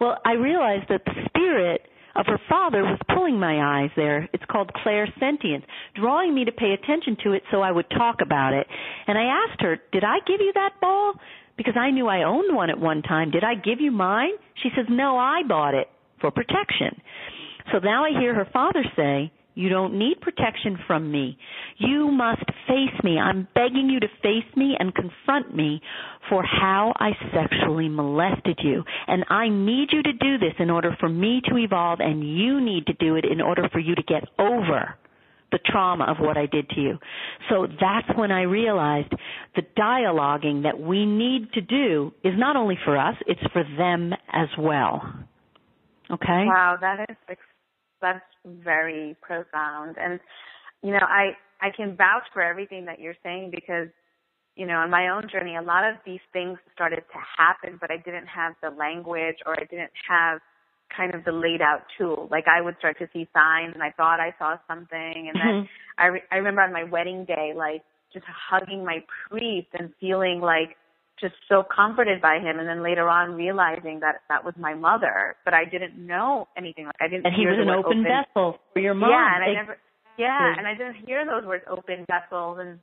Well, 0.00 0.18
I 0.24 0.32
realize 0.32 0.82
that 0.88 1.04
the 1.04 1.12
spirit 1.26 1.82
of 2.18 2.26
her 2.26 2.40
father 2.48 2.82
was 2.82 2.98
pulling 3.14 3.38
my 3.38 3.82
eyes 3.82 3.90
there. 3.94 4.28
It's 4.32 4.44
called 4.50 4.72
clairsentience, 4.84 5.62
drawing 5.94 6.34
me 6.34 6.44
to 6.44 6.52
pay 6.52 6.72
attention 6.72 7.16
to 7.22 7.32
it 7.32 7.44
so 7.50 7.62
I 7.62 7.70
would 7.70 7.88
talk 7.90 8.16
about 8.20 8.54
it. 8.54 8.66
And 9.06 9.16
I 9.16 9.46
asked 9.46 9.62
her, 9.62 9.78
Did 9.92 10.02
I 10.02 10.18
give 10.26 10.40
you 10.40 10.52
that 10.54 10.80
ball? 10.80 11.14
Because 11.56 11.74
I 11.78 11.90
knew 11.90 12.08
I 12.08 12.24
owned 12.24 12.54
one 12.54 12.70
at 12.70 12.78
one 12.78 13.02
time. 13.02 13.30
Did 13.30 13.44
I 13.44 13.54
give 13.54 13.80
you 13.80 13.92
mine? 13.92 14.32
She 14.62 14.70
says, 14.76 14.86
No, 14.90 15.16
I 15.16 15.42
bought 15.46 15.74
it 15.74 15.88
for 16.20 16.32
protection. 16.32 17.00
So 17.72 17.78
now 17.78 18.04
I 18.04 18.18
hear 18.18 18.34
her 18.34 18.48
father 18.52 18.82
say, 18.96 19.30
you 19.58 19.68
don't 19.68 19.98
need 19.98 20.20
protection 20.20 20.78
from 20.86 21.10
me. 21.10 21.36
You 21.78 22.12
must 22.12 22.44
face 22.68 23.02
me. 23.02 23.18
I'm 23.18 23.48
begging 23.56 23.90
you 23.90 23.98
to 23.98 24.06
face 24.22 24.56
me 24.56 24.76
and 24.78 24.94
confront 24.94 25.52
me 25.52 25.82
for 26.30 26.44
how 26.44 26.92
I 26.96 27.10
sexually 27.34 27.88
molested 27.88 28.60
you. 28.62 28.84
And 29.08 29.24
I 29.28 29.48
need 29.48 29.88
you 29.90 30.00
to 30.04 30.12
do 30.12 30.38
this 30.38 30.54
in 30.60 30.70
order 30.70 30.96
for 31.00 31.08
me 31.08 31.42
to 31.48 31.58
evolve, 31.58 31.98
and 31.98 32.22
you 32.22 32.60
need 32.60 32.86
to 32.86 32.92
do 33.00 33.16
it 33.16 33.24
in 33.24 33.40
order 33.40 33.68
for 33.72 33.80
you 33.80 33.96
to 33.96 34.02
get 34.04 34.22
over 34.38 34.94
the 35.50 35.58
trauma 35.66 36.04
of 36.04 36.18
what 36.20 36.36
I 36.36 36.46
did 36.46 36.68
to 36.70 36.80
you. 36.80 36.98
So 37.50 37.66
that's 37.66 38.16
when 38.16 38.30
I 38.30 38.42
realized 38.42 39.12
the 39.56 39.62
dialoguing 39.76 40.62
that 40.62 40.78
we 40.78 41.04
need 41.04 41.52
to 41.54 41.62
do 41.62 42.12
is 42.22 42.34
not 42.36 42.54
only 42.54 42.78
for 42.84 42.96
us, 42.96 43.16
it's 43.26 43.40
for 43.52 43.64
them 43.76 44.12
as 44.32 44.48
well. 44.56 45.02
Okay? 46.12 46.44
Wow, 46.46 46.76
that 46.80 47.10
is 47.10 47.16
that's 48.00 48.24
very 48.44 49.16
profound. 49.20 49.96
And 49.98 50.20
you 50.82 50.92
know, 50.92 51.06
I 51.06 51.32
I 51.60 51.70
can 51.76 51.96
vouch 51.96 52.24
for 52.32 52.42
everything 52.42 52.84
that 52.86 53.00
you're 53.00 53.16
saying 53.22 53.50
because 53.50 53.88
you 54.58 54.66
know, 54.66 54.74
on 54.74 54.90
my 54.90 55.08
own 55.08 55.28
journey, 55.30 55.54
a 55.54 55.62
lot 55.62 55.88
of 55.88 55.94
these 56.04 56.20
things 56.32 56.58
started 56.74 56.96
to 57.12 57.18
happen, 57.38 57.78
but 57.80 57.92
I 57.92 57.96
didn't 57.96 58.26
have 58.26 58.54
the 58.60 58.70
language 58.70 59.36
or 59.46 59.52
I 59.52 59.64
didn't 59.70 59.92
have 60.08 60.40
kind 60.94 61.14
of 61.14 61.24
the 61.24 61.30
laid 61.30 61.62
out 61.62 61.82
tool. 61.96 62.26
Like 62.28 62.46
I 62.48 62.60
would 62.60 62.76
start 62.78 62.98
to 62.98 63.08
see 63.12 63.28
signs 63.32 63.74
and 63.74 63.82
I 63.84 63.92
thought 63.92 64.18
I 64.18 64.34
saw 64.36 64.56
something. 64.66 65.30
And 65.30 65.36
then 65.36 65.54
mm-hmm. 65.62 66.02
I, 66.02 66.06
re- 66.06 66.22
I 66.32 66.36
remember 66.36 66.62
on 66.62 66.72
my 66.72 66.82
wedding 66.82 67.24
day, 67.24 67.52
like 67.56 67.82
just 68.12 68.24
hugging 68.26 68.84
my 68.84 68.98
priest 69.28 69.68
and 69.78 69.92
feeling 70.00 70.40
like 70.40 70.76
just 71.20 71.34
so 71.48 71.62
comforted 71.62 72.20
by 72.20 72.38
him 72.38 72.58
and 72.58 72.68
then 72.68 72.82
later 72.82 73.08
on 73.08 73.34
realizing 73.34 74.00
that 74.00 74.22
that 74.28 74.44
was 74.44 74.54
my 74.58 74.74
mother 74.74 75.36
but 75.44 75.54
i 75.54 75.64
didn't 75.64 75.94
know 75.94 76.46
anything. 76.56 76.86
Like 76.86 77.00
i 77.00 77.08
didn't 77.08 77.26
and 77.26 77.34
he 77.34 77.46
was 77.46 77.58
an 77.60 77.70
open, 77.70 78.00
open, 78.00 78.04
vessel 78.04 78.58
for 78.72 78.80
your 78.80 78.94
mom. 78.94 79.10
Yeah 79.10 79.34
and 79.34 79.44
i 79.44 79.52
never 79.54 79.78
yeah 80.18 80.54
and 80.56 80.66
i 80.66 80.74
didn't 80.74 81.06
hear 81.06 81.24
those 81.24 81.44
words 81.46 81.64
open 81.70 82.04
vessels 82.06 82.58
and 82.60 82.78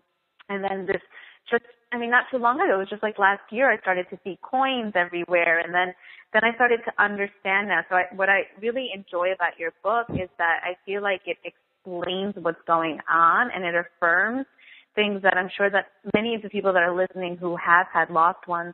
and 0.49 0.63
then 0.63 0.85
this 0.85 1.01
just 1.49 1.65
i 1.91 1.97
mean 1.97 2.11
not 2.11 2.25
too 2.31 2.37
long 2.37 2.59
ago 2.59 2.75
it 2.75 2.77
was 2.77 2.89
just 2.89 3.03
like 3.03 3.19
last 3.19 3.43
year 3.51 3.71
i 3.71 3.77
started 3.79 4.05
to 4.09 4.19
see 4.23 4.37
coins 4.41 4.93
everywhere 4.95 5.59
and 5.59 5.73
then 5.73 5.93
then 6.33 6.43
i 6.43 6.53
started 6.55 6.81
to 6.83 6.91
understand 7.01 7.69
that. 7.69 7.85
So 7.89 7.95
I, 7.95 8.03
what 8.15 8.29
i 8.29 8.43
really 8.61 8.89
enjoy 8.93 9.31
about 9.31 9.57
your 9.57 9.71
book 9.83 10.07
is 10.11 10.29
that 10.37 10.59
i 10.63 10.75
feel 10.85 11.01
like 11.01 11.21
it 11.25 11.37
explains 11.43 12.35
what's 12.35 12.61
going 12.67 12.99
on 13.11 13.49
and 13.53 13.63
it 13.63 13.75
affirms 13.75 14.45
things 14.95 15.21
that 15.23 15.37
I'm 15.37 15.49
sure 15.55 15.69
that 15.69 15.87
many 16.15 16.35
of 16.35 16.41
the 16.41 16.49
people 16.49 16.73
that 16.73 16.81
are 16.83 16.95
listening 16.95 17.37
who 17.37 17.55
have 17.57 17.87
had 17.93 18.09
lost 18.09 18.47
ones, 18.47 18.73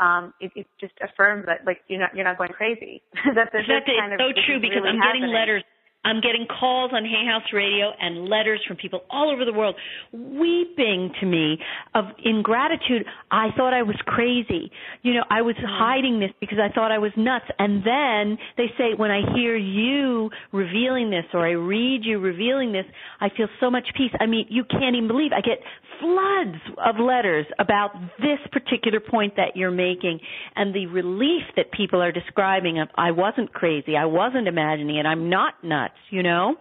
um, 0.00 0.32
it, 0.40 0.52
it 0.54 0.66
just 0.80 0.94
affirms 1.02 1.46
that 1.46 1.64
like 1.66 1.80
you're 1.88 2.00
not 2.00 2.14
you're 2.14 2.24
not 2.24 2.38
going 2.38 2.52
crazy. 2.52 3.02
that 3.34 3.50
this 3.52 3.66
kind 3.66 4.12
it's 4.12 4.20
of, 4.20 4.20
so 4.20 4.40
true 4.46 4.60
because 4.60 4.82
really 4.84 4.90
I'm 4.90 4.98
happening. 4.98 5.22
getting 5.22 5.34
letters 5.34 5.64
I'm 6.04 6.20
getting 6.20 6.46
calls 6.46 6.90
on 6.92 7.04
Hay 7.04 7.26
House 7.26 7.52
Radio 7.52 7.92
and 8.00 8.28
letters 8.28 8.60
from 8.66 8.76
people 8.76 9.02
all 9.08 9.30
over 9.30 9.44
the 9.44 9.52
world 9.52 9.76
weeping 10.12 11.12
to 11.20 11.26
me 11.26 11.58
of 11.94 12.06
ingratitude. 12.24 13.06
I 13.30 13.48
thought 13.56 13.72
I 13.72 13.82
was 13.82 13.96
crazy. 14.04 14.70
You 15.02 15.14
know, 15.14 15.24
I 15.30 15.42
was 15.42 15.54
mm-hmm. 15.54 15.66
hiding 15.66 16.20
this 16.20 16.30
because 16.40 16.58
I 16.58 16.72
thought 16.74 16.90
I 16.90 16.98
was 16.98 17.12
nuts. 17.16 17.44
And 17.58 17.84
then 17.84 18.36
they 18.56 18.66
say, 18.76 18.94
when 18.96 19.12
I 19.12 19.20
hear 19.34 19.56
you 19.56 20.30
revealing 20.52 21.10
this 21.10 21.24
or 21.32 21.46
I 21.46 21.52
read 21.52 22.00
you 22.02 22.18
revealing 22.18 22.72
this, 22.72 22.86
I 23.20 23.28
feel 23.36 23.48
so 23.60 23.70
much 23.70 23.86
peace. 23.96 24.12
I 24.18 24.26
mean, 24.26 24.46
you 24.48 24.64
can't 24.64 24.96
even 24.96 25.08
believe. 25.08 25.30
I 25.32 25.40
get 25.40 25.58
floods 26.00 26.58
of 26.84 26.98
letters 26.98 27.46
about 27.60 27.92
this 28.18 28.40
particular 28.50 28.98
point 28.98 29.36
that 29.36 29.54
you're 29.54 29.70
making 29.70 30.18
and 30.56 30.74
the 30.74 30.86
relief 30.86 31.42
that 31.54 31.70
people 31.70 32.02
are 32.02 32.10
describing 32.10 32.80
of 32.80 32.88
I 32.96 33.12
wasn't 33.12 33.52
crazy. 33.52 33.96
I 33.96 34.06
wasn't 34.06 34.48
imagining 34.48 34.96
it. 34.96 35.06
I'm 35.06 35.30
not 35.30 35.62
nuts 35.62 35.91
you 36.10 36.22
know? 36.22 36.56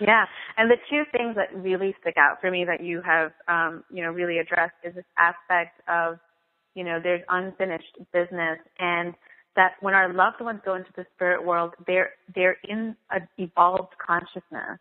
Yeah, 0.00 0.24
and 0.56 0.70
the 0.70 0.76
two 0.88 1.02
things 1.12 1.36
that 1.36 1.54
really 1.54 1.94
stick 2.00 2.14
out 2.16 2.40
for 2.40 2.50
me 2.50 2.64
that 2.64 2.82
you 2.82 3.02
have, 3.02 3.32
um, 3.48 3.84
you 3.92 4.02
know, 4.02 4.10
really 4.10 4.38
addressed 4.38 4.74
is 4.82 4.94
this 4.94 5.04
aspect 5.18 5.80
of, 5.88 6.18
you 6.74 6.84
know, 6.84 6.98
there's 7.02 7.22
unfinished 7.28 7.98
business, 8.12 8.58
and 8.78 9.14
that 9.56 9.72
when 9.80 9.92
our 9.92 10.12
loved 10.12 10.40
ones 10.40 10.60
go 10.64 10.74
into 10.74 10.90
the 10.96 11.04
spirit 11.14 11.44
world, 11.44 11.74
they're 11.86 12.12
they're 12.34 12.56
in 12.64 12.96
an 13.10 13.28
evolved 13.36 13.92
consciousness, 14.04 14.78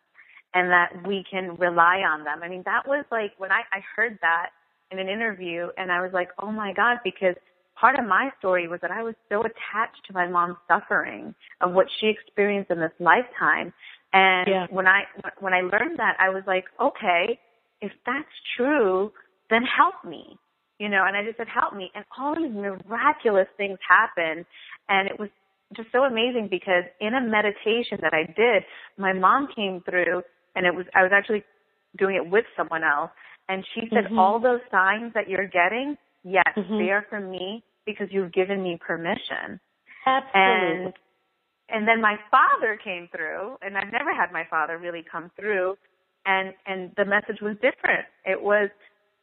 and 0.54 0.70
that 0.70 0.90
we 1.06 1.26
can 1.30 1.56
rely 1.58 1.98
on 1.98 2.24
them. 2.24 2.40
I 2.42 2.48
mean, 2.48 2.64
that 2.66 2.88
was 2.88 3.04
like 3.12 3.34
when 3.38 3.52
I, 3.52 3.62
I 3.74 3.82
heard 3.96 4.18
that 4.22 4.52
in 4.92 5.00
an 5.00 5.10
interview, 5.10 5.68
and 5.78 5.92
I 5.92 6.02
was 6.02 6.12
like, 6.14 6.30
oh 6.42 6.52
my 6.52 6.72
god, 6.74 7.00
because 7.04 7.36
part 7.80 7.98
of 7.98 8.06
my 8.06 8.30
story 8.40 8.68
was 8.68 8.80
that 8.82 8.92
I 8.92 9.04
was 9.04 9.16
so 9.30 9.40
attached 9.40 10.06
to 10.08 10.14
my 10.14 10.28
mom's 10.28 10.58
suffering 10.68 11.34
of 11.62 11.72
what 11.72 11.88
she 12.00 12.08
experienced 12.08 12.72
in 12.72 12.80
this 12.80 12.92
lifetime. 13.00 13.74
And 14.12 14.48
yeah. 14.48 14.68
when 14.70 14.88
I 14.88 15.04
when 15.40 15.54
I 15.54 15.62
learned 15.62 15.98
that, 15.98 16.18
I 16.20 16.30
was 16.30 16.44
like, 16.48 16.66
okay, 16.82 17.40
if 17.82 17.92
that's 18.06 18.28
true, 18.58 19.12
then 19.50 19.62
help 19.64 19.96
me, 20.04 20.38
you 20.80 20.90
know. 20.90 21.04
And 21.08 21.16
I 21.16 21.24
just 21.24 21.38
said, 21.38 21.48
help 21.48 21.76
me. 21.76 21.92
And 21.96 22.04
all 22.18 22.36
these 22.36 22.52
miraculous 22.52 23.48
things 23.56 23.78
happened, 23.88 24.46
and 24.90 25.08
it 25.08 25.20
was 25.20 25.30
just 25.76 25.90
so 25.92 26.04
amazing 26.04 26.48
because 26.50 26.84
in 27.00 27.14
a 27.14 27.22
meditation 27.22 28.00
that 28.02 28.14
I 28.14 28.26
did, 28.26 28.64
my 28.98 29.14
mom 29.14 29.48
came 29.56 29.82
through, 29.82 30.24
and 30.56 30.66
it 30.66 30.74
was 30.74 30.88
I 30.96 31.04
was 31.04 31.12
actually 31.14 31.44
doing 31.98 32.16
it 32.16 32.28
with 32.28 32.46
someone 32.58 32.84
else, 32.84 33.12
and 33.48 33.64
she 33.76 33.82
said, 33.94 34.06
mm-hmm. 34.06 34.20
all 34.20 34.40
those 34.40 34.62
signs 34.72 35.14
that 35.14 35.30
you're 35.30 35.48
getting, 35.48 35.96
yes, 36.24 36.44
mm-hmm. 36.58 36.80
they 36.80 36.90
are 36.90 37.06
from 37.10 37.30
me 37.30 37.64
because 37.92 38.08
you've 38.12 38.34
given 38.34 38.62
me 38.62 38.78
permission. 38.80 39.60
Absolutely. 40.06 40.86
And 40.86 40.94
and 41.72 41.88
then 41.88 42.02
my 42.02 42.16
father 42.32 42.80
came 42.84 43.10
through 43.16 43.58
and 43.62 43.78
I've 43.78 43.92
never 43.92 44.14
had 44.14 44.32
my 44.32 44.44
father 44.50 44.78
really 44.78 45.04
come 45.10 45.32
through 45.40 45.76
and 46.26 46.54
and 46.66 46.92
the 46.98 47.06
message 47.06 47.42
was 47.42 47.56
different. 47.56 48.06
It 48.26 48.42
was 48.42 48.70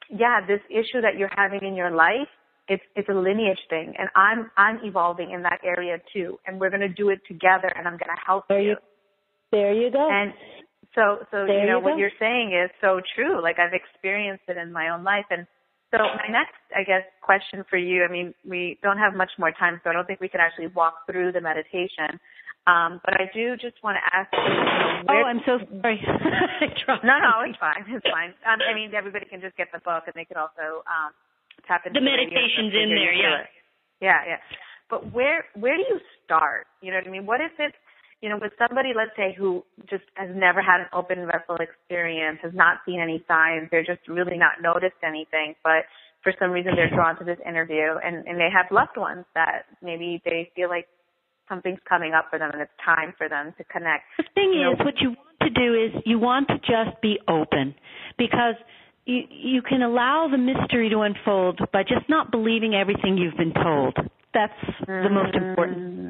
yeah, 0.08 0.40
this 0.46 0.60
issue 0.70 1.00
that 1.02 1.18
you're 1.18 1.32
having 1.34 1.66
in 1.66 1.74
your 1.74 1.90
life, 1.90 2.30
it's 2.68 2.82
it's 2.94 3.08
a 3.08 3.14
lineage 3.14 3.62
thing 3.68 3.94
and 3.98 4.08
I'm 4.14 4.50
I'm 4.56 4.80
evolving 4.84 5.30
in 5.32 5.42
that 5.42 5.60
area 5.64 5.98
too 6.12 6.38
and 6.46 6.60
we're 6.60 6.70
going 6.70 6.86
to 6.86 6.88
do 6.88 7.10
it 7.10 7.20
together 7.26 7.72
and 7.74 7.86
I'm 7.86 7.98
going 7.98 8.14
to 8.14 8.22
help 8.24 8.44
there 8.48 8.60
you. 8.60 8.76
There 9.52 9.72
you 9.72 9.90
go. 9.90 10.08
And 10.10 10.32
so, 10.96 11.26
so 11.30 11.44
There 11.46 11.60
you 11.60 11.66
know 11.66 11.78
you 11.78 11.84
what 11.84 11.98
you're 11.98 12.16
saying 12.18 12.56
is 12.56 12.70
so 12.80 13.00
true. 13.14 13.42
Like 13.42 13.56
I've 13.58 13.74
experienced 13.74 14.44
it 14.48 14.56
in 14.56 14.72
my 14.72 14.88
own 14.88 15.04
life, 15.04 15.26
and 15.30 15.46
so 15.90 15.98
my 15.98 16.28
next, 16.30 16.58
I 16.74 16.82
guess, 16.82 17.02
question 17.22 17.64
for 17.70 17.78
you. 17.78 18.04
I 18.04 18.10
mean, 18.10 18.34
we 18.44 18.78
don't 18.82 18.98
have 18.98 19.14
much 19.14 19.30
more 19.38 19.52
time, 19.52 19.80
so 19.84 19.90
I 19.90 19.92
don't 19.92 20.06
think 20.06 20.20
we 20.20 20.28
can 20.28 20.40
actually 20.40 20.68
walk 20.68 21.06
through 21.06 21.32
the 21.32 21.40
meditation. 21.40 22.18
Um, 22.66 22.98
but 23.06 23.14
I 23.14 23.30
do 23.30 23.54
just 23.54 23.78
want 23.86 23.94
to 23.94 24.04
ask 24.10 24.26
you. 24.34 24.42
you 24.42 25.06
know, 25.06 25.22
oh, 25.22 25.22
I'm 25.22 25.40
so 25.46 25.62
sorry. 25.62 26.02
No, 27.06 27.14
no, 27.22 27.46
it's 27.46 27.58
fine. 27.62 27.86
It's 27.86 28.06
fine. 28.10 28.34
Um, 28.42 28.58
I 28.58 28.74
mean, 28.74 28.90
everybody 28.94 29.26
can 29.26 29.40
just 29.40 29.56
get 29.56 29.68
the 29.72 29.78
book, 29.78 30.10
and 30.10 30.14
they 30.18 30.26
can 30.26 30.36
also 30.36 30.82
um, 30.90 31.14
tap 31.68 31.86
into 31.86 32.00
The 32.00 32.04
meditation's 32.04 32.74
to 32.74 32.82
in 32.82 32.90
there, 32.90 33.14
yeah. 33.14 33.46
it. 33.46 33.50
Yeah, 34.00 34.20
yeah. 34.26 34.40
But 34.90 35.12
where 35.12 35.46
where 35.54 35.76
do 35.76 35.82
you 35.82 35.98
start? 36.24 36.66
You 36.82 36.90
know 36.90 36.98
what 36.98 37.06
I 37.06 37.10
mean? 37.10 37.26
What 37.26 37.40
if 37.40 37.52
it's 37.58 37.76
you 38.20 38.28
know 38.28 38.38
with 38.40 38.52
somebody, 38.58 38.92
let's 38.96 39.14
say, 39.16 39.34
who 39.36 39.64
just 39.88 40.04
has 40.14 40.30
never 40.34 40.62
had 40.62 40.80
an 40.80 40.86
open 40.92 41.26
vessel 41.26 41.56
experience, 41.60 42.38
has 42.42 42.52
not 42.54 42.78
seen 42.86 43.00
any 43.00 43.24
signs, 43.28 43.68
they're 43.70 43.84
just 43.84 44.06
really 44.08 44.38
not 44.38 44.62
noticed 44.62 45.00
anything, 45.02 45.54
but 45.62 45.84
for 46.22 46.32
some 46.38 46.50
reason 46.50 46.72
they're 46.74 46.90
drawn 46.90 47.18
to 47.18 47.24
this 47.24 47.38
interview, 47.46 47.94
and 48.02 48.26
and 48.26 48.38
they 48.38 48.48
have 48.52 48.66
loved 48.70 48.96
ones 48.96 49.24
that 49.34 49.66
maybe 49.82 50.20
they 50.24 50.50
feel 50.56 50.68
like 50.68 50.86
something's 51.48 51.78
coming 51.88 52.12
up 52.12 52.26
for 52.30 52.38
them, 52.38 52.50
and 52.52 52.60
it's 52.62 52.78
time 52.84 53.14
for 53.16 53.28
them 53.28 53.54
to 53.58 53.64
connect. 53.64 54.04
The 54.18 54.24
thing 54.34 54.52
You 54.52 54.62
know- 54.62 54.72
is, 54.72 54.78
what 54.80 55.00
you 55.00 55.10
want 55.10 55.40
to 55.42 55.50
do 55.50 55.74
is 55.74 56.02
you 56.04 56.18
want 56.18 56.48
to 56.48 56.58
just 56.58 57.00
be 57.00 57.18
open 57.28 57.74
because 58.18 58.56
you 59.04 59.22
you 59.30 59.62
can 59.62 59.82
allow 59.82 60.28
the 60.28 60.38
mystery 60.38 60.88
to 60.90 61.00
unfold 61.00 61.60
by 61.72 61.82
just 61.82 62.08
not 62.08 62.30
believing 62.30 62.74
everything 62.74 63.16
you've 63.16 63.36
been 63.36 63.54
told. 63.54 63.96
That's 64.34 64.52
the 64.86 65.08
most 65.08 65.34
mm-hmm. 65.34 65.48
important. 65.48 66.05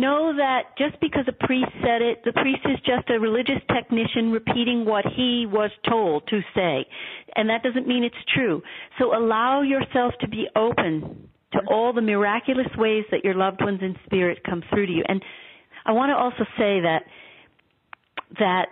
Know 0.00 0.32
that 0.36 0.76
just 0.78 1.00
because 1.00 1.24
a 1.28 1.46
priest 1.46 1.70
said 1.82 2.02
it, 2.02 2.22
the 2.24 2.32
priest 2.32 2.60
is 2.64 2.78
just 2.86 3.10
a 3.10 3.18
religious 3.18 3.60
technician 3.74 4.30
repeating 4.30 4.84
what 4.84 5.04
he 5.16 5.46
was 5.50 5.70
told 5.88 6.26
to 6.28 6.40
say. 6.54 6.86
And 7.34 7.48
that 7.50 7.62
doesn't 7.62 7.88
mean 7.88 8.04
it's 8.04 8.14
true. 8.34 8.62
So 8.98 9.16
allow 9.16 9.62
yourself 9.62 10.14
to 10.20 10.28
be 10.28 10.46
open 10.54 11.28
to 11.52 11.58
all 11.68 11.92
the 11.92 12.02
miraculous 12.02 12.68
ways 12.76 13.04
that 13.10 13.24
your 13.24 13.34
loved 13.34 13.60
ones 13.60 13.80
in 13.82 13.96
spirit 14.06 14.38
come 14.44 14.62
through 14.70 14.86
to 14.86 14.92
you. 14.92 15.04
And 15.08 15.22
I 15.84 15.92
want 15.92 16.10
to 16.10 16.16
also 16.16 16.44
say 16.58 16.80
that 16.80 17.02
that 18.38 18.66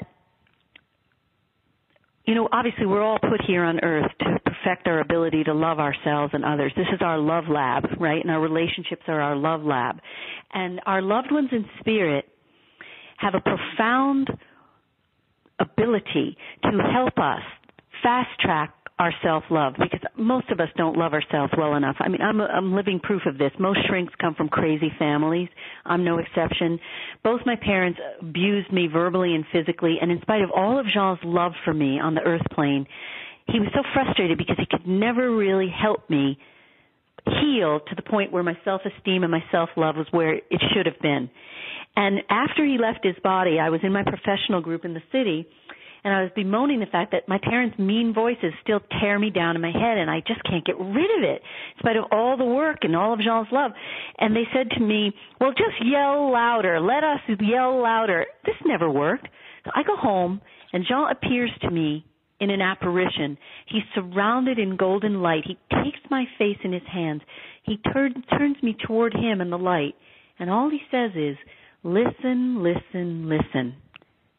you 2.27 2.35
know, 2.35 2.49
obviously 2.53 2.87
we're 2.87 3.03
all 3.03 3.19
put 3.19 3.41
here 3.47 3.65
on 3.65 3.81
earth 3.81 4.11
to 4.21 4.46
perfect 4.67 4.87
our 4.87 5.01
ability 5.01 5.45
to 5.45 5.55
love 5.55 5.79
ourselves 5.79 6.33
and 6.35 6.45
others. 6.45 6.73
This 6.77 6.87
is 6.93 7.01
our 7.01 7.19
love 7.19 7.45
lab, 7.49 7.85
right? 8.01 8.21
And 8.23 8.31
our 8.31 8.41
relationships 8.41 9.03
are 9.09 9.21
our 9.21 9.37
love 9.37 9.63
lab. 9.63 9.97
And 10.53 10.81
our 10.87 11.03
loved 11.03 11.31
ones 11.31 11.49
in 11.53 11.65
spirit 11.81 12.27
have 13.19 13.35
a 13.35 13.41
profound 13.41 14.31
ability 15.59 16.37
to 16.63 16.71
help 16.93 17.17
us 17.19 17.43
fast 18.03 18.29
track 18.41 18.75
our 18.99 19.13
self 19.23 19.45
love 19.51 19.75
because 19.79 20.01
most 20.17 20.51
of 20.51 20.59
us 20.59 20.69
don't 20.77 20.97
love 20.97 21.13
ourselves 21.13 21.53
well 21.57 21.75
enough. 21.75 21.97
I 22.01 22.09
mean, 22.09 22.23
I'm 22.23 22.41
I'm 22.41 22.75
living 22.75 22.99
proof 22.99 23.23
of 23.27 23.37
this. 23.37 23.53
Most 23.59 23.81
shrinks 23.87 24.15
come 24.21 24.35
from 24.35 24.49
crazy 24.49 24.91
families. 24.99 25.49
I'm 25.85 26.03
no 26.03 26.19
exception. 26.19 26.79
Both 27.23 27.43
my 27.45 27.57
parents 27.57 27.99
abused 28.21 28.73
me 28.73 28.89
verbally 28.91 29.35
and 29.35 29.45
physically, 29.53 29.97
and 30.01 30.11
in 30.11 30.21
spite 30.23 30.43
of 30.43 30.51
all 30.51 30.79
of 30.81 30.87
Jean's 30.87 31.19
love 31.25 31.53
for 31.65 31.75
me 31.75 32.01
on 32.01 32.15
the 32.15 32.23
earth 32.23 32.47
plane, 32.53 32.87
he 33.49 33.61
was 33.61 33.69
so 33.75 33.83
frustrated 33.95 34.39
because 34.39 34.57
he 34.59 34.67
could 34.67 34.87
never 34.87 35.35
really 35.35 35.69
help 35.69 36.09
me 36.11 36.39
heal 37.41 37.81
to 37.81 37.95
the 37.95 38.03
point 38.03 38.33
where 38.33 38.43
my 38.43 38.57
self-esteem 38.65 39.23
and 39.23 39.31
my 39.31 39.43
self-love 39.51 39.97
was 39.97 40.07
where 40.11 40.35
it 40.35 40.63
should 40.75 40.87
have 40.87 41.01
been. 41.01 41.31
And 41.97 42.21
after 42.29 42.65
he 42.65 42.79
left 42.79 43.05
his 43.05 43.17
body, 43.23 43.59
I 43.59 43.71
was 43.71 43.81
in 43.83 43.93
my 43.93 44.03
professional 44.03 44.61
group 44.61 44.85
in 44.85 44.95
the 44.95 45.03
city 45.11 45.47
and 46.07 46.15
I 46.15 46.23
was 46.23 46.31
bemoaning 46.37 46.79
the 46.79 46.87
fact 46.87 47.11
that 47.13 47.27
my 47.27 47.39
parents' 47.43 47.81
mean 47.81 48.15
voices 48.15 48.53
still 48.63 48.79
tear 49.01 49.19
me 49.19 49.31
down 49.31 49.57
in 49.57 49.63
my 49.63 49.73
head 49.73 49.99
and 49.99 50.09
I 50.09 50.21
just 50.21 50.41
can't 50.45 50.65
get 50.65 50.79
rid 50.79 51.19
of 51.19 51.25
it 51.25 51.43
in 51.43 51.79
spite 51.81 51.97
of 51.97 52.05
all 52.13 52.37
the 52.37 52.45
work 52.45 52.79
and 52.83 52.95
all 52.95 53.13
of 53.13 53.19
Jean's 53.19 53.49
love. 53.51 53.73
And 54.19 54.37
they 54.37 54.45
said 54.55 54.71
to 54.71 54.81
me, 54.81 55.13
well, 55.41 55.51
just 55.51 55.85
yell 55.85 56.31
louder. 56.31 56.79
Let 56.79 57.03
us 57.03 57.19
yell 57.41 57.83
louder. 57.83 58.27
This 58.45 58.55
never 58.65 58.89
worked. 58.89 59.27
So 59.65 59.73
I 59.75 59.83
go 59.83 59.97
home 59.97 60.41
and 60.73 60.85
Jean 60.87 61.11
appears 61.11 61.51
to 61.63 61.71
me 61.73 62.05
in 62.41 62.51
an 62.51 62.61
apparition. 62.61 63.39
He's 63.67 63.83
surrounded 63.95 64.59
in 64.59 64.77
golden 64.77 65.23
light. 65.23 65.45
He 65.47 65.59
takes 65.83 65.99
my 66.11 66.25
face 66.39 66.59
in 66.65 66.73
his 66.73 66.83
hands. 66.93 67.23
He 67.63 67.79
turn, 67.93 68.23
turns 68.39 68.57
me 68.63 68.77
toward 68.87 69.15
him 69.15 69.41
in 69.41 69.51
the 69.51 69.59
light. 69.59 69.95
And 70.39 70.51
all 70.51 70.71
he 70.71 70.81
says 70.91 71.13
is, 71.15 71.37
listen, 71.83 72.63
listen, 72.63 73.29
listen. 73.29 73.75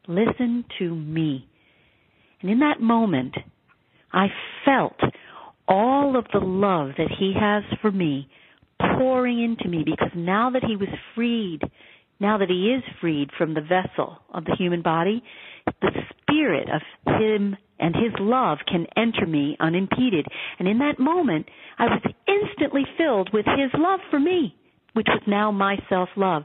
Listen 0.08 0.64
to 0.80 0.96
me. 0.96 1.48
And 2.42 2.52
in 2.52 2.60
that 2.60 2.80
moment, 2.80 3.36
I 4.14 4.28
felt 4.64 5.00
all 5.68 6.18
of 6.18 6.26
the 6.32 6.40
love 6.40 6.92
that 6.98 7.10
he 7.20 7.34
has 7.38 7.64
for 7.82 7.92
me 7.92 8.30
pouring 8.80 9.44
into 9.44 9.68
me 9.68 9.84
because 9.84 10.12
now 10.16 10.52
that 10.52 10.64
he 10.64 10.76
was 10.76 10.90
freed, 11.16 11.60
now 12.20 12.38
that 12.38 12.50
he 12.50 12.74
is 12.76 12.84
freed 13.02 13.30
from 13.38 13.54
the 13.54 13.62
vessel 13.62 14.18
of 14.34 14.46
the 14.46 14.56
human 14.58 14.82
body, 14.82 15.24
the 15.82 15.92
spirit 16.22 16.68
of 16.70 16.82
him 17.20 17.56
and 17.80 17.96
his 17.96 18.14
love 18.20 18.60
can 18.68 18.86
enter 18.96 19.26
me 19.26 19.56
unimpeded. 19.60 20.26
And 20.60 20.68
in 20.68 20.80
that 20.80 21.00
moment, 21.00 21.48
I 21.78 21.86
was 21.86 22.02
instantly 22.28 22.84
filled 22.98 23.30
with 23.34 23.46
his 23.46 23.72
love 23.78 24.00
for 24.10 24.20
me, 24.20 24.56
which 24.94 25.08
was 25.10 25.22
now 25.28 25.52
my 25.52 25.78
self 25.90 26.10
love. 26.16 26.44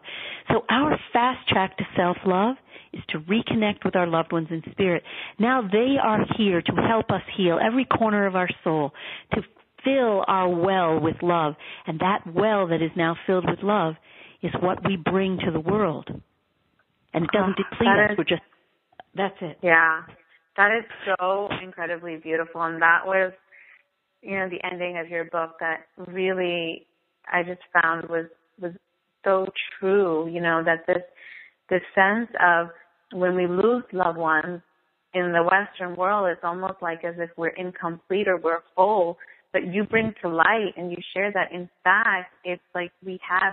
So 0.50 0.64
our 0.68 0.98
fast 1.12 1.48
track 1.48 1.76
to 1.78 1.84
self 1.96 2.16
love 2.26 2.56
is 2.92 3.02
to 3.08 3.18
reconnect 3.20 3.84
with 3.84 3.96
our 3.96 4.06
loved 4.06 4.32
ones 4.32 4.48
in 4.50 4.62
spirit. 4.72 5.02
Now 5.38 5.62
they 5.62 5.96
are 6.02 6.20
here 6.36 6.60
to 6.60 6.72
help 6.86 7.10
us 7.10 7.22
heal 7.36 7.58
every 7.64 7.86
corner 7.86 8.26
of 8.26 8.36
our 8.36 8.48
soul, 8.62 8.92
to 9.34 9.42
fill 9.82 10.24
our 10.28 10.48
well 10.48 11.00
with 11.00 11.16
love. 11.22 11.54
And 11.86 11.98
that 12.00 12.20
well 12.26 12.66
that 12.68 12.82
is 12.82 12.90
now 12.94 13.16
filled 13.26 13.48
with 13.48 13.62
love 13.62 13.94
is 14.42 14.52
what 14.60 14.78
we 14.86 14.96
bring 14.96 15.38
to 15.44 15.50
the 15.50 15.58
world. 15.60 16.08
And 17.14 17.24
it 17.24 17.30
doesn't 17.32 17.56
Oh, 17.58 17.62
deplete 17.70 17.88
that 17.88 18.04
us. 18.04 18.10
is- 18.12 18.18
We're 18.18 18.24
just, 18.24 18.42
that's 19.14 19.36
it. 19.40 19.58
Yeah, 19.62 20.02
that 20.56 20.70
is 20.78 20.84
so 21.18 21.48
incredibly 21.62 22.16
beautiful, 22.16 22.62
and 22.62 22.80
that 22.82 23.00
was, 23.04 23.32
you 24.22 24.36
know, 24.38 24.48
the 24.48 24.64
ending 24.64 24.98
of 24.98 25.08
your 25.08 25.24
book 25.24 25.56
that 25.60 25.86
really 25.96 26.86
I 27.30 27.42
just 27.42 27.62
found 27.82 28.08
was 28.08 28.26
was 28.60 28.72
so 29.24 29.46
true. 29.78 30.28
You 30.28 30.40
know 30.40 30.62
that 30.64 30.86
this 30.86 31.02
this 31.70 31.82
sense 31.94 32.28
of 32.44 32.68
when 33.12 33.34
we 33.34 33.46
lose 33.46 33.84
loved 33.92 34.18
ones 34.18 34.60
in 35.14 35.32
the 35.32 35.42
Western 35.42 35.96
world, 35.96 36.28
it's 36.30 36.40
almost 36.42 36.80
like 36.80 37.04
as 37.04 37.14
if 37.18 37.30
we're 37.36 37.48
incomplete 37.48 38.28
or 38.28 38.38
we're 38.38 38.62
full. 38.74 39.18
But 39.52 39.66
you 39.66 39.84
bring 39.84 40.14
to 40.22 40.28
light 40.30 40.72
and 40.76 40.90
you 40.90 40.96
share 41.14 41.30
that. 41.32 41.52
In 41.52 41.68
fact, 41.84 42.32
it's 42.44 42.62
like 42.74 42.90
we 43.04 43.18
have 43.28 43.52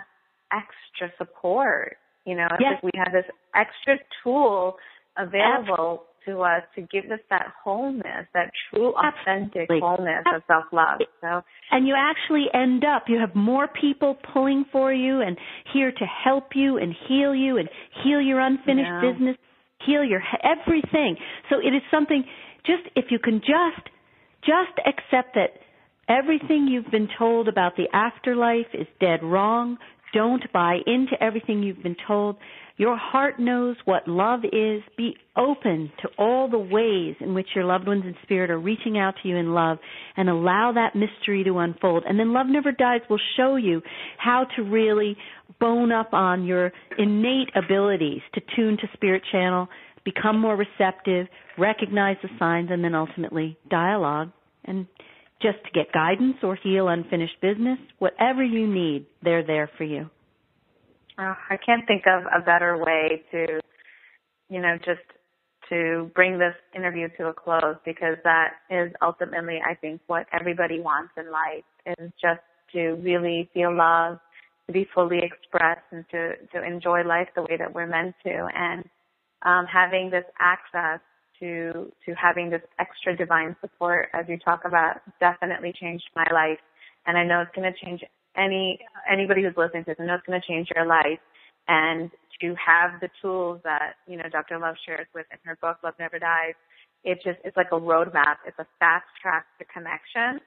extra 0.52 1.12
support. 1.18 1.98
You 2.26 2.36
know, 2.36 2.48
it's 2.52 2.62
Yes. 2.62 2.82
like 2.82 2.84
we 2.84 2.92
have 2.96 3.12
this 3.12 3.26
extra 3.54 3.98
tool 4.24 4.78
available 5.20 6.04
to 6.26 6.42
us 6.42 6.62
to 6.76 6.82
give 6.82 7.06
us 7.12 7.20
that 7.30 7.48
wholeness, 7.64 8.28
that 8.34 8.52
true, 8.70 8.94
authentic 8.94 9.70
Absolutely. 9.70 9.80
wholeness 9.80 10.24
of 10.36 10.42
self 10.48 10.66
love. 10.72 11.00
So, 11.22 11.42
And 11.72 11.88
you 11.88 11.96
actually 11.98 12.46
end 12.54 12.84
up, 12.84 13.04
you 13.08 13.20
have 13.20 13.36
more 13.36 13.68
people 13.68 14.18
pulling 14.34 14.66
for 14.72 14.94
you 14.94 15.22
and 15.22 15.38
here 15.74 15.92
to 15.92 16.06
help 16.06 16.56
you 16.56 16.78
and 16.78 16.94
heal 17.08 17.34
you 17.34 17.58
and 17.58 17.70
heal 18.04 18.22
your 18.22 18.40
unfinished 18.40 18.90
Yeah. 18.90 19.12
business, 19.12 19.38
heal 19.86 20.04
your 20.04 20.22
everything. 20.44 21.18
So 21.50 21.60
it 21.60 21.74
is 21.74 21.82
something, 21.90 22.24
just 22.66 22.84
if 22.96 23.12
you 23.12 23.20
can 23.20 23.40
just, 23.40 23.90
just 24.44 24.78
accept 24.86 25.36
that 25.36 25.62
everything 26.08 26.68
you've 26.68 26.92
been 26.92 27.10
told 27.18 27.48
about 27.48 27.76
the 27.76 27.88
afterlife 27.94 28.74
is 28.74 28.88
dead 29.00 29.24
wrong. 29.24 29.78
Don't 30.14 30.52
buy 30.52 30.80
into 30.88 31.22
everything 31.22 31.62
you've 31.64 31.84
been 31.84 31.96
told. 32.08 32.38
Your 32.80 32.96
heart 32.96 33.42
knows 33.42 33.76
what 33.84 34.08
love 34.08 34.40
is. 34.46 34.82
Be 34.96 35.14
open 35.36 35.92
to 36.02 36.08
all 36.18 36.50
the 36.50 36.58
ways 36.58 37.14
in 37.20 37.34
which 37.34 37.48
your 37.54 37.66
loved 37.66 37.86
ones 37.86 38.06
in 38.06 38.16
spirit 38.24 38.50
are 38.50 38.58
reaching 38.58 38.98
out 38.98 39.16
to 39.22 39.28
you 39.28 39.36
in 39.36 39.54
love 39.54 39.80
and 40.16 40.30
allow 40.30 40.72
that 40.72 40.96
mystery 40.96 41.44
to 41.44 41.60
unfold. 41.60 42.06
And 42.08 42.18
then 42.18 42.32
Love 42.32 42.46
Never 42.48 42.72
Dies 42.72 43.02
will 43.10 43.20
show 43.36 43.58
you 43.58 43.82
how 44.18 44.46
to 44.56 44.62
really 44.64 45.18
bone 45.60 45.92
up 45.92 46.14
on 46.14 46.46
your 46.46 46.72
innate 46.98 47.50
abilities 47.54 48.22
to 48.36 48.42
tune 48.56 48.78
to 48.78 48.88
spirit 48.94 49.24
channel, 49.30 49.68
become 50.06 50.40
more 50.40 50.56
receptive, 50.56 51.28
recognize 51.58 52.16
the 52.24 52.30
signs, 52.40 52.70
and 52.72 52.82
then 52.82 52.96
ultimately 52.96 53.58
dialogue 53.70 54.32
and 54.64 54.88
just 55.42 55.58
to 55.66 55.72
get 55.74 55.92
guidance 55.92 56.38
or 56.44 56.56
heal 56.56 56.88
unfinished 56.88 57.42
business, 57.42 57.78
whatever 57.98 58.42
you 58.42 58.74
need, 58.74 59.06
they're 59.22 59.46
there 59.46 59.70
for 59.78 59.84
you. 59.84 60.10
Uh, 61.20 61.36
I 61.50 61.58
can't 61.58 61.86
think 61.86 62.04
of 62.08 62.24
a 62.26 62.44
better 62.44 62.78
way 62.78 63.24
to, 63.32 63.60
you 64.50 64.62
know, 64.62 64.78
just 64.78 65.02
to 65.70 66.10
bring 66.16 66.40
this 66.40 66.56
interview 66.76 67.10
to 67.18 67.28
a 67.28 67.34
close 67.34 67.76
because 67.86 68.16
that 68.24 68.54
is 68.70 68.92
ultimately, 69.02 69.60
I 69.64 69.76
think, 69.76 70.02
what 70.08 70.26
everybody 70.32 70.80
wants 70.80 71.12
in 71.18 71.32
life 71.32 71.66
is 71.86 72.12
just 72.22 72.42
to 72.74 72.94
really 73.04 73.50
feel 73.54 73.76
love, 73.76 74.20
to 74.68 74.74
be 74.74 74.88
fully 74.94 75.20
expressed, 75.20 75.86
and 75.92 76.06
to 76.12 76.36
to 76.54 76.64
enjoy 76.64 77.04
life 77.04 77.28
the 77.36 77.42
way 77.42 77.58
that 77.58 77.74
we're 77.74 77.88
meant 77.88 78.16
to. 78.24 78.48
And 78.56 78.86
um, 79.44 79.66
having 79.66 80.10
this 80.10 80.26
access 80.40 81.02
to 81.40 81.92
to 82.06 82.14
having 82.14 82.50
this 82.50 82.62
extra 82.80 83.16
divine 83.16 83.56
support, 83.62 84.10
as 84.14 84.26
you 84.30 84.38
talk 84.40 84.62
about, 84.66 85.02
definitely 85.20 85.74
changed 85.80 86.10
my 86.16 86.26
life, 86.32 86.60
and 87.06 87.18
I 87.18 87.26
know 87.26 87.42
it's 87.42 87.56
going 87.56 87.72
to 87.72 87.86
change 87.86 88.02
any 88.38 88.80
anybody 89.12 89.44
who's 89.44 89.58
listening 89.58 89.84
to 89.86 89.92
this. 89.92 89.98
I 90.00 90.06
know 90.06 90.16
it's 90.16 90.26
going 90.26 90.40
to 90.40 90.48
change 90.48 90.70
your 90.76 90.86
life, 90.86 91.20
and 91.68 92.12
to 92.42 92.56
have 92.56 93.00
the 93.02 93.10
tools 93.22 93.62
that 93.64 93.96
you 94.08 94.18
know 94.18 94.30
Dr. 94.32 94.60
Love 94.60 94.76
shares 94.86 95.08
with 95.14 95.26
in 95.32 95.38
her 95.44 95.58
book 95.62 95.78
Love 95.84 95.96
Never 96.00 96.20
Dies, 96.20 96.56
it 97.04 97.20
just 97.24 97.40
it's 97.44 97.58
like 97.58 97.72
a 97.72 97.80
roadmap. 97.80 98.38
It's 98.46 98.60
a 98.60 98.68
fast 98.80 99.06
track 99.22 99.46
to 99.60 99.66
connection, 99.66 100.40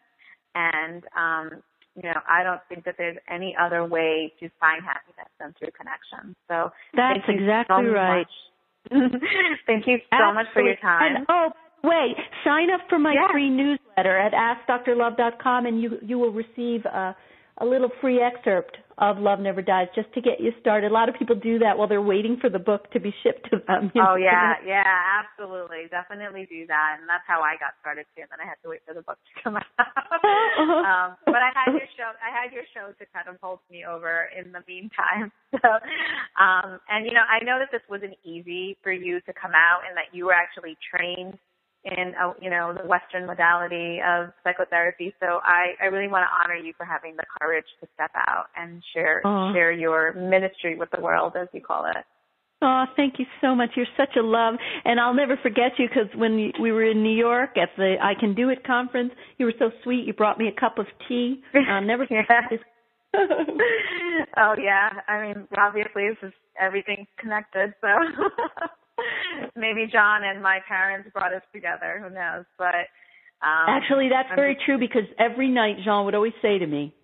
and 0.55 1.03
um, 1.16 1.62
you 1.95 2.05
know 2.05 2.20
I 2.28 2.43
don't 2.43 2.61
think 2.68 2.85
that 2.85 2.97
there's 2.99 3.18
any 3.30 3.55
other 3.61 3.85
way 3.85 4.33
to 4.41 4.49
find 4.61 4.83
happiness 4.85 5.30
than 5.39 5.55
through 5.59 5.72
connection. 5.76 6.35
So 6.49 6.70
that's 6.95 7.28
exactly 7.28 7.85
so 7.87 7.93
right. 7.93 8.26
thank 9.66 9.87
you 9.87 9.99
so 10.11 10.16
Absolutely. 10.16 10.35
much 10.35 10.47
for 10.53 10.62
your 10.62 10.76
time. 10.76 11.16
And, 11.16 11.26
oh, 11.28 11.51
wait, 11.85 12.16
sign 12.45 12.70
up 12.70 12.80
for 12.89 12.99
my 12.99 13.14
Yeah. 13.14 13.28
free 13.30 13.49
newsletter 13.49 14.18
at 14.18 14.33
AskDrLove.com, 14.33 15.66
and 15.66 15.80
you 15.80 15.99
you 16.03 16.18
will 16.18 16.33
receive 16.33 16.85
a, 16.87 17.14
a 17.63 17.65
little 17.65 17.89
free 18.01 18.21
excerpt 18.21 18.77
of 18.99 19.19
Love 19.19 19.39
Never 19.39 19.63
Dies 19.63 19.87
just 19.95 20.13
to 20.15 20.21
get 20.21 20.41
you 20.41 20.51
started. 20.61 20.91
A 20.91 20.95
lot 20.95 21.09
of 21.09 21.15
people 21.15 21.35
do 21.37 21.59
that 21.61 21.79
while 21.79 21.87
they're 21.89 22.03
waiting 22.03 22.37
for 22.41 22.51
the 22.51 22.59
book 22.59 22.91
to 22.93 23.01
be 23.01 23.15
shipped 23.23 23.49
to 23.51 23.63
them. 23.67 23.91
you 23.95 24.03
Oh 24.03 24.15
know. 24.15 24.17
yeah, 24.17 24.55
yeah, 24.67 25.23
absolutely, 25.23 25.87
definitely 25.89 26.47
do 26.51 26.67
that, 26.67 26.99
and 27.01 27.09
that's 27.09 27.25
how 27.27 27.41
I 27.41 27.55
got 27.63 27.73
started 27.81 28.05
too. 28.15 28.23
And 28.27 28.31
then 28.35 28.43
I 28.43 28.49
had 28.51 28.59
to 28.65 28.69
wait 28.69 28.83
for 28.87 28.93
the 28.95 29.03
book 29.03 29.17
to 29.17 29.33
come 29.43 29.57
out. 29.63 29.65
um, 29.79 31.17
but 31.25 31.41
I 31.41 31.51
had 31.55 31.73
your 31.73 31.89
show, 31.97 32.11
I 32.19 32.35
had 32.35 32.53
your 32.53 32.67
show 32.75 32.91
to 32.93 33.05
kind 33.15 33.29
of 33.31 33.39
hold 33.41 33.61
me 33.71 33.85
over 33.87 34.29
in 34.37 34.53
the 34.53 34.61
meantime. 34.67 35.31
So, 35.61 35.69
um, 36.41 36.81
and 36.89 37.05
you 37.05 37.13
know, 37.13 37.21
I 37.29 37.45
know 37.45 37.59
that 37.61 37.69
this 37.71 37.83
wasn't 37.89 38.15
easy 38.25 38.79
for 38.83 38.91
you 38.91 39.21
to 39.21 39.33
come 39.37 39.53
out, 39.53 39.85
and 39.87 39.95
that 40.01 40.17
you 40.17 40.25
were 40.25 40.33
actually 40.33 40.79
trained 40.81 41.37
in 41.85 42.14
a, 42.14 42.35
you 42.41 42.51
know 42.51 42.72
the 42.72 42.87
Western 42.87 43.26
modality 43.26 43.99
of 44.07 44.30
psychotherapy. 44.45 45.14
So 45.20 45.41
I, 45.43 45.74
I 45.83 45.87
really 45.87 46.09
want 46.09 46.24
to 46.24 46.30
honor 46.43 46.61
you 46.61 46.72
for 46.76 46.85
having 46.85 47.16
the 47.16 47.24
courage 47.41 47.66
to 47.80 47.89
step 47.95 48.11
out 48.14 48.47
and 48.57 48.83
share 48.95 49.26
Aw. 49.26 49.53
share 49.53 49.72
your 49.72 50.12
ministry 50.14 50.76
with 50.76 50.91
the 50.95 51.01
world, 51.01 51.35
as 51.41 51.49
you 51.53 51.61
call 51.61 51.87
it. 51.87 52.05
Oh, 52.64 52.85
thank 52.95 53.18
you 53.18 53.26
so 53.41 53.57
much. 53.57 53.70
You're 53.74 53.87
such 53.97 54.14
a 54.16 54.22
love, 54.22 54.55
and 54.85 55.01
I'll 55.01 55.14
never 55.14 55.37
forget 55.43 55.72
you 55.78 55.89
because 55.89 56.09
when 56.14 56.53
we 56.61 56.70
were 56.70 56.89
in 56.89 57.03
New 57.03 57.16
York 57.16 57.57
at 57.57 57.70
the 57.76 57.97
I 58.01 58.14
Can 58.18 58.35
Do 58.37 58.51
It 58.51 58.64
conference, 58.64 59.11
you 59.39 59.47
were 59.47 59.55
so 59.59 59.70
sweet. 59.83 60.07
You 60.07 60.12
brought 60.12 60.39
me 60.39 60.47
a 60.47 60.61
cup 60.61 60.78
of 60.78 60.87
tea. 61.09 61.43
I'll 61.68 61.83
never 61.83 62.07
forget 62.07 62.45
this. 62.51 62.61
oh 63.16 64.55
yeah, 64.62 64.91
I 65.09 65.22
mean, 65.22 65.49
obviously 65.59 66.09
this 66.09 66.28
is 66.28 66.33
everything's 66.59 67.09
connected, 67.18 67.74
so 67.80 67.89
maybe 69.57 69.87
Jean 69.91 70.23
and 70.25 70.43
my 70.43 70.59
parents 70.69 71.09
brought 71.13 71.33
us 71.35 71.43
together. 71.53 72.01
Who 72.03 72.11
knows? 72.15 72.45
But 72.59 72.89
um, 73.43 73.67
Actually, 73.69 74.09
that's 74.09 74.29
I'm 74.31 74.37
very 74.37 74.55
just- 74.55 74.65
true 74.67 74.79
because 74.79 75.05
every 75.19 75.49
night 75.49 75.77
Jean 75.85 76.05
would 76.05 76.15
always 76.15 76.35
say 76.43 76.59
to 76.59 76.67
me, 76.67 76.95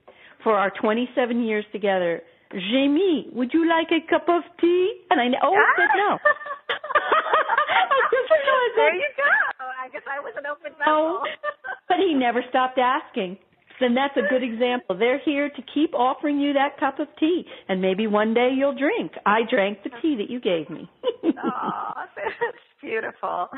for 0.44 0.54
our 0.54 0.70
27 0.80 1.42
years 1.42 1.64
together, 1.72 2.22
Jamie, 2.52 3.28
would 3.32 3.52
you 3.52 3.68
like 3.68 3.88
a 3.90 4.00
cup 4.08 4.28
of 4.28 4.42
tea? 4.60 5.02
And 5.10 5.20
I 5.20 5.26
always 5.42 5.60
said 5.76 5.88
no. 5.96 6.18
Said 8.28 8.44
no. 8.44 8.56
There 8.76 8.94
you 8.94 9.08
go. 9.16 9.24
I 9.82 9.88
guess 9.90 10.02
I 10.10 10.20
was 10.20 10.34
an 10.36 10.44
open 10.46 10.72
No. 10.86 11.20
vessel. 11.20 11.22
But 11.88 11.96
he 11.98 12.14
never 12.14 12.42
stopped 12.50 12.78
asking. 12.78 13.38
Then 13.80 13.94
that's 13.94 14.16
a 14.16 14.28
good 14.28 14.42
example. 14.42 14.98
They're 14.98 15.20
here 15.24 15.48
to 15.48 15.62
keep 15.74 15.94
offering 15.94 16.40
you 16.40 16.52
that 16.54 16.78
cup 16.78 16.98
of 16.98 17.08
tea, 17.18 17.44
and 17.68 17.80
maybe 17.80 18.06
one 18.06 18.34
day 18.34 18.50
you'll 18.56 18.76
drink. 18.76 19.12
I 19.24 19.40
drank 19.48 19.82
the 19.84 19.90
tea 20.02 20.16
that 20.16 20.28
you 20.30 20.40
gave 20.40 20.68
me. 20.68 20.90
Oh, 21.24 21.92
that's 22.16 22.58
beautiful. 22.80 23.48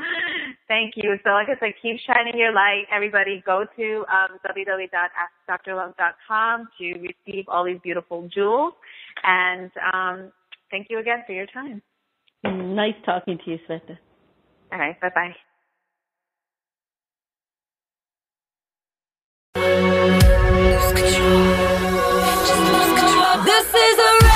Thank 0.69 0.95
you. 0.97 1.17
So 1.25 1.31
like 1.31 1.49
I 1.49 1.59
said, 1.61 1.73
keep 1.81 1.97
shining 2.07 2.39
your 2.39 2.53
light. 2.53 2.85
Everybody 2.93 3.43
go 3.45 3.65
to 3.77 4.05
um, 4.13 4.39
www.askdrlove.com 4.47 6.69
to 6.79 6.93
receive 6.95 7.45
all 7.49 7.65
these 7.65 7.81
beautiful 7.83 8.29
jewels. 8.33 8.75
And 9.23 9.71
um, 9.93 10.33
thank 10.71 10.87
you 10.91 10.99
again 10.99 11.23
for 11.27 11.33
your 11.33 11.47
time. 11.47 11.83
nice 12.45 12.95
talking 13.05 13.39
to 13.45 13.51
you, 13.51 13.59
Sveta. 13.69 13.99
All 14.73 14.79
right. 14.79 14.99
Bye-bye. 15.01 15.27
Lose 15.27 15.37
control. 21.03 22.21
Just 22.47 22.97
control. 22.97 23.45
This 23.45 23.69
is 23.75 23.99
a 23.99 24.30